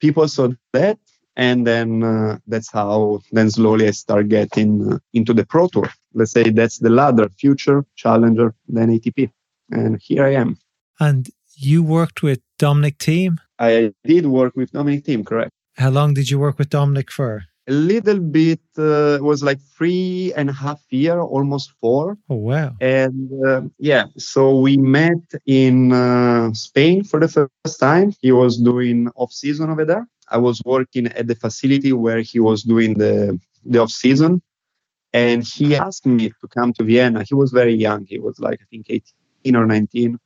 people 0.00 0.28
saw 0.28 0.50
that 0.72 0.98
and 1.36 1.66
then 1.66 2.02
uh, 2.02 2.38
that's 2.46 2.70
how 2.70 3.20
then 3.32 3.50
slowly 3.50 3.86
i 3.86 3.90
start 3.90 4.28
getting 4.28 4.92
uh, 4.92 4.98
into 5.12 5.32
the 5.32 5.44
pro 5.44 5.68
tour. 5.68 5.88
Let's 6.14 6.32
say 6.32 6.50
that's 6.50 6.78
the 6.78 6.90
ladder 6.90 7.28
future 7.28 7.84
challenger 7.94 8.54
then 8.68 8.88
atp 8.98 9.30
and 9.70 10.00
here 10.00 10.24
i 10.24 10.34
am. 10.34 10.58
And 10.98 11.28
you 11.54 11.82
worked 11.82 12.22
with 12.22 12.40
Dominic 12.58 12.98
Thiem 12.98 13.36
i 13.58 13.92
did 14.04 14.26
work 14.26 14.56
with 14.56 14.72
Dominic 14.72 15.04
Thiem 15.04 15.24
correct. 15.24 15.50
How 15.76 15.90
long 15.90 16.14
did 16.14 16.30
you 16.30 16.38
work 16.38 16.58
with 16.58 16.70
dominic 16.70 17.10
for? 17.10 17.44
A 17.68 17.72
little 17.72 18.20
bit 18.20 18.60
uh, 18.78 19.18
was 19.20 19.42
like 19.42 19.58
three 19.76 20.32
and 20.36 20.48
a 20.48 20.52
half 20.52 20.80
year 20.90 21.20
almost 21.20 21.72
four. 21.80 22.16
Oh 22.30 22.36
wow. 22.36 22.76
And 22.80 23.28
uh, 23.44 23.62
yeah 23.78 24.04
so 24.16 24.58
we 24.58 24.76
met 24.76 25.20
in 25.44 25.92
uh, 25.92 26.52
spain 26.54 27.04
for 27.04 27.20
the 27.20 27.28
first 27.28 27.80
time. 27.80 28.14
He 28.20 28.32
was 28.32 28.56
doing 28.56 29.10
off 29.16 29.32
season 29.32 29.68
over 29.68 29.84
there 29.84 30.06
I 30.28 30.38
was 30.38 30.60
working 30.64 31.06
at 31.06 31.26
the 31.26 31.34
facility 31.34 31.92
where 31.92 32.20
he 32.20 32.40
was 32.40 32.62
doing 32.62 32.94
the, 32.94 33.38
the 33.64 33.78
off 33.80 33.90
season. 33.90 34.42
And 35.12 35.44
he 35.44 35.76
asked 35.76 36.04
me 36.04 36.28
to 36.28 36.48
come 36.48 36.72
to 36.74 36.84
Vienna. 36.84 37.24
He 37.26 37.34
was 37.34 37.50
very 37.50 37.74
young. 37.74 38.04
He 38.06 38.18
was 38.18 38.38
like, 38.38 38.60
I 38.60 38.64
think 38.70 38.86
18 38.90 39.56
or 39.56 39.66
19. 39.66 40.18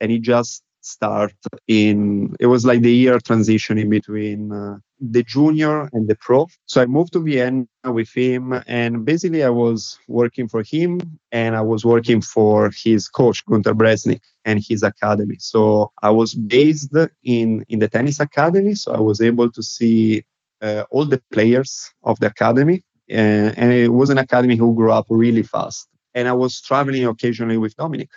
And 0.00 0.10
he 0.10 0.18
just 0.18 0.62
started 0.88 1.36
in, 1.66 2.34
it 2.40 2.46
was 2.46 2.64
like 2.64 2.82
the 2.82 2.92
year 2.92 3.18
transition 3.20 3.78
in 3.78 3.90
between 3.90 4.52
uh, 4.52 4.78
the 5.00 5.22
junior 5.22 5.88
and 5.92 6.08
the 6.08 6.16
pro. 6.16 6.46
So 6.66 6.82
I 6.82 6.86
moved 6.86 7.12
to 7.12 7.20
Vienna 7.22 7.66
with 7.84 8.10
him, 8.14 8.60
and 8.66 9.04
basically 9.04 9.44
I 9.44 9.50
was 9.50 9.98
working 10.08 10.48
for 10.48 10.62
him, 10.62 11.00
and 11.32 11.56
I 11.56 11.60
was 11.60 11.84
working 11.84 12.20
for 12.20 12.70
his 12.84 13.08
coach 13.08 13.44
Gunter 13.46 13.74
Bresnik 13.74 14.20
and 14.44 14.62
his 14.66 14.82
academy. 14.82 15.36
So 15.38 15.92
I 16.02 16.10
was 16.10 16.34
based 16.34 16.94
in 17.22 17.64
in 17.68 17.78
the 17.78 17.88
tennis 17.88 18.20
academy, 18.20 18.74
so 18.74 18.92
I 18.94 19.00
was 19.00 19.20
able 19.20 19.50
to 19.52 19.62
see 19.62 20.24
uh, 20.62 20.84
all 20.90 21.04
the 21.04 21.22
players 21.32 21.90
of 22.02 22.18
the 22.20 22.26
academy, 22.26 22.82
and, 23.08 23.56
and 23.58 23.72
it 23.72 23.88
was 23.88 24.10
an 24.10 24.18
academy 24.18 24.56
who 24.56 24.74
grew 24.74 24.92
up 24.92 25.06
really 25.08 25.42
fast. 25.42 25.88
And 26.14 26.26
I 26.26 26.32
was 26.32 26.60
traveling 26.60 27.04
occasionally 27.04 27.58
with 27.58 27.76
Dominic 27.76 28.10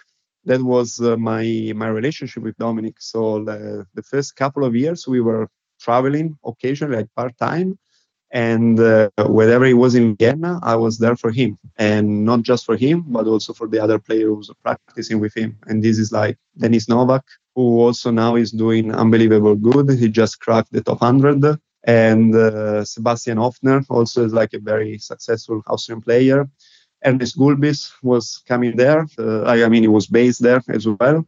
that 0.45 0.61
was 0.61 0.99
uh, 1.01 1.17
my 1.17 1.73
my 1.75 1.87
relationship 1.87 2.43
with 2.43 2.57
Dominic. 2.57 2.95
So 2.99 3.43
the, 3.43 3.85
the 3.95 4.03
first 4.03 4.35
couple 4.35 4.65
of 4.65 4.75
years 4.75 5.07
we 5.07 5.21
were 5.21 5.47
traveling 5.79 6.37
occasionally, 6.45 6.97
like 6.97 7.09
part 7.15 7.37
time. 7.37 7.77
And 8.33 8.79
uh, 8.79 9.09
whenever 9.27 9.65
he 9.65 9.73
was 9.73 9.95
in 9.95 10.15
Vienna, 10.17 10.59
I 10.63 10.75
was 10.75 10.97
there 10.99 11.15
for 11.17 11.31
him, 11.31 11.57
and 11.77 12.25
not 12.25 12.43
just 12.43 12.65
for 12.65 12.77
him, 12.77 13.05
but 13.07 13.27
also 13.27 13.53
for 13.53 13.67
the 13.67 13.79
other 13.79 13.99
players 13.99 14.23
who 14.23 14.35
was 14.35 14.51
practicing 14.63 15.19
with 15.19 15.35
him. 15.35 15.57
And 15.67 15.83
this 15.83 15.99
is 15.99 16.11
like 16.11 16.37
Dennis 16.57 16.89
Novak, 16.89 17.25
who 17.55 17.81
also 17.81 18.11
now 18.11 18.35
is 18.35 18.51
doing 18.51 18.93
unbelievable 18.93 19.55
good. 19.55 19.89
He 19.99 20.09
just 20.09 20.39
cracked 20.41 20.71
the 20.73 20.81
top 20.81 21.01
100. 21.01 21.57
And 21.85 22.35
uh, 22.35 22.85
Sebastian 22.85 23.37
Ofner 23.37 23.85
also 23.89 24.25
is 24.25 24.33
like 24.33 24.53
a 24.53 24.59
very 24.59 24.97
successful 24.99 25.61
Austrian 25.67 26.01
player. 26.01 26.47
Ernest 27.03 27.37
Gulbis 27.37 27.91
was 28.03 28.41
coming 28.47 28.75
there. 28.75 29.07
Uh, 29.17 29.41
I, 29.43 29.63
I 29.65 29.69
mean, 29.69 29.83
he 29.83 29.87
was 29.87 30.07
based 30.07 30.41
there 30.41 30.61
as 30.69 30.87
well 30.87 31.25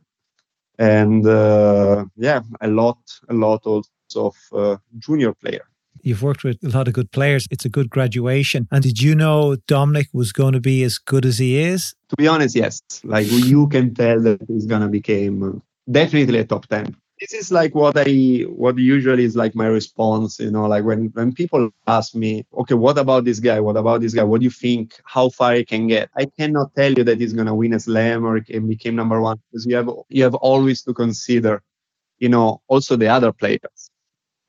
and 0.79 1.25
uh, 1.25 2.05
yeah, 2.15 2.41
a 2.61 2.67
lot, 2.67 2.97
a 3.29 3.33
lot 3.33 3.65
also 3.65 3.89
of 4.15 4.35
uh, 4.53 4.77
junior 4.99 5.33
player. 5.33 5.65
You've 6.01 6.21
worked 6.21 6.43
with 6.43 6.57
a 6.63 6.69
lot 6.69 6.87
of 6.87 6.93
good 6.93 7.11
players. 7.11 7.47
It's 7.49 7.65
a 7.65 7.69
good 7.69 7.89
graduation. 7.89 8.67
And 8.71 8.83
did 8.83 9.01
you 9.01 9.15
know 9.15 9.55
Dominic 9.67 10.07
was 10.11 10.31
going 10.31 10.53
to 10.53 10.59
be 10.59 10.83
as 10.83 10.97
good 10.97 11.25
as 11.25 11.37
he 11.37 11.57
is? 11.57 11.95
To 12.09 12.15
be 12.17 12.27
honest, 12.27 12.55
yes. 12.55 12.81
Like 13.03 13.27
you 13.29 13.67
can 13.69 13.95
tell 13.95 14.19
that 14.21 14.41
he's 14.47 14.65
going 14.65 14.81
to 14.81 14.89
become 14.89 15.63
definitely 15.89 16.39
a 16.39 16.45
top 16.45 16.67
10 16.67 16.95
this 17.19 17.33
is 17.33 17.51
like 17.51 17.73
what 17.75 17.95
I 17.97 18.41
what 18.63 18.77
usually 18.77 19.23
is 19.23 19.35
like 19.35 19.55
my 19.55 19.67
response, 19.67 20.39
you 20.39 20.51
know, 20.51 20.65
like 20.65 20.83
when 20.83 21.05
when 21.13 21.33
people 21.33 21.69
ask 21.87 22.15
me, 22.15 22.45
okay, 22.61 22.75
what 22.75 22.97
about 22.97 23.23
this 23.25 23.39
guy? 23.39 23.59
What 23.59 23.77
about 23.77 24.01
this 24.01 24.13
guy? 24.13 24.23
What 24.23 24.39
do 24.41 24.45
you 24.45 24.49
think? 24.51 24.99
How 25.05 25.29
far 25.29 25.53
he 25.55 25.63
can 25.65 25.87
get? 25.87 26.09
I 26.15 26.25
cannot 26.25 26.75
tell 26.75 26.91
you 26.93 27.03
that 27.05 27.19
he's 27.19 27.33
gonna 27.33 27.55
win 27.55 27.73
a 27.73 27.79
slam 27.79 28.25
or 28.25 28.39
can 28.41 28.67
become 28.67 28.95
number 28.95 29.21
one 29.21 29.39
because 29.51 29.65
you 29.65 29.75
have 29.75 29.89
you 30.09 30.23
have 30.23 30.35
always 30.35 30.81
to 30.83 30.93
consider, 30.93 31.61
you 32.19 32.29
know, 32.29 32.61
also 32.67 32.95
the 32.97 33.07
other 33.07 33.31
players 33.33 33.82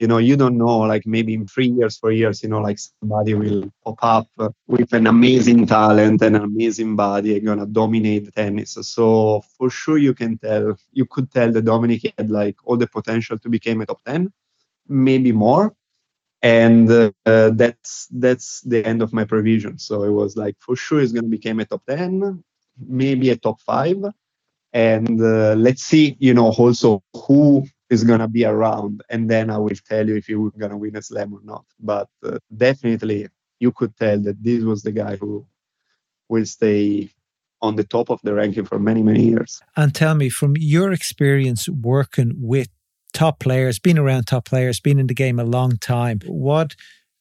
you 0.04 0.08
know 0.08 0.18
you 0.18 0.36
don't 0.36 0.58
know 0.58 0.80
like 0.92 1.06
maybe 1.06 1.32
in 1.32 1.46
three 1.46 1.70
years 1.78 1.96
four 1.96 2.12
years 2.12 2.42
you 2.42 2.50
know 2.50 2.60
like 2.68 2.78
somebody 2.78 3.32
will 3.32 3.62
pop 3.86 3.96
up 4.38 4.54
with 4.66 4.92
an 4.92 5.06
amazing 5.06 5.66
talent 5.66 6.20
and 6.20 6.36
an 6.36 6.44
amazing 6.44 6.94
body 6.94 7.30
and 7.34 7.46
gonna 7.46 7.64
dominate 7.64 8.24
tennis. 8.34 8.72
So 8.94 9.40
for 9.56 9.70
sure 9.70 9.96
you 9.96 10.12
can 10.12 10.36
tell 10.36 10.76
you 10.92 11.06
could 11.06 11.30
tell 11.36 11.50
that 11.52 11.64
dominic 11.64 12.02
had 12.18 12.30
like 12.30 12.56
all 12.66 12.76
the 12.76 12.86
potential 12.86 13.38
to 13.38 13.48
become 13.48 13.80
a 13.80 13.86
top 13.86 14.02
10 14.04 14.30
maybe 14.88 15.32
more. 15.32 15.74
And 16.42 16.86
uh, 16.90 17.50
that's 17.62 18.06
that's 18.24 18.60
the 18.72 18.84
end 18.90 19.00
of 19.00 19.10
my 19.18 19.24
provision 19.24 19.78
so 19.78 19.94
it 20.02 20.14
was 20.20 20.36
like 20.36 20.56
for 20.66 20.76
sure 20.76 21.00
he's 21.00 21.14
gonna 21.16 21.34
become 21.38 21.60
a 21.60 21.64
top 21.64 21.82
10 21.86 22.44
maybe 23.02 23.30
a 23.30 23.36
top 23.36 23.58
5 23.62 24.04
and 24.74 25.16
uh, 25.22 25.54
let's 25.66 25.82
see 25.82 26.06
you 26.26 26.34
know 26.34 26.50
also 26.62 27.02
who 27.22 27.64
is 28.02 28.04
to 28.04 28.28
be 28.28 28.44
around 28.44 29.02
and 29.08 29.30
then 29.30 29.50
i 29.50 29.58
will 29.58 29.76
tell 29.88 30.06
you 30.08 30.16
if 30.16 30.28
you're 30.28 30.50
going 30.50 30.70
to 30.70 30.76
win 30.76 30.96
a 30.96 31.02
slam 31.02 31.32
or 31.34 31.40
not. 31.44 31.64
But 31.80 32.08
uh, 32.24 32.38
definitely 32.54 33.28
you 33.60 33.72
could 33.72 33.96
tell 33.96 34.18
that 34.20 34.42
this 34.42 34.62
was 34.64 34.82
the 34.82 34.92
guy 34.92 35.16
who 35.16 35.46
will 36.28 36.46
stay 36.46 37.10
on 37.62 37.76
the 37.76 37.84
top 37.84 38.10
of 38.10 38.20
the 38.22 38.34
ranking 38.34 38.64
for 38.64 38.78
many 38.78 39.02
many 39.02 39.22
years. 39.22 39.60
And 39.76 39.94
tell 39.94 40.14
me 40.14 40.28
from 40.28 40.54
your 40.56 40.92
experience 40.92 41.68
working 41.68 42.32
with 42.36 42.68
top 43.12 43.38
players 43.38 43.78
being 43.78 43.98
around 43.98 44.24
top 44.24 44.44
players 44.46 44.80
being 44.80 44.98
in 44.98 45.06
the 45.06 45.14
game 45.14 45.38
a 45.38 45.44
long 45.44 45.76
time 45.78 46.20
what 46.26 46.74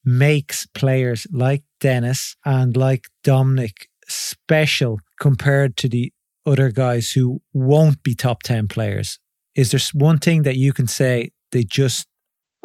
makes 0.03 0.65
players 0.65 1.27
like 1.31 1.63
Denis 1.79 2.35
and 2.43 2.75
like 2.75 3.07
Dominic 3.23 3.87
special 4.07 4.99
compared 5.19 5.77
to 5.77 5.87
the 5.87 6.11
other 6.45 6.71
guys 6.71 7.11
who 7.11 7.41
won't 7.53 8.03
be 8.03 8.15
top 8.15 8.43
10 8.43 8.67
players 8.67 9.19
is 9.55 9.71
there 9.71 9.79
one 9.93 10.17
thing 10.17 10.43
that 10.43 10.57
you 10.57 10.73
can 10.73 10.87
say 10.87 11.31
they 11.51 11.63
just 11.63 12.07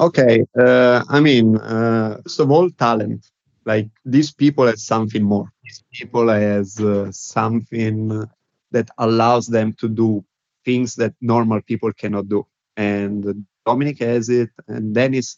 okay 0.01 0.45
uh, 0.59 1.05
i 1.09 1.21
mean 1.21 1.57
uh, 1.57 2.21
all 2.49 2.71
talent. 2.71 3.31
Like 3.65 3.91
these 4.05 4.33
people 4.33 4.67
have 4.67 4.79
something 4.79 5.23
more. 5.23 5.53
These 5.63 5.85
people 5.93 6.29
has 6.29 6.81
uh, 6.81 7.13
something 7.13 8.27
that 8.71 8.89
allows 8.97 9.47
them 9.47 9.75
to 9.75 9.89
do 9.89 10.25
things 10.65 10.95
that 10.97 11.15
normal 11.21 11.61
people 11.61 11.93
cannot 11.93 12.29
do. 12.31 12.47
And 12.79 13.45
dominic 13.67 13.99
has 13.99 14.31
it 14.31 14.49
and 14.69 14.95
Denis 14.95 15.37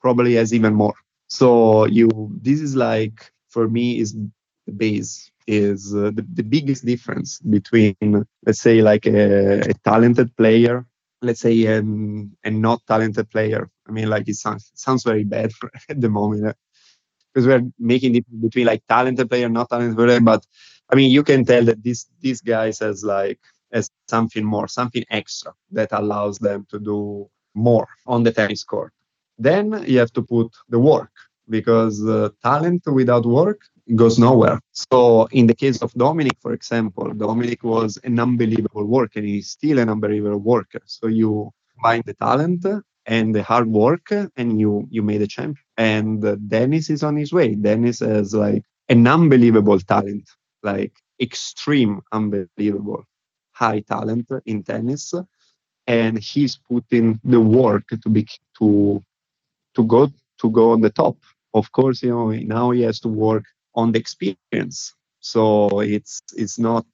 probably 0.00 0.34
has 0.34 0.54
even 0.54 0.74
more. 0.74 0.94
So 1.26 1.86
you 1.86 2.08
this 2.40 2.60
is 2.60 2.76
like 2.76 3.32
for 3.48 3.68
me 3.68 3.98
is 3.98 4.14
the 4.66 4.72
base 4.72 5.30
is 5.48 5.92
uh, 5.92 6.12
the, 6.14 6.24
the 6.34 6.44
biggest 6.44 6.86
difference 6.86 7.40
between 7.40 7.96
let's 8.46 8.60
say 8.60 8.80
like 8.80 9.06
a, 9.06 9.58
a 9.70 9.74
talented 9.82 10.36
player 10.36 10.86
let's 11.22 11.40
say 11.40 11.66
um, 11.76 12.32
a 12.44 12.50
not 12.50 12.80
talented 12.86 13.30
player. 13.30 13.70
I 13.88 13.92
mean, 13.92 14.08
like 14.08 14.28
it 14.28 14.36
sounds 14.36 14.70
sounds 14.74 15.04
very 15.04 15.24
bad 15.24 15.52
at 15.88 16.00
the 16.00 16.08
moment 16.08 16.56
because 17.32 17.46
we're 17.46 17.62
making 17.78 18.16
it 18.16 18.24
between 18.40 18.66
like 18.66 18.82
talented 18.88 19.28
player, 19.30 19.48
not 19.48 19.68
talented 19.70 19.96
player. 19.96 20.20
But 20.20 20.46
I 20.90 20.96
mean, 20.96 21.10
you 21.10 21.22
can 21.22 21.44
tell 21.44 21.64
that 21.64 21.82
this 21.84 22.06
these 22.20 22.40
guys 22.40 22.78
has 22.80 23.04
like 23.04 23.40
has 23.72 23.90
something 24.08 24.44
more, 24.44 24.68
something 24.68 25.04
extra 25.10 25.52
that 25.72 25.88
allows 25.92 26.38
them 26.38 26.66
to 26.70 26.78
do 26.78 27.28
more 27.54 27.86
on 28.06 28.22
the 28.22 28.32
tennis 28.32 28.64
court. 28.64 28.92
Then 29.38 29.84
you 29.86 29.98
have 29.98 30.12
to 30.12 30.22
put 30.22 30.48
the 30.68 30.78
work 30.78 31.12
because 31.48 32.04
uh, 32.06 32.30
talent 32.42 32.82
without 32.86 33.26
work 33.26 33.60
goes 33.96 34.18
nowhere. 34.18 34.60
So 34.72 35.26
in 35.32 35.46
the 35.46 35.54
case 35.54 35.82
of 35.82 35.92
Dominic, 35.94 36.38
for 36.40 36.52
example, 36.52 37.12
Dominic 37.14 37.62
was 37.64 37.98
an 38.04 38.18
unbelievable 38.20 38.84
worker 38.84 39.20
and 39.20 39.28
he's 39.28 39.50
still 39.50 39.78
an 39.78 39.88
unbelievable 39.88 40.38
worker. 40.38 40.80
So 40.86 41.06
you 41.08 41.50
combine 41.74 42.02
the 42.06 42.14
talent 42.14 42.66
and 43.06 43.34
the 43.34 43.42
hard 43.42 43.68
work 43.68 44.12
and 44.36 44.60
you 44.60 44.86
you 44.90 45.02
made 45.02 45.22
a 45.22 45.26
champion. 45.26 45.64
And 45.76 46.48
Denis 46.48 46.90
is 46.90 47.02
on 47.02 47.16
his 47.16 47.32
way. 47.32 47.54
Denis 47.54 48.00
has 48.00 48.34
like 48.34 48.64
an 48.88 49.06
unbelievable 49.06 49.80
talent, 49.80 50.28
like 50.62 50.92
extreme 51.20 52.02
unbelievable 52.12 53.04
high 53.52 53.80
talent 53.80 54.28
in 54.46 54.62
tennis. 54.62 55.14
And 55.86 56.18
he's 56.18 56.58
putting 56.70 57.20
the 57.24 57.40
work 57.40 57.88
to 57.88 58.08
be 58.08 58.26
to 58.58 59.02
to 59.74 59.84
go 59.84 60.10
to 60.40 60.50
go 60.50 60.72
on 60.72 60.80
the 60.82 60.90
top 60.90 61.16
of 61.54 61.70
course, 61.72 62.02
you 62.02 62.10
know, 62.10 62.30
now 62.30 62.70
he 62.70 62.82
has 62.82 63.00
to 63.00 63.08
work 63.08 63.44
on 63.74 63.92
the 63.92 63.98
experience. 63.98 64.94
So 65.20 65.80
it's 65.80 66.20
it's 66.36 66.58
not 66.58 66.86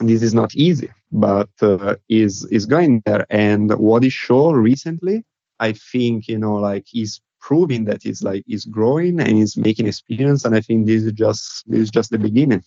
this 0.00 0.22
is 0.22 0.34
not 0.34 0.54
easy, 0.54 0.90
but 1.12 1.50
uh, 1.62 1.96
is 2.08 2.44
is 2.46 2.66
going 2.66 3.02
there. 3.06 3.26
And 3.30 3.72
what 3.78 4.02
he 4.02 4.10
showed 4.10 4.54
recently, 4.54 5.24
I 5.60 5.72
think 5.72 6.28
you 6.28 6.38
know, 6.38 6.54
like 6.54 6.84
he's 6.86 7.20
proving 7.40 7.84
that 7.84 8.02
he's 8.02 8.22
like 8.22 8.42
he's 8.46 8.64
growing 8.64 9.20
and 9.20 9.36
he's 9.36 9.56
making 9.56 9.86
experience. 9.86 10.44
And 10.44 10.54
I 10.54 10.60
think 10.60 10.86
this 10.86 11.02
is 11.02 11.12
just 11.12 11.68
this 11.70 11.80
is 11.80 11.90
just 11.90 12.10
the 12.10 12.18
beginning. 12.18 12.62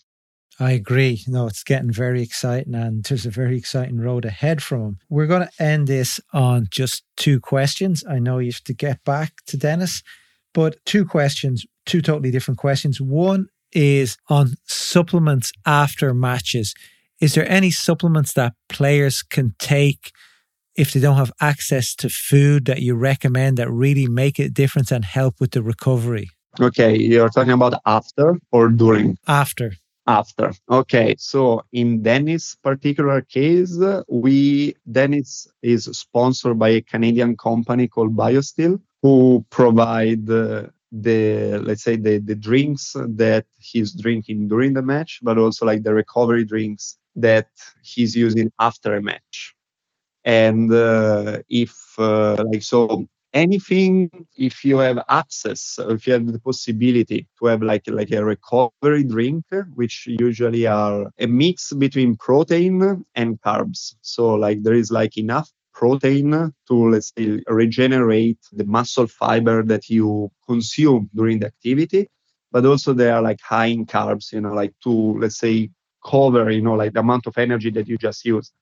I 0.59 0.71
agree. 0.71 1.23
No, 1.28 1.45
it's 1.45 1.63
getting 1.63 1.91
very 1.91 2.23
exciting, 2.23 2.73
and 2.73 3.03
there's 3.03 3.28
a 3.28 3.32
very 3.32 3.57
exciting 3.57 3.99
road 3.99 4.25
ahead 4.25 4.63
from 4.63 4.82
him. 4.82 4.99
We're 5.07 5.28
going 5.28 5.47
to 5.47 5.63
end 5.63 5.88
this 5.88 6.19
on 6.34 6.67
just 6.71 7.03
two 7.15 7.39
questions. 7.39 8.03
I 8.09 8.17
know 8.17 8.39
you 8.39 8.51
have 8.51 8.63
to 8.63 8.73
get 8.73 9.03
back 9.03 9.34
to 9.47 9.57
Denis, 9.57 10.01
but 10.55 10.84
two 10.84 11.05
questions, 11.05 11.63
two 11.88 12.01
totally 12.01 12.29
different 12.29 12.59
questions. 12.59 13.01
One 13.01 13.47
is 13.71 14.17
on 14.29 14.53
supplements 14.65 15.51
after 15.65 16.13
matches. 16.13 16.75
Is 17.19 17.33
there 17.33 17.49
any 17.49 17.71
supplements 17.71 18.33
that 18.33 18.53
players 18.69 19.23
can 19.23 19.55
take 19.57 20.11
if 20.75 20.93
they 20.93 20.99
don't 20.99 21.17
have 21.17 21.31
access 21.41 21.95
to 21.95 22.09
food 22.09 22.65
that 22.65 22.81
you 22.81 22.93
recommend 22.93 23.57
that 23.57 23.71
really 23.71 24.07
make 24.07 24.38
a 24.38 24.49
difference 24.49 24.91
and 24.91 25.03
help 25.03 25.35
with 25.39 25.51
the 25.51 25.63
recovery? 25.63 26.29
Okay, 26.59 26.95
you're 26.95 27.29
talking 27.29 27.53
about 27.53 27.81
after 27.85 28.38
or 28.51 28.69
during? 28.69 29.17
After 29.27 29.71
after. 30.07 30.53
Okay, 30.71 31.15
so 31.19 31.63
in 31.71 32.01
Denis' 32.01 32.55
particular 32.55 33.21
case, 33.21 33.77
we 34.07 34.75
Denis 34.89 35.47
is 35.61 35.85
sponsored 35.85 36.57
by 36.57 36.69
a 36.69 36.81
Canadian 36.81 37.35
company 37.38 37.88
called 37.88 38.15
BioSteel, 38.15 38.79
who 39.01 39.45
provide 39.49 40.29
uh, 40.29 40.67
the 40.91 41.59
let's 41.63 41.83
say 41.83 41.95
the 41.97 42.19
the 42.19 42.35
drinks 42.35 42.95
that 42.95 43.45
he's 43.57 43.93
drinking 43.93 44.47
during 44.47 44.73
the 44.73 44.81
match, 44.81 45.19
but 45.23 45.38
also 45.38 45.65
like 45.65 45.83
the 45.83 45.93
recovery 45.93 46.45
drinks 46.45 46.97
that 47.15 47.49
he's 47.83 48.15
using 48.15 48.51
after 48.59 48.95
a 48.95 49.01
match. 49.01 49.55
And 50.25 50.71
uh, 50.73 51.39
if 51.49 51.75
uh, 51.99 52.43
like 52.51 52.63
so 52.63 53.07
anything 53.33 54.09
if 54.38 54.65
you 54.65 54.77
have 54.79 54.99
access 55.09 55.79
if 55.89 56.07
you 56.07 56.13
have 56.13 56.27
the 56.31 56.39
possibility 56.39 57.27
to 57.39 57.47
have 57.47 57.61
like 57.63 57.83
like 57.88 58.11
a 58.11 58.25
recovery 58.25 59.03
drink 59.03 59.45
which 59.75 60.07
usually 60.07 60.67
are 60.67 61.11
a 61.19 61.27
mix 61.27 61.73
between 61.73 62.15
protein 62.17 63.05
and 63.15 63.41
carbs 63.41 63.95
so 64.01 64.35
like 64.35 64.63
there 64.63 64.73
is 64.73 64.91
like 64.91 65.17
enough 65.17 65.49
protein 65.78 66.32
to 66.67 66.75
let's 66.93 67.11
say 67.17 67.41
regenerate 67.49 68.39
the 68.59 68.65
muscle 68.65 69.07
fiber 69.07 69.63
that 69.63 69.89
you 69.89 70.32
consume 70.49 71.09
during 71.15 71.39
the 71.39 71.47
activity 71.47 72.09
but 72.51 72.65
also 72.65 72.93
they 72.93 73.09
are 73.11 73.21
like 73.21 73.41
high 73.41 73.67
in 73.78 73.86
carbs 73.86 74.34
you 74.34 74.41
know 74.41 74.53
like 74.53 74.73
to 74.84 74.91
let's 75.21 75.39
say 75.39 75.69
cover 76.05 76.49
you 76.51 76.61
know 76.61 76.73
like 76.82 76.93
the 76.93 76.99
amount 76.99 77.28
of 77.28 77.38
energy 77.38 77.71
that 77.71 77.88
you 77.88 77.97
just 77.97 78.25
used 78.25 78.53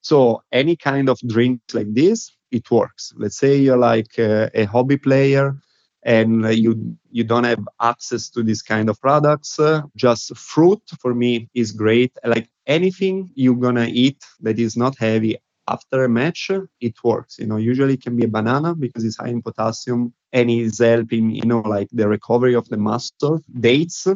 so 0.00 0.42
any 0.52 0.76
kind 0.76 1.08
of 1.08 1.18
drink 1.26 1.60
like 1.74 1.92
this 1.94 2.30
it 2.52 2.70
works. 2.70 3.12
Let's 3.16 3.38
say 3.38 3.56
you're 3.56 3.76
like 3.76 4.18
a, 4.18 4.50
a 4.54 4.64
hobby 4.64 4.96
player 4.96 5.56
and 6.04 6.44
you 6.54 6.96
you 7.10 7.24
don't 7.24 7.44
have 7.44 7.66
access 7.82 8.30
to 8.30 8.42
this 8.42 8.62
kind 8.62 8.88
of 8.88 9.00
products. 9.00 9.58
Uh, 9.58 9.82
just 9.96 10.36
fruit 10.36 10.80
for 11.00 11.14
me 11.14 11.48
is 11.54 11.72
great. 11.72 12.12
Like 12.24 12.48
anything 12.66 13.30
you're 13.34 13.56
gonna 13.66 13.88
eat 13.90 14.24
that 14.40 14.58
is 14.58 14.76
not 14.76 14.96
heavy 14.98 15.36
after 15.68 16.04
a 16.04 16.08
match, 16.08 16.50
it 16.80 16.94
works. 17.02 17.38
You 17.38 17.46
know, 17.46 17.56
usually 17.56 17.94
it 17.94 18.02
can 18.02 18.16
be 18.16 18.24
a 18.24 18.28
banana 18.28 18.74
because 18.74 19.04
it's 19.04 19.16
high 19.16 19.28
in 19.28 19.42
potassium 19.42 20.12
and 20.32 20.50
it's 20.50 20.78
helping, 20.78 21.30
you 21.30 21.46
know, 21.46 21.60
like 21.60 21.88
the 21.92 22.08
recovery 22.08 22.54
of 22.54 22.68
the 22.68 22.76
muscle. 22.76 23.40
Dates 23.60 24.06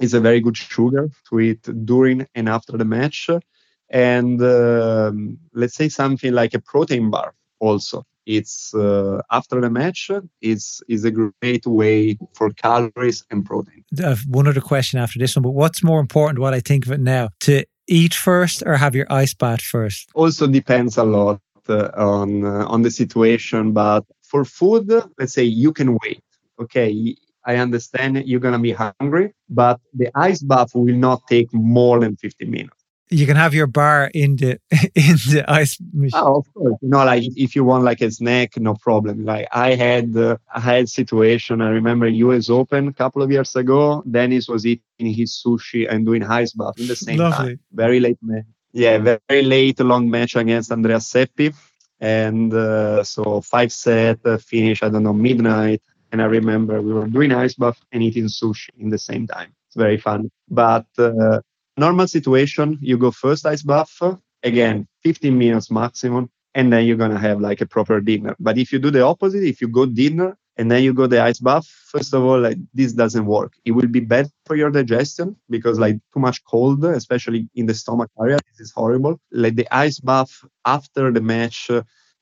is 0.00 0.14
a 0.14 0.20
very 0.20 0.40
good 0.40 0.56
sugar 0.56 1.10
to 1.28 1.40
eat 1.40 1.62
during 1.84 2.26
and 2.34 2.48
after 2.48 2.76
the 2.76 2.84
match. 2.84 3.30
And 3.90 4.42
um, 4.42 5.38
let's 5.52 5.74
say 5.74 5.88
something 5.88 6.32
like 6.32 6.54
a 6.54 6.60
protein 6.60 7.10
bar 7.10 7.34
also 7.60 8.04
it's 8.26 8.74
uh, 8.74 9.20
after 9.30 9.60
the 9.60 9.70
match 9.70 10.10
It's 10.40 10.82
is 10.88 11.04
a 11.04 11.10
great 11.10 11.66
way 11.66 12.18
for 12.34 12.50
calories 12.52 13.24
and 13.30 13.44
protein 13.44 13.84
have 13.98 14.22
one 14.28 14.48
other 14.48 14.60
question 14.60 14.98
after 14.98 15.18
this 15.18 15.36
one 15.36 15.42
but 15.42 15.50
what's 15.50 15.82
more 15.82 16.00
important 16.00 16.38
what 16.38 16.54
i 16.54 16.60
think 16.60 16.86
of 16.86 16.92
it 16.92 17.00
now 17.00 17.28
to 17.40 17.64
eat 17.86 18.14
first 18.14 18.62
or 18.66 18.76
have 18.76 18.94
your 18.94 19.06
ice 19.10 19.34
bath 19.34 19.60
first? 19.60 20.10
Also 20.14 20.46
depends 20.46 20.96
a 20.96 21.04
lot 21.04 21.40
uh, 21.68 21.90
on 21.96 22.44
uh, 22.44 22.66
on 22.66 22.82
the 22.82 22.90
situation 22.90 23.72
but 23.72 24.04
for 24.22 24.44
food 24.44 24.90
let's 25.18 25.32
say 25.32 25.44
you 25.44 25.72
can 25.72 25.96
wait 26.02 26.22
okay? 26.60 27.16
I 27.46 27.56
understand 27.56 28.22
you're 28.26 28.40
to 28.40 28.58
be 28.58 28.72
hungry, 28.72 29.34
but 29.48 29.80
the 29.92 30.08
ice 30.14 30.42
bath 30.42 30.74
will 30.74 30.94
not 30.94 31.26
take 31.28 31.52
more 31.52 32.00
than 32.00 32.16
15 32.16 32.50
minutes 32.50 32.83
you 33.10 33.26
can 33.26 33.36
have 33.36 33.54
your 33.54 33.66
bar 33.66 34.10
in 34.14 34.36
the 34.36 34.52
in 34.94 35.16
the 35.32 35.44
ice 35.46 35.78
machine. 35.92 36.20
Oh, 36.20 36.38
of 36.38 36.54
course. 36.54 36.76
You 36.80 36.88
know, 36.88 37.04
like 37.04 37.24
if 37.36 37.54
you 37.54 37.64
want 37.64 37.84
like 37.84 38.00
a 38.00 38.10
snack, 38.10 38.56
no 38.56 38.74
problem. 38.74 39.24
Like 39.24 39.48
I 39.52 39.74
had 39.74 40.16
uh, 40.16 40.36
I 40.54 40.60
had 40.60 40.88
situation. 40.88 41.60
I 41.60 41.70
remember 41.70 42.06
U.S. 42.06 42.50
Open 42.50 42.88
a 42.88 42.92
couple 42.92 43.22
of 43.22 43.30
years 43.30 43.54
ago. 43.56 44.02
Denis 44.10 44.48
was 44.48 44.66
eating 44.66 45.12
his 45.12 45.42
sushi 45.44 45.86
and 45.90 46.06
doing 46.06 46.22
ice 46.22 46.52
bath 46.52 46.78
in 46.78 46.86
the 46.86 46.96
same 46.96 47.18
Lovely. 47.18 47.56
time. 47.56 47.60
Very 47.72 48.00
late 48.00 48.18
match. 48.22 48.44
Yeah, 48.72 48.98
very 48.98 49.42
late 49.42 49.78
long 49.80 50.10
match 50.10 50.34
against 50.34 50.72
Andrea 50.72 50.98
Seppi, 51.00 51.54
and 52.00 52.52
uh, 52.52 53.04
so 53.04 53.40
five 53.40 53.72
set 53.72 54.18
uh, 54.26 54.38
finish. 54.38 54.82
I 54.82 54.88
don't 54.88 55.04
know 55.04 55.12
midnight. 55.12 55.82
And 56.10 56.22
I 56.22 56.26
remember 56.26 56.80
we 56.80 56.92
were 56.92 57.08
doing 57.08 57.32
ice 57.32 57.54
bath 57.54 57.80
and 57.90 58.00
eating 58.00 58.26
sushi 58.26 58.68
in 58.78 58.88
the 58.88 58.98
same 58.98 59.26
time. 59.26 59.52
It's 59.66 59.74
very 59.74 59.96
fun. 59.96 60.30
But 60.48 60.86
uh, 60.96 61.40
normal 61.76 62.06
situation, 62.08 62.78
you 62.80 62.96
go 62.98 63.10
first 63.10 63.46
ice 63.46 63.62
bath, 63.62 64.00
again, 64.42 64.86
15 65.02 65.36
minutes 65.36 65.70
maximum, 65.70 66.30
and 66.54 66.72
then 66.72 66.84
you're 66.84 66.96
gonna 66.96 67.18
have 67.18 67.40
like 67.40 67.60
a 67.60 67.66
proper 67.66 68.00
dinner. 68.00 68.36
But 68.38 68.58
if 68.58 68.72
you 68.72 68.78
do 68.78 68.90
the 68.90 69.02
opposite, 69.02 69.42
if 69.42 69.60
you 69.60 69.68
go 69.68 69.86
dinner 69.86 70.36
and 70.56 70.70
then 70.70 70.84
you 70.84 70.94
go 70.94 71.06
the 71.06 71.20
ice 71.20 71.40
bath, 71.40 71.66
first 71.66 72.14
of 72.14 72.22
all, 72.22 72.40
like 72.40 72.58
this 72.72 72.92
doesn't 72.92 73.26
work. 73.26 73.54
It 73.64 73.72
will 73.72 73.88
be 73.88 74.00
bad 74.00 74.30
for 74.46 74.54
your 74.54 74.70
digestion 74.70 75.36
because 75.50 75.78
like 75.80 75.96
too 76.12 76.20
much 76.20 76.44
cold, 76.44 76.84
especially 76.84 77.48
in 77.56 77.66
the 77.66 77.74
stomach 77.74 78.10
area, 78.20 78.38
this 78.50 78.60
is 78.60 78.72
horrible. 78.72 79.20
Like 79.32 79.56
the 79.56 79.66
ice 79.74 79.98
bath 79.98 80.44
after 80.64 81.10
the 81.10 81.20
match, 81.20 81.70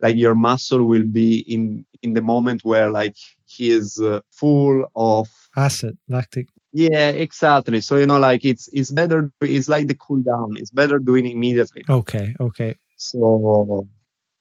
like 0.01 0.17
your 0.17 0.35
muscle 0.35 0.85
will 0.85 1.07
be 1.07 1.41
in 1.41 1.85
in 2.03 2.15
the 2.15 2.23
moment 2.23 2.65
where 2.65 2.91
like 2.91 3.17
he 3.45 3.71
is 3.71 4.01
uh, 4.01 4.21
full 4.31 4.87
of 4.97 5.29
acid, 5.57 5.99
lactic 6.09 6.49
yeah, 6.73 7.09
exactly. 7.11 7.81
So 7.81 7.97
you 7.97 8.07
know, 8.07 8.19
like 8.19 8.45
it's 8.45 8.69
it's 8.73 8.91
better. 8.91 9.31
It's 9.41 9.69
like 9.69 9.89
the 9.89 9.95
cool 9.95 10.23
down. 10.23 10.57
It's 10.57 10.71
better 10.71 10.99
doing 10.99 11.27
immediately. 11.27 11.85
Okay, 11.89 12.35
okay. 12.41 12.77
So 12.97 13.87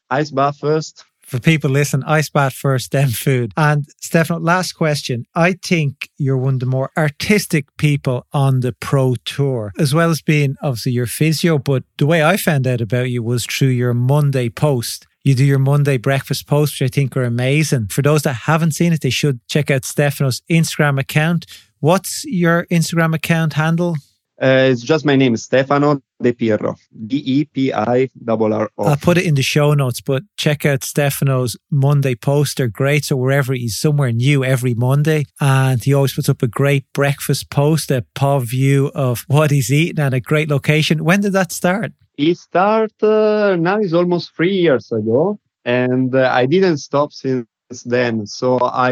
ice 0.10 0.32
bath 0.32 0.60
first. 0.60 1.04
For 1.22 1.40
people 1.40 1.70
listen, 1.70 2.04
ice 2.04 2.30
bath 2.30 2.54
first, 2.54 2.92
then 2.92 3.10
food. 3.10 3.54
And 3.56 3.86
Stefano, 4.02 4.40
last 4.40 4.74
question. 4.74 5.26
I 5.34 5.54
think 5.54 6.10
you're 6.18 6.38
one 6.38 6.56
of 6.56 6.60
the 6.60 6.66
more 6.66 6.92
artistic 6.98 7.66
people 7.78 8.26
on 8.34 8.60
the 8.62 8.74
pro 8.74 9.16
tour, 9.24 9.72
as 9.80 9.94
well 9.94 10.10
as 10.10 10.22
being 10.22 10.56
obviously 10.62 10.92
your 10.92 11.06
physio. 11.06 11.58
But 11.58 11.84
the 11.98 12.06
way 12.06 12.24
I 12.24 12.36
found 12.38 12.68
out 12.68 12.82
about 12.82 13.10
you 13.10 13.24
was 13.24 13.46
through 13.46 13.70
your 13.70 13.94
Monday 13.94 14.50
post. 14.50 15.08
You 15.24 15.36
do 15.36 15.46
your 15.46 15.60
Monday 15.60 15.98
breakfast 15.98 16.48
post, 16.48 16.74
which 16.74 16.92
I 16.92 16.94
think 16.94 17.16
are 17.16 17.24
amazing. 17.24 17.88
For 17.88 18.02
those 18.02 18.24
that 18.24 18.34
haven't 18.34 18.72
seen 18.72 18.92
it, 18.92 19.02
they 19.02 19.12
should 19.12 19.40
check 19.48 19.70
out 19.70 19.86
Stefano's 19.86 20.42
Instagram 20.50 21.00
account 21.00 21.46
What's 21.82 22.24
your 22.26 22.68
Instagram 22.68 23.16
account 23.16 23.54
handle? 23.54 23.96
Uh, 24.40 24.70
it's 24.72 24.82
just 24.84 25.04
my 25.04 25.16
name, 25.16 25.36
Stefano 25.36 26.00
De 26.22 26.32
Pirro. 26.32 26.76
D 27.08 27.18
E 27.26 27.46
P 27.46 27.74
I 27.74 28.08
R 28.28 28.54
R 28.54 28.70
O. 28.78 28.84
I'll 28.84 28.96
put 28.96 29.18
it 29.18 29.26
in 29.26 29.34
the 29.34 29.42
show 29.42 29.74
notes, 29.74 30.00
but 30.00 30.22
check 30.38 30.64
out 30.64 30.84
Stefano's 30.84 31.58
Monday 31.72 32.14
poster. 32.14 32.68
Great. 32.68 33.06
So 33.06 33.16
wherever 33.16 33.54
he's 33.54 33.80
somewhere 33.80 34.12
new 34.12 34.44
every 34.44 34.76
Monday, 34.76 35.26
and 35.40 35.84
he 35.84 35.92
always 35.92 36.14
puts 36.14 36.30
up 36.30 36.44
a 36.44 36.48
great 36.48 36.86
breakfast 36.94 37.50
post, 37.50 37.90
a 37.90 38.06
POV 38.16 38.44
view 38.44 38.92
of 38.94 39.26
what 39.28 39.50
he's 39.50 39.72
eating 39.72 40.00
and 40.00 40.14
a 40.14 40.20
great 40.20 40.50
location. 40.50 41.04
When 41.04 41.22
did 41.22 41.34
that 41.34 41.52
start? 41.52 41.94
It 42.16 42.38
started 42.38 43.04
uh, 43.04 43.56
now. 43.56 43.80
It's 43.80 43.94
almost 43.94 44.36
three 44.36 44.56
years 44.56 44.92
ago, 44.92 45.40
and 45.66 46.14
uh, 46.14 46.30
I 46.32 46.46
didn't 46.46 46.78
stop 46.78 47.12
since 47.12 47.48
then. 47.80 48.26
So 48.26 48.60
I, 48.62 48.92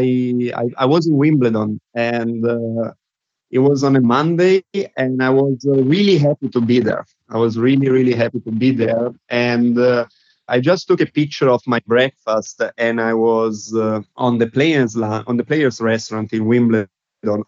I, 0.55 0.63
I 0.77 0.85
was 0.85 1.07
in 1.07 1.17
Wimbledon 1.17 1.79
and 1.93 2.45
uh, 2.45 2.91
it 3.51 3.59
was 3.59 3.83
on 3.83 3.95
a 3.95 4.01
Monday 4.01 4.63
and 4.97 5.21
I 5.21 5.29
was 5.29 5.65
uh, 5.67 5.83
really 5.83 6.17
happy 6.17 6.49
to 6.49 6.61
be 6.61 6.79
there. 6.79 7.05
I 7.29 7.37
was 7.37 7.57
really, 7.57 7.89
really 7.89 8.13
happy 8.13 8.39
to 8.41 8.51
be 8.51 8.71
there. 8.71 9.11
And 9.29 9.77
uh, 9.77 10.05
I 10.47 10.59
just 10.59 10.87
took 10.87 11.01
a 11.01 11.05
picture 11.05 11.49
of 11.49 11.61
my 11.67 11.79
breakfast 11.85 12.61
and 12.77 12.99
I 13.01 13.13
was 13.13 13.73
uh, 13.75 14.01
on 14.15 14.37
the 14.37 14.47
players 14.47 14.95
on 14.95 15.37
the 15.37 15.43
players 15.43 15.79
restaurant 15.81 16.33
in 16.33 16.45
Wimbledon 16.45 16.87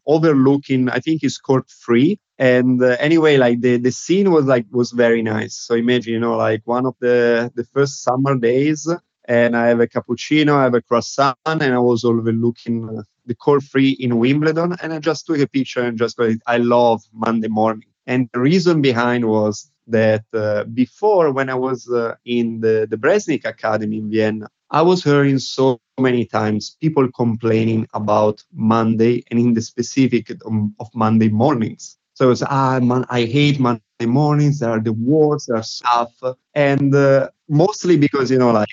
overlooking 0.06 0.90
I 0.90 1.00
think 1.00 1.24
it's 1.24 1.38
court 1.38 1.70
three 1.86 2.20
and 2.38 2.82
uh, 2.82 2.98
anyway 3.00 3.38
like 3.38 3.62
the 3.62 3.78
the 3.78 3.92
scene 3.92 4.32
was 4.32 4.46
like 4.46 4.66
was 4.72 4.92
very 4.92 5.22
nice 5.22 5.56
so 5.56 5.76
imagine 5.76 6.14
you 6.14 6.20
know 6.20 6.36
like 6.36 6.62
one 6.66 6.86
of 6.86 6.96
the 7.00 7.52
the 7.56 7.64
first 7.74 8.04
summer 8.04 8.36
days 8.38 8.88
and 9.26 9.56
I 9.56 9.68
have 9.68 9.80
a 9.80 9.88
cappuccino, 9.88 10.56
I 10.56 10.64
have 10.64 10.74
a 10.74 10.82
croissant, 10.82 11.38
and 11.46 11.64
I 11.64 11.80
was 11.80 12.04
overlooking 12.04 12.90
uh, 12.90 13.04
the 13.26 13.36
court 13.36 13.64
free 13.64 13.92
in 13.92 14.18
Wimbledon. 14.18 14.76
And 14.82 14.94
I 14.94 15.00
just 15.00 15.26
took 15.26 15.40
a 15.40 15.48
picture 15.48 15.82
and 15.84 15.98
just 15.98 16.18
go, 16.18 16.34
I 16.48 16.58
love 16.58 17.04
Monday 17.14 17.48
morning. 17.48 17.88
And 18.08 18.30
the 18.34 18.40
reason 18.40 18.82
behind 18.82 19.26
was 19.26 19.72
that 19.88 20.24
uh, 20.34 20.64
before, 20.66 21.32
when 21.32 21.50
I 21.50 21.56
was 21.56 21.90
uh, 21.90 22.16
in 22.26 22.62
the, 22.62 22.88
the 22.90 22.98
Bresnik 22.98 23.46
Academy 23.46 23.98
in 23.98 24.10
Vienna, 24.10 24.48
I 24.72 24.82
was 24.82 25.04
hearing 25.04 25.38
so 25.38 25.80
many 26.00 26.26
times 26.26 26.78
people 26.82 27.10
complaining 27.12 27.88
about 27.94 28.44
Monday 28.54 29.24
and 29.30 29.40
in 29.40 29.54
the 29.54 29.62
specific 29.62 30.32
um, 30.46 30.74
of 30.80 30.88
Monday 30.96 31.30
mornings. 31.30 31.98
So 32.14 32.26
it 32.26 32.30
was, 32.30 32.44
ah, 32.44 32.80
man, 32.80 33.06
I 33.10 33.26
hate 33.26 33.60
Monday 33.60 33.82
mornings. 34.06 34.60
There 34.60 34.70
are 34.70 34.80
the 34.80 34.94
words, 34.94 35.46
there 35.46 35.58
are 35.58 35.64
stuff. 35.64 36.12
And 36.56 36.94
uh, 36.96 37.30
mostly 37.50 37.98
because, 37.98 38.32
you 38.32 38.38
know, 38.38 38.52
like 38.52 38.70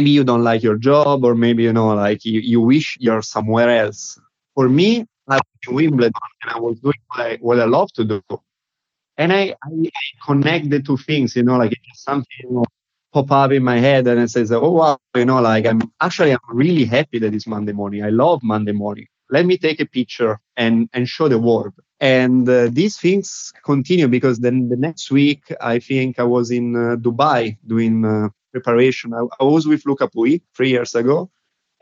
maybe 0.00 0.12
you 0.12 0.24
don't 0.24 0.42
like 0.44 0.62
your 0.62 0.78
job 0.78 1.24
or 1.26 1.34
maybe, 1.34 1.62
you 1.64 1.74
know, 1.74 1.88
like 1.94 2.24
you, 2.24 2.40
you 2.40 2.60
wish 2.62 2.96
you're 3.00 3.20
somewhere 3.20 3.68
else. 3.84 4.18
For 4.54 4.66
me, 4.66 5.06
I 5.28 5.36
was 5.36 5.42
in 5.68 5.74
Wimbledon 5.74 6.12
and 6.42 6.52
I 6.52 6.58
was 6.58 6.80
doing 6.80 7.00
what 7.08 7.20
I, 7.20 7.36
what 7.36 7.60
I 7.60 7.66
love 7.66 7.92
to 7.94 8.04
do. 8.04 8.22
And 9.18 9.30
I, 9.30 9.54
I 9.62 9.90
connect 10.24 10.70
the 10.70 10.80
two 10.80 10.96
things, 10.96 11.36
you 11.36 11.42
know, 11.42 11.58
like 11.58 11.72
it's 11.72 12.02
something 12.02 12.38
you 12.44 12.50
know, 12.50 12.64
pop 13.12 13.30
up 13.30 13.52
in 13.52 13.62
my 13.62 13.78
head 13.78 14.06
and 14.06 14.18
it 14.20 14.30
says, 14.30 14.50
oh, 14.52 14.70
wow, 14.70 14.98
you 15.14 15.26
know, 15.26 15.42
like 15.42 15.66
I'm 15.66 15.82
actually, 16.00 16.32
I'm 16.32 16.38
really 16.48 16.86
happy 16.86 17.18
that 17.18 17.34
it's 17.34 17.46
Monday 17.46 17.72
morning. 17.72 18.02
I 18.02 18.08
love 18.10 18.42
Monday 18.42 18.72
morning. 18.72 19.06
Let 19.28 19.44
me 19.44 19.58
take 19.58 19.80
a 19.80 19.86
picture 19.86 20.40
and, 20.56 20.88
and 20.94 21.06
show 21.06 21.28
the 21.28 21.38
world. 21.38 21.74
And 22.00 22.48
uh, 22.48 22.68
these 22.72 22.98
things 22.98 23.52
continue 23.66 24.08
because 24.08 24.38
then 24.38 24.70
the 24.70 24.76
next 24.76 25.10
week, 25.10 25.52
I 25.60 25.78
think 25.78 26.18
I 26.18 26.22
was 26.22 26.50
in 26.50 26.74
uh, 26.74 26.96
Dubai 26.96 27.58
doing 27.66 28.06
uh, 28.06 28.30
preparation. 28.52 29.14
I, 29.14 29.24
I, 29.40 29.44
was 29.44 29.66
with 29.66 29.84
Luca 29.86 30.08
Pouille 30.08 30.42
three 30.54 30.70
years 30.70 30.94
ago. 30.94 31.30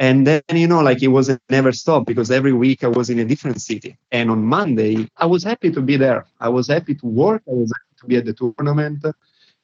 And 0.01 0.27
then, 0.27 0.43
you 0.53 0.69
know, 0.69 0.81
like 0.81 1.03
it 1.03 1.09
was 1.09 1.31
never 1.51 1.73
stop 1.73 2.07
because 2.07 2.31
every 2.31 2.53
week 2.53 2.85
I 2.85 2.89
was 2.89 3.11
in 3.11 3.19
a 3.19 3.25
different 3.25 3.61
city. 3.61 3.99
And 4.12 4.31
on 4.31 4.45
Monday, 4.45 5.09
I 5.16 5.27
was 5.27 5.43
happy 5.43 5.73
to 5.73 5.81
be 5.81 5.97
there. 5.97 6.25
I 6.39 6.49
was 6.49 6.69
happy 6.69 6.95
to 6.95 7.07
work. 7.07 7.43
I 7.49 7.55
was 7.55 7.73
happy 7.73 8.01
to 8.01 8.07
be 8.07 8.16
at 8.16 8.25
the 8.25 8.33
tournament. 8.33 9.05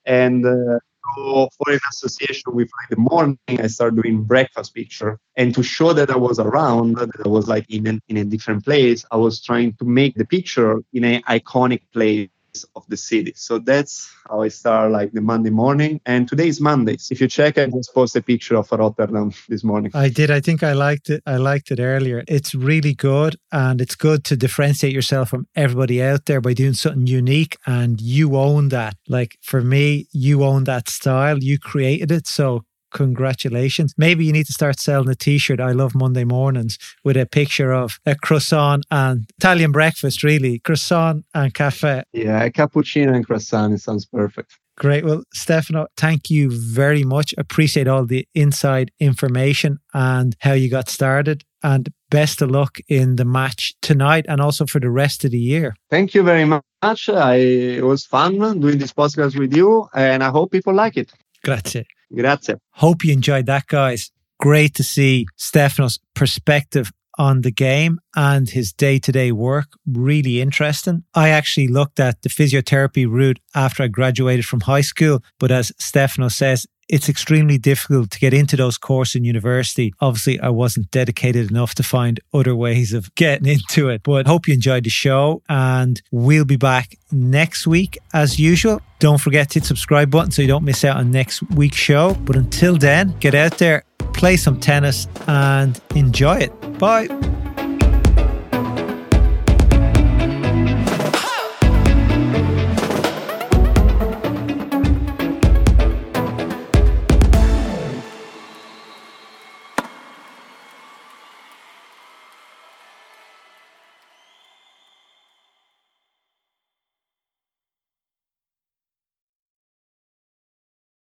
And 0.05 0.45
uh, 0.45 0.81
so 1.17 1.49
for 1.57 1.73
an 1.73 1.81
association 1.91 2.53
with 2.53 2.69
like 2.81 2.91
the 2.91 2.97
morning, 2.97 3.39
I 3.49 3.69
started 3.69 4.03
doing 4.03 4.25
breakfast 4.25 4.75
picture. 4.75 5.21
And 5.37 5.55
to 5.55 5.63
show 5.63 5.93
that 5.93 6.11
I 6.11 6.17
was 6.17 6.41
around, 6.41 6.97
that 6.97 7.11
I 7.25 7.29
was 7.29 7.47
like 7.47 7.71
in, 7.71 7.87
an, 7.87 8.01
in 8.09 8.17
a 8.17 8.25
different 8.25 8.65
place, 8.65 9.05
I 9.13 9.17
was 9.17 9.41
trying 9.41 9.75
to 9.75 9.85
make 9.85 10.17
the 10.17 10.25
picture 10.25 10.81
in 10.93 11.05
an 11.05 11.23
iconic 11.23 11.83
place 11.93 12.29
of 12.77 12.85
the 12.89 12.97
city. 12.97 13.33
So 13.37 13.59
that's 13.59 14.11
how 14.29 14.43
I 14.43 14.49
start 14.49 14.93
like 14.93 15.13
the 15.13 15.21
Monday 15.21 15.51
morning. 15.51 16.01
And 16.07 16.29
today 16.29 16.49
is 16.49 16.61
Monday. 16.61 16.97
If 17.11 17.21
you 17.21 17.29
check, 17.29 17.59
I 17.59 17.67
just 17.67 17.95
posted 17.95 18.23
a 18.23 18.25
picture 18.25 18.57
of 18.57 18.71
Rotterdam 18.71 19.33
this 19.49 19.65
morning. 19.65 19.91
I 19.95 20.09
did. 20.09 20.31
I 20.31 20.41
think 20.41 20.63
I 20.63 20.73
liked 20.73 21.11
it. 21.11 21.23
I 21.27 21.37
liked 21.37 21.71
it 21.71 21.81
earlier. 21.81 22.23
It's 22.29 22.55
really 22.55 22.95
good. 22.95 23.37
And 23.51 23.81
it's 23.81 23.95
good 23.95 24.25
to 24.25 24.37
differentiate 24.37 24.93
yourself 24.93 25.31
from 25.31 25.47
everybody 25.57 26.03
out 26.03 26.27
there 26.27 26.41
by 26.41 26.55
doing 26.55 26.75
something 26.75 27.07
unique. 27.07 27.57
And 27.67 28.01
you 28.01 28.37
own 28.37 28.69
that. 28.69 28.97
Like 29.09 29.37
for 29.43 29.61
me, 29.61 30.07
you 30.13 30.45
own 30.45 30.65
that 30.65 30.89
style. 30.89 31.39
You 31.39 31.59
created 31.59 32.13
it. 32.13 32.27
So 32.27 32.65
congratulations. 32.95 33.93
Maybe 33.99 34.25
you 34.25 34.33
need 34.33 34.47
to 34.47 34.53
start 34.53 34.81
selling 34.81 35.11
a 35.11 35.15
t 35.15 35.37
shirt. 35.37 35.61
I 35.61 35.73
love 35.73 35.95
Monday 35.95 36.25
mornings 36.25 36.79
with 37.05 37.19
a 37.19 37.27
picture 37.27 37.73
of 37.73 37.99
a 38.07 38.15
croissant 38.15 38.87
and 38.91 39.27
Italian 39.39 39.73
breakfast, 39.73 40.23
really. 40.23 40.61
Croissant 40.61 41.27
and 41.35 41.53
cafe. 41.53 42.05
Yeah, 42.13 42.43
a 42.43 42.51
cappuccino 42.51 43.15
and 43.15 43.27
croissant. 43.27 43.75
It 43.75 43.81
sounds 43.81 44.07
perfect. 44.07 44.59
Great. 44.77 45.05
Well, 45.05 45.23
Stefano, 45.33 45.87
thank 45.97 46.31
you 46.31 46.51
very 46.51 47.05
much. 47.05 47.33
Appreciate 47.39 47.87
all 47.87 48.07
the 48.07 48.27
inside 48.35 48.91
information 48.99 49.79
and 49.93 50.35
how 50.41 50.53
you 50.53 50.69
got 50.69 50.89
started. 50.89 51.45
And 51.63 51.93
best 52.11 52.43
of 52.43 52.51
luck 52.51 52.79
in 52.89 53.17
the 53.17 53.25
match 53.25 53.75
tonight 53.81 54.27
and 54.29 54.41
also 54.41 54.67
for 54.67 54.81
the 54.81 54.91
rest 54.91 55.25
of 55.25 55.31
the 55.31 55.39
year. 55.39 55.75
Thank 55.91 56.13
you 56.15 56.23
very 56.23 56.45
much. 56.45 57.09
I, 57.09 57.37
it 57.79 57.85
was 57.85 58.05
fun 58.05 58.39
doing 58.61 58.79
this 58.79 58.93
podcast 58.93 59.39
with 59.39 59.57
you, 59.57 59.89
and 59.95 60.23
I 60.23 60.29
hope 60.29 60.51
people 60.53 60.75
like 60.75 60.97
it. 60.99 61.11
Grazie. 61.45 61.85
Grazie. 62.15 62.55
Hope 62.71 63.05
you 63.05 63.13
enjoyed 63.13 63.47
that, 63.47 63.67
guys. 63.67 64.11
Great 64.41 64.75
to 64.75 64.83
see 64.83 65.27
Stefano's 65.37 65.99
perspective 66.15 66.91
on 67.19 67.43
the 67.43 67.53
game 67.53 68.01
and 68.17 68.51
his 68.51 68.73
day 68.73 68.99
to 68.99 69.13
day 69.13 69.33
work. 69.33 69.69
Really 69.87 70.41
interesting. 70.41 71.05
I 71.15 71.29
actually 71.29 71.69
looked 71.69 72.01
at 72.01 72.23
the 72.23 72.29
physiotherapy 72.29 73.07
route 73.09 73.39
after 73.55 73.85
I 73.85 73.89
graduated 73.89 74.45
from 74.45 74.61
high 74.61 74.81
school, 74.81 75.23
but 75.39 75.51
as 75.51 75.73
Stefano 75.79 76.29
says, 76.29 76.67
it's 76.89 77.09
extremely 77.09 77.59
difficult 77.59 78.11
to 78.11 78.19
get 78.19 78.35
into 78.35 78.57
those 78.57 78.79
courses 78.79 79.17
in 79.17 79.25
university. 79.25 79.93
Obviously, 80.01 80.41
I 80.41 80.51
wasn't 80.51 80.91
dedicated 80.91 81.51
enough 81.51 81.75
to 81.77 81.83
find 81.83 82.21
other 82.33 82.55
ways 82.55 82.93
of 82.93 83.15
getting 83.15 83.47
into 83.47 83.89
it. 83.89 84.03
But 84.03 84.27
hope 84.27 84.49
you 84.49 84.55
enjoyed 84.55 84.85
the 84.85 84.91
show 84.91 85.43
and 85.49 86.01
we'll 86.11 86.45
be 86.45 86.57
back 86.57 86.97
next 87.11 87.67
week 87.67 87.99
as 88.13 88.39
usual. 88.39 88.81
Don't 88.99 89.21
forget 89.21 89.51
to 89.51 89.61
hit 89.61 89.67
subscribe 89.67 90.11
button 90.11 90.31
so 90.31 90.43
you 90.43 90.49
don't 90.49 90.65
miss 90.65 90.85
out 90.85 90.97
on 90.97 91.11
next 91.11 91.43
week's 91.51 91.77
show. 91.77 92.15
But 92.15 92.37
until 92.37 92.77
then, 92.77 93.17
get 93.21 93.35
out 93.35 93.59
there, 93.59 93.85
play 94.13 94.37
some 94.37 94.61
tennis 94.61 95.07
and 95.27 95.81
enjoy 95.95 96.37
it. 96.37 96.79
Bye. 96.79 97.09